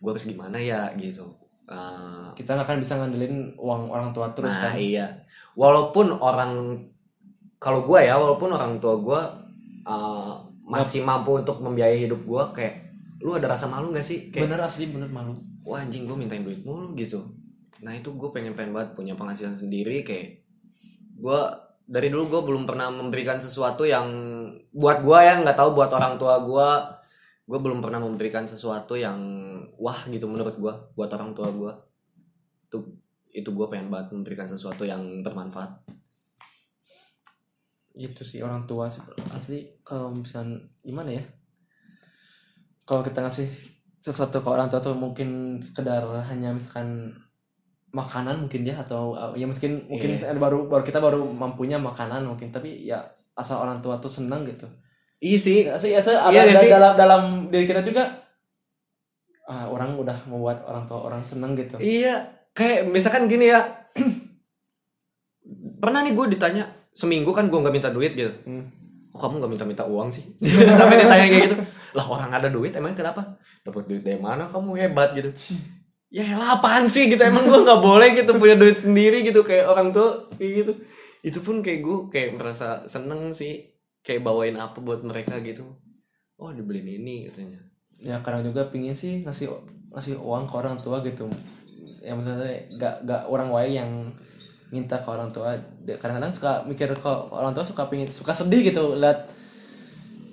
[0.00, 1.24] Gue harus gimana ya gitu.
[1.64, 4.76] Eh, kita nggak akan bisa ngandelin uang orang tua terus nah kan?
[4.76, 5.06] iya.
[5.56, 6.76] Walaupun orang
[7.56, 9.20] kalau gue ya walaupun orang tua gue
[9.88, 10.36] uh,
[10.68, 12.74] masih mampu untuk membiayai hidup gue kayak
[13.24, 14.28] lu ada rasa malu gak sih?
[14.28, 15.40] Kayak bener asli bener malu.
[15.64, 17.24] Wah anjing gue mintain duit mulu gitu.
[17.80, 20.44] Nah itu gue pengen pengen banget punya penghasilan sendiri kayak
[21.16, 21.40] gue
[21.88, 24.04] dari dulu gue belum pernah memberikan sesuatu yang
[24.74, 26.68] buat gue ya nggak tahu buat orang tua gue
[27.44, 29.16] gue belum pernah memberikan sesuatu yang
[29.78, 31.72] wah gitu menurut gue buat orang tua gue
[32.66, 32.78] itu
[33.34, 35.82] itu gue pengen banget memberikan sesuatu yang bermanfaat.
[37.98, 39.02] Itu sih orang tua sih.
[39.34, 41.24] Asli kalau misalnya gimana ya?
[42.86, 43.50] Kalau kita ngasih
[43.98, 47.18] sesuatu ke orang tua tuh mungkin sekedar hanya misalkan
[47.90, 52.50] makanan mungkin ya atau ya mungkin mungkin misalkan baru baru kita baru mampunya makanan mungkin
[52.50, 53.00] tapi ya
[53.34, 54.66] asal orang tua tuh senang gitu.
[55.18, 56.70] Iya sih ya sih ya sih, ada, Iya ada sih?
[56.70, 58.04] dalam dalam diri kita juga
[59.48, 61.78] ah, orang udah membuat orang tua orang senang gitu.
[61.78, 63.64] Iya kayak misalkan gini ya.
[65.82, 66.64] Pernah nih gue ditanya
[66.94, 68.32] seminggu kan gue nggak minta duit gitu.
[68.46, 68.70] Hmm.
[69.14, 70.26] kok kamu nggak minta-minta uang sih?
[70.78, 71.56] Sampai ditanya kayak gitu.
[71.94, 73.38] Lah orang ada duit emang kenapa?
[73.62, 74.50] Dapat duit dari mana?
[74.50, 75.30] Kamu hebat gitu.
[76.10, 77.22] Ya elah apaan sih gitu?
[77.22, 80.72] Emang gue nggak boleh gitu punya duit sendiri gitu kayak orang tua kayak gitu
[81.24, 83.72] itu pun kayak gue kayak merasa seneng sih
[84.04, 85.64] kayak bawain apa buat mereka gitu.
[86.36, 87.64] Oh dibeliin ini katanya.
[87.96, 89.48] Ya kadang juga pingin sih ngasih
[89.88, 91.24] ngasih uang ke orang tua gitu.
[92.04, 94.12] Yang misalnya gak gak orang wae yang
[94.68, 95.56] minta ke orang tua.
[95.88, 99.24] Kadang-kadang suka mikir ke orang tua suka pingin suka sedih gitu lihat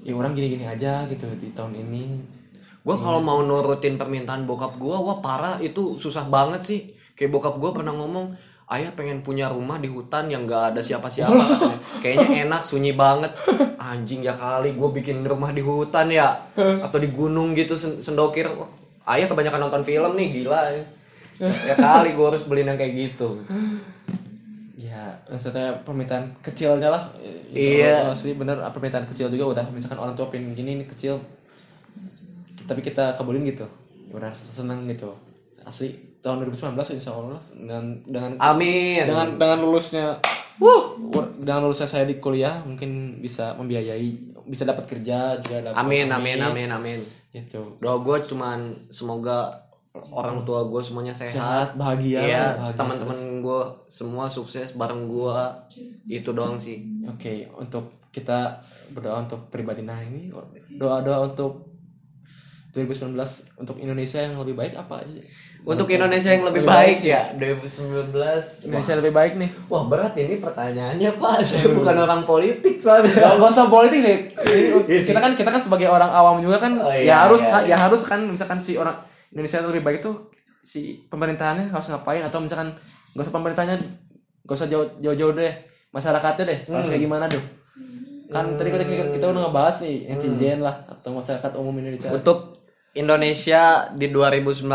[0.03, 2.19] ya orang gini-gini aja gitu di tahun ini.
[2.83, 5.55] Gue kalau mau nurutin permintaan bokap gue wah parah.
[5.63, 6.79] Itu susah banget sih.
[7.15, 11.35] Kayak bokap gue pernah ngomong ayah pengen punya rumah di hutan yang gak ada siapa-siapa
[12.03, 13.35] kayaknya enak sunyi banget.
[13.75, 16.31] Anjing ya kali gue bikin rumah di hutan ya.
[16.85, 18.47] Atau di gunung gitu sen- sendokir.
[19.03, 20.71] Ayah kebanyakan nonton film nih gila.
[20.71, 23.43] Ya, ya kali gue harus beliin yang kayak gitu.
[24.79, 25.19] Ya.
[25.27, 27.03] Maksudnya permintaan kecilnya lah.
[27.51, 28.15] Iya.
[28.15, 29.65] Asli bener permintaan kecil juga udah.
[29.75, 31.19] Misalkan orang tua pengen gini ini kecil.
[32.71, 33.67] Tapi kita kabulin gitu.
[34.07, 35.11] Ya udah seneng gitu.
[35.67, 39.03] Asli tahun 2019 insya Allah dengan dengan amin.
[39.09, 40.21] dengan dengan lulusnya
[40.61, 40.93] Wuh,
[41.41, 46.37] dengan lulusnya saya di kuliah mungkin bisa membiayai bisa dapat kerja juga dapat amin amin
[46.37, 46.99] amin amin.
[47.33, 47.81] Gitu.
[47.81, 49.65] Doa gue cuman semoga
[50.13, 51.33] orang tua gue semuanya sehat.
[51.33, 55.39] Sehat bahagia bahagia teman-teman gue semua sukses bareng gue
[56.13, 56.85] itu doang sih.
[57.09, 58.61] Oke, untuk kita
[58.93, 59.81] berdoa untuk pribadi.
[59.81, 60.29] Nah ini
[60.77, 61.71] doa-doa untuk
[62.71, 63.17] 2019
[63.59, 65.19] untuk Indonesia yang lebih baik apa aja
[65.61, 67.05] Untuk Indonesia yang lebih baik baik.
[67.05, 67.21] ya.
[67.37, 68.09] 2019.
[68.65, 69.49] Indonesia lebih baik nih.
[69.67, 71.45] Wah berat ini pertanyaannya pak.
[71.45, 73.13] Saya bukan orang politik soalnya.
[73.13, 74.17] Gak, usah politik deh.
[74.41, 77.61] Ini- kita kan kita kan sebagai orang awam juga kan Oh, ya iya, harus iya,
[77.63, 78.97] ya harus kan misalkan si orang
[79.29, 80.11] Indonesia lebih baik itu
[80.61, 82.21] si pemerintahannya harus ngapain?
[82.21, 82.73] Atau misalkan
[83.13, 83.75] gak usah pemerintahnya
[84.41, 85.53] gak usah jauh jauh, jauh deh
[85.89, 86.91] masyarakatnya deh harus Hmm.
[86.91, 87.43] kayak gimana tuh
[88.31, 92.07] kan tadi kita, kita, udah ngebahas nih netizen lah atau masyarakat umum Indonesia.
[92.09, 92.50] Untuk
[92.91, 94.67] Indonesia di 2019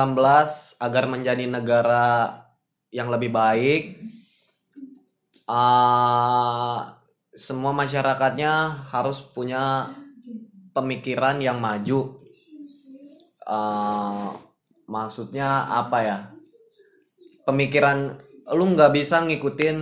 [0.80, 2.32] agar menjadi negara
[2.88, 3.82] yang lebih baik,
[5.44, 6.96] uh,
[7.36, 9.92] semua masyarakatnya harus punya
[10.72, 12.24] pemikiran yang maju.
[13.44, 14.32] Uh,
[14.88, 16.18] maksudnya apa ya?
[17.44, 18.16] Pemikiran
[18.56, 19.76] lu nggak bisa ngikutin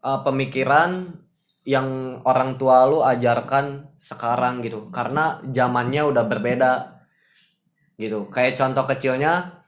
[0.00, 1.04] uh, pemikiran
[1.66, 4.86] yang orang tua lu ajarkan sekarang gitu.
[4.94, 6.72] Karena zamannya udah berbeda
[7.98, 8.30] gitu.
[8.30, 9.66] Kayak contoh kecilnya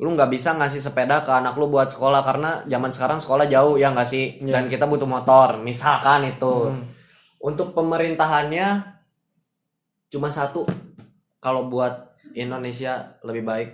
[0.00, 3.80] lu nggak bisa ngasih sepeda ke anak lu buat sekolah karena zaman sekarang sekolah jauh
[3.80, 4.36] ya nggak sih?
[4.44, 6.76] Dan kita butuh motor misalkan itu.
[7.40, 9.00] Untuk pemerintahannya
[10.12, 10.68] cuma satu.
[11.40, 13.70] Kalau buat Indonesia lebih baik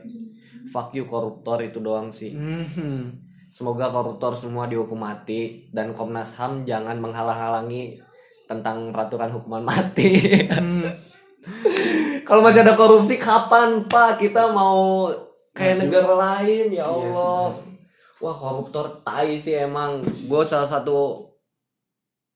[0.70, 2.30] fuck you koruptor itu doang sih.
[2.30, 3.25] Hmm.
[3.56, 7.96] Semoga koruptor semua dihukum mati dan Komnas HAM jangan menghalang-halangi
[8.44, 10.44] tentang peraturan hukuman mati.
[12.28, 15.08] Kalau masih ada korupsi kapan Pak kita mau
[15.56, 17.56] kayak negara lain ya Allah.
[18.20, 20.04] Wah koruptor tai sih emang.
[20.04, 21.24] Gue salah satu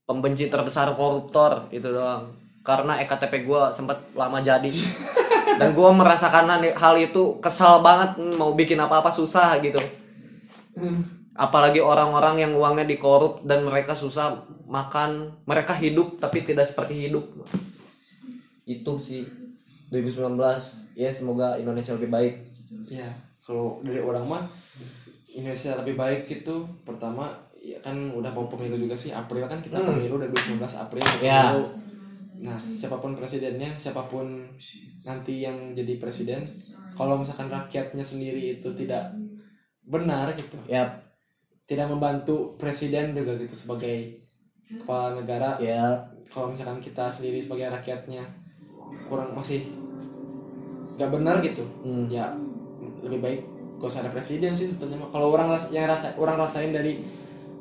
[0.09, 2.33] pembenci terbesar koruptor itu doang.
[2.65, 4.73] Karena ektp gue sempat lama jadi
[5.61, 10.00] dan gue merasakan hal itu kesal banget mau bikin apa-apa susah gitu
[11.33, 14.35] apalagi orang-orang yang uangnya dikorup dan mereka susah
[14.67, 17.25] makan mereka hidup tapi tidak seperti hidup
[18.65, 19.23] itu sih
[19.91, 20.37] 2019
[20.95, 22.35] ya semoga Indonesia lebih baik
[22.87, 23.09] ya
[23.41, 24.43] kalau dari orang mah
[25.29, 29.79] Indonesia lebih baik itu pertama ya kan udah mau pemilu juga sih April kan kita
[29.81, 31.21] pemilu dari 2019 April Hmm.
[31.21, 31.41] Ya.
[31.51, 31.65] pemilu.
[32.41, 34.49] nah siapa pun presidennya siapa pun
[35.03, 36.47] nanti yang jadi presiden
[36.95, 39.13] kalau misalkan rakyatnya sendiri itu tidak
[39.91, 40.55] benar gitu.
[40.65, 40.87] Ya.
[41.67, 44.23] Tidak membantu presiden juga gitu sebagai
[44.71, 45.59] kepala negara.
[45.59, 45.99] Ya.
[46.31, 48.23] Kalau misalkan kita sendiri sebagai rakyatnya
[49.07, 49.67] kurang masih
[50.95, 52.07] nggak benar gitu Hmm.
[52.07, 52.29] ya
[53.01, 53.41] lebih baik
[53.73, 57.01] gak usah ada presiden sih sebetulnya kalau orang yang rasa orang rasain dari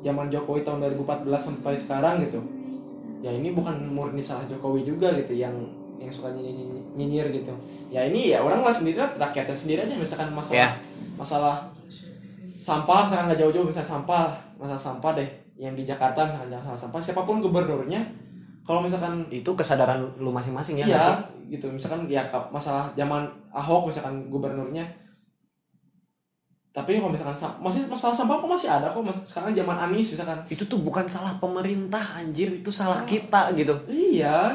[0.00, 2.36] zaman Jokowi tahun 2014 sampai sekarang gitu
[3.20, 5.52] ya ini bukan murni salah Jokowi juga gitu yang
[5.96, 6.64] yang suka nyinyir,
[6.96, 7.52] nyinyir gitu.
[7.88, 10.68] Ya ini ya orang lah sendiri lah rakyatnya sendiri aja misalkan masalah Ya.
[11.16, 11.56] masalah
[12.60, 14.28] sampah misalkan nggak jauh-jauh misalnya sampah
[14.60, 18.04] masalah sampah deh yang di Jakarta misalkan masalah sampah siapa pun gubernurnya
[18.60, 21.16] kalau misalkan itu kesadaran lu masing-masing ya nggak sih?
[21.16, 21.66] iya gitu.
[21.72, 22.22] Misalkan ya
[22.54, 24.86] masalah zaman Ahok misalkan gubernurnya.
[26.70, 30.38] Tapi kalau misalkan sa- masih masalah sampah kok masih ada kok sekarang zaman Anies misalkan.
[30.46, 33.74] Itu tuh bukan salah pemerintah anjir itu salah kita gitu.
[33.90, 34.54] Iya.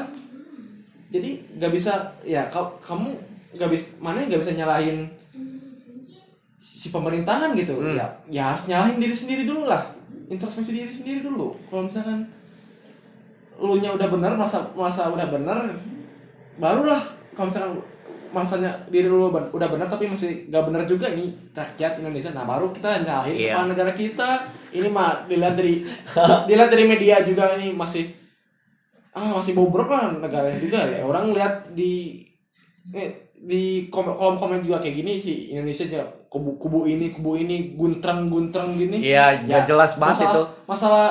[1.12, 1.92] Jadi nggak bisa
[2.24, 3.12] ya ka- kamu
[3.60, 5.04] nggak bisa mana nggak bisa nyalahin
[6.66, 7.78] si pemerintahan gitu.
[7.78, 7.94] Hmm.
[7.94, 9.86] ya ya harus nyalahin diri sendiri dulu lah.
[10.26, 11.54] Introspeksi diri sendiri dulu.
[11.70, 12.26] Kalau misalkan
[13.56, 15.64] lu nya udah benar masa masa udah benar
[16.60, 17.00] barulah
[17.32, 17.72] kalau misalkan
[18.28, 22.68] masanya diri lu udah benar tapi masih gak benar juga nih rakyat Indonesia nah baru
[22.68, 23.56] kita nyalahin Iya.
[23.56, 24.30] kepala negara kita.
[24.76, 25.80] Ini mah dilihat dari
[26.50, 28.12] dilihat dari media juga ini masih
[29.16, 31.00] ah masih bobrok lah negaranya juga ya.
[31.00, 32.20] Orang lihat di
[32.92, 36.04] eh, di kolom komen juga kayak gini sih Indonesia aja
[36.36, 39.00] kubu kubu ini kubu ini guntreng guntreng gini.
[39.00, 40.42] Iya nggak jelas banget masalah, itu.
[40.68, 41.06] masalah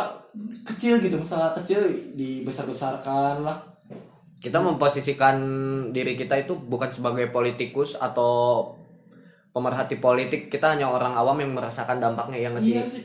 [0.61, 1.81] kecil gitu masalah kecil
[2.13, 3.57] dibesar besarkan lah.
[4.37, 5.37] Kita memposisikan
[5.89, 8.77] diri kita itu bukan sebagai politikus atau
[9.55, 12.75] pemerhati politik kita hanya orang awam yang merasakan dampaknya ya nggak sih?
[12.75, 13.03] Iya sih.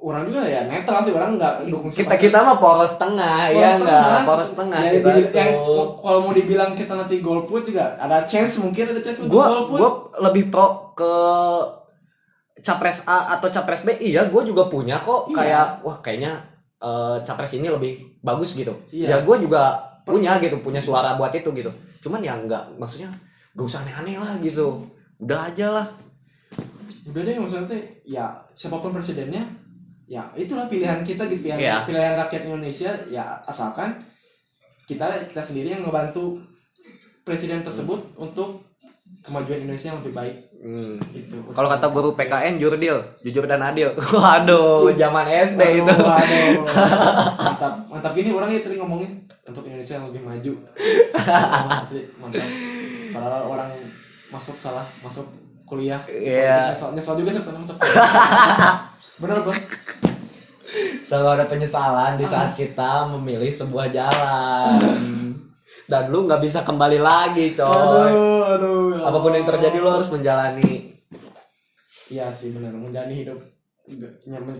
[0.00, 4.24] Orang juga ya netral sih orang nggak dukung kita kita mah poros tengah ya nggak?
[4.24, 5.52] poros tengah ya, kita yang,
[6.00, 9.76] kalau mau dibilang kita nanti golput juga ada chance mungkin ada chance untuk gue golput.
[9.76, 9.90] gue
[10.24, 11.14] lebih pro ke
[12.64, 15.28] capres A atau capres B iya gue juga punya kok.
[15.28, 15.36] Iya.
[15.36, 16.32] kayak wah kayaknya
[16.80, 18.72] eh, capres ini lebih bagus gitu.
[18.88, 19.04] Iya.
[19.04, 19.76] ya gue juga
[20.08, 21.68] punya gitu punya suara buat itu gitu.
[22.00, 23.12] Cuman ya nggak maksudnya
[23.52, 24.80] gak usah aneh-aneh lah gitu
[25.20, 25.86] udah aja lah.
[27.12, 28.24] Udah deh maksudnya teh, ya
[28.58, 29.46] siapa pun presidennya
[30.10, 31.76] ya itulah pilihan kita gitu pilihan Iya.
[31.86, 33.94] pilihan rakyat Indonesia ya asalkan
[34.90, 36.34] kita kita sendiri yang ngebantu
[37.22, 38.66] presiden tersebut untuk
[39.22, 40.36] kemajuan Indonesia yang lebih baik.
[40.60, 40.92] Hmm.
[41.14, 41.40] gitu.
[41.54, 43.94] Kalau kata guru PKN jurdil jujur dan adil.
[44.18, 45.94] Waduh zaman SD itu.
[45.94, 46.52] Aduh, aduh.
[47.46, 47.72] mantap.
[47.86, 49.10] Mantap ini orang ya tadi ngomongin
[49.46, 50.52] untuk Indonesia yang lebih maju.
[51.70, 52.44] Mantap sih mantap.
[53.14, 53.70] Padahal orang
[54.30, 55.26] masuk salah masuk
[55.62, 56.70] kuliah Iya.
[56.70, 57.76] nyesel, nyesel juga sebetulnya masuk
[59.18, 59.54] bener bro
[61.02, 64.78] Selalu ada penyesalan di saat kita memilih sebuah jalan.
[65.82, 67.66] Dan lu nggak bisa kembali lagi, coy.
[67.66, 70.94] aduh aduh ya Apa pun yang terjadi lu harus menjalani.
[72.06, 73.38] iya sih bener menjalani hidup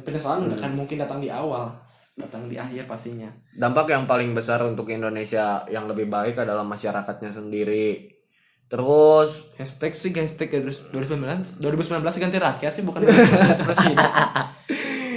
[0.02, 1.70] penyesalan nggak akan mungkin datang di awal
[2.14, 7.30] datang di akhir pastinya Dampak yang paling besar untuk Indonesia yang lebih baik adalah masyarakatnya
[7.30, 8.06] sendiri.
[8.70, 13.02] Terus hashtag sih hashtag 2019 2019 ganti rakyat sih bukan
[13.66, 13.98] presiden.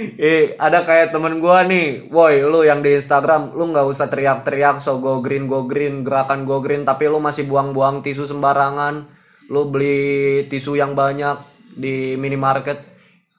[0.04, 4.76] Eh, ada kayak temen gua nih, woi lu yang di Instagram, lu nggak usah teriak-teriak
[4.76, 9.08] so go green go green, gerakan go green, tapi lu masih buang-buang tisu sembarangan,
[9.48, 11.40] lu beli tisu yang banyak
[11.72, 12.84] di minimarket,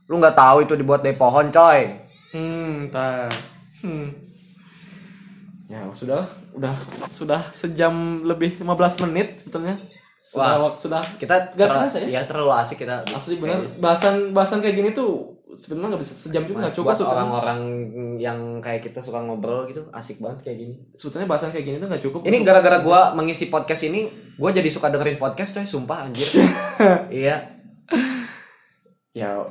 [0.10, 1.80] lu nggak tahu itu dibuat dari pohon, coy.
[2.34, 3.30] Hmm, tar.
[3.86, 4.10] Hmm.
[5.70, 6.26] Ya, sudah
[6.58, 6.74] udah
[7.14, 9.78] sudah sejam lebih 15 menit sebetulnya.
[10.26, 10.74] Sudah Wah.
[10.74, 12.08] waktu sudah Kita Nggak ter- kerasa ya?
[12.18, 13.06] Iya terlalu asik kita.
[13.14, 17.14] asli bener bahasan bahasan kayak gini tuh sebenarnya nggak bisa sejam juga nggak cukup Buat
[17.14, 17.60] orang-orang
[18.18, 20.74] yang kayak kita suka ngobrol gitu, asik banget kayak gini.
[20.98, 22.20] Sebetulnya bahasan kayak gini tuh nggak cukup.
[22.26, 26.28] Ini gara-gara gua mengisi podcast ini, gua jadi suka dengerin podcast coy, sumpah anjir.
[27.24, 27.54] iya.
[29.16, 29.48] ya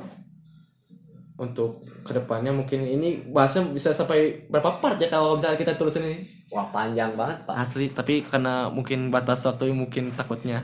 [1.35, 6.07] untuk ke depannya mungkin ini bahasnya bisa sampai berapa part ya kalau misalnya kita tulisin
[6.07, 6.17] ini?
[6.55, 7.55] Wah, panjang banget, Pak.
[7.59, 10.63] asli tapi karena mungkin batas waktu mungkin takutnya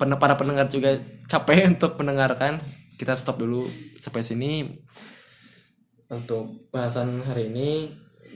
[0.00, 0.96] pen- para pendengar juga
[1.28, 2.56] capek untuk mendengarkan.
[2.98, 3.68] Kita stop dulu
[4.00, 4.66] sampai sini.
[6.08, 7.92] Untuk bahasan hari ini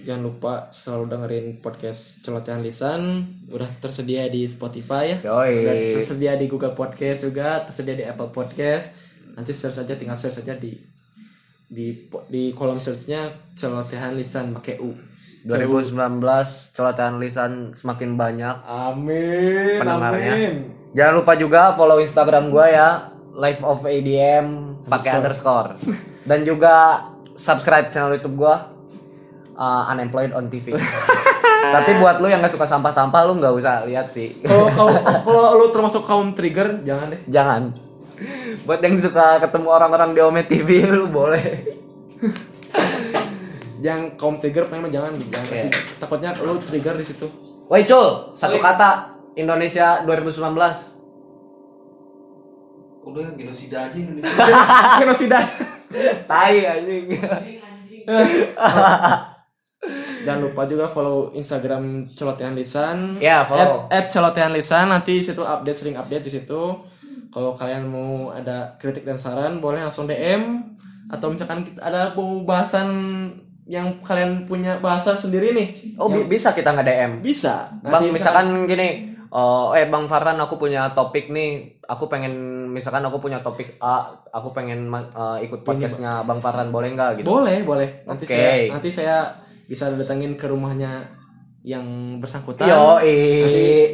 [0.07, 3.01] jangan lupa selalu dengerin podcast celotehan lisan.
[3.49, 5.19] Udah tersedia di Spotify ya.
[5.66, 8.93] Udah tersedia di Google Podcast juga tersedia di Apple Podcast.
[9.35, 10.91] Nanti search saja tinggal search saja di
[11.73, 14.93] di di kolom searchnya celotehan lisan pakai U
[15.43, 16.23] 2019
[16.77, 18.57] celotehan lisan semakin banyak.
[18.62, 19.81] Amin.
[19.82, 20.32] Pendengarnya.
[20.39, 20.55] Amin.
[20.93, 22.89] Jangan lupa juga follow Instagram gua ya,
[23.35, 24.47] Life of ADM
[24.86, 25.74] pakai underscore.
[26.28, 28.70] Dan juga subscribe channel YouTube gua
[29.59, 30.77] uh, Unemployed on TV.
[31.74, 34.35] Tapi buat lu yang gak suka sampah-sampah lu nggak usah lihat sih.
[34.47, 34.94] Kalau kalau
[35.27, 37.20] kalau lu termasuk kaum trigger jangan deh.
[37.27, 37.74] Jangan.
[38.69, 41.43] Buat yang suka ketemu orang-orang di Ome TV lu boleh.
[43.83, 45.71] Yang kaum trigger pengen jangan jangan kasih.
[45.99, 47.27] Takutnya lu trigger di situ.
[47.67, 51.03] Woi Cul, satu kata Indonesia 2019.
[53.03, 54.31] Udah genosida aja Indonesia.
[55.03, 55.41] Genosida.
[56.29, 57.11] Tai anjing.
[60.23, 63.19] Jangan lupa juga follow Instagram celotehan lisan.
[63.19, 63.91] Ya, follow.
[63.91, 66.63] At, at celotehan lisan nanti situ update sering update di situ.
[67.33, 70.61] Kalau kalian mau ada kritik dan saran boleh langsung DM
[71.09, 72.89] atau misalkan kita ada mau bahasan
[73.65, 75.69] yang kalian punya bahasan sendiri nih.
[75.97, 77.13] Oh bi- bisa kita nge DM.
[77.25, 77.73] Bisa.
[77.81, 83.17] Bang misalkan gini, oh, eh Bang Farhan aku punya topik nih, aku pengen misalkan aku
[83.23, 87.33] punya topik A, aku pengen eh, ikut podcastnya Bang Farhan boleh nggak gitu?
[87.33, 87.89] Boleh, boleh.
[88.05, 88.35] Nanti Oke.
[88.37, 89.17] saya nanti saya
[89.65, 91.07] bisa datengin ke rumahnya
[91.63, 92.67] yang bersangkutan.
[92.67, 92.99] Yo,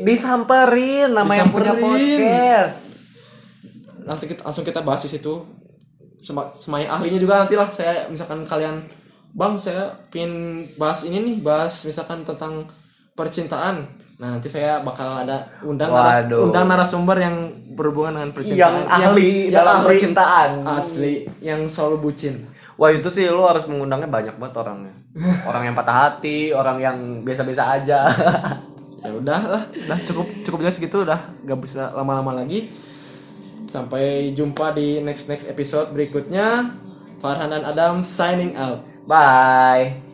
[0.02, 2.18] disamperin nama yang punya Disamperin.
[2.18, 3.07] podcast.
[4.08, 5.44] Nanti kita, langsung kita bahas di situ.
[6.18, 8.82] Sema, semai ahlinya juga nantilah saya misalkan kalian
[9.28, 12.64] Bang, saya pin bahas ini nih, bahas misalkan tentang
[13.12, 13.84] percintaan.
[14.18, 17.36] Nah, nanti saya bakal ada undang naras- undang narasumber yang
[17.76, 18.74] berhubungan dengan Yang percintaan.
[18.88, 20.50] ahli yang dalam ahli, percintaan.
[20.66, 22.34] Asli, yang selalu bucin.
[22.74, 24.94] Wah itu sih lu harus mengundangnya banyak banget orangnya.
[25.46, 28.00] Orang yang patah hati, orang yang biasa-biasa aja.
[28.98, 32.66] ya udah lah udah cukup cukup jelas gitu udah gak bisa lama-lama lagi
[33.68, 36.72] sampai jumpa di next next episode berikutnya
[37.20, 40.07] Farhan dan Adam signing out Bye.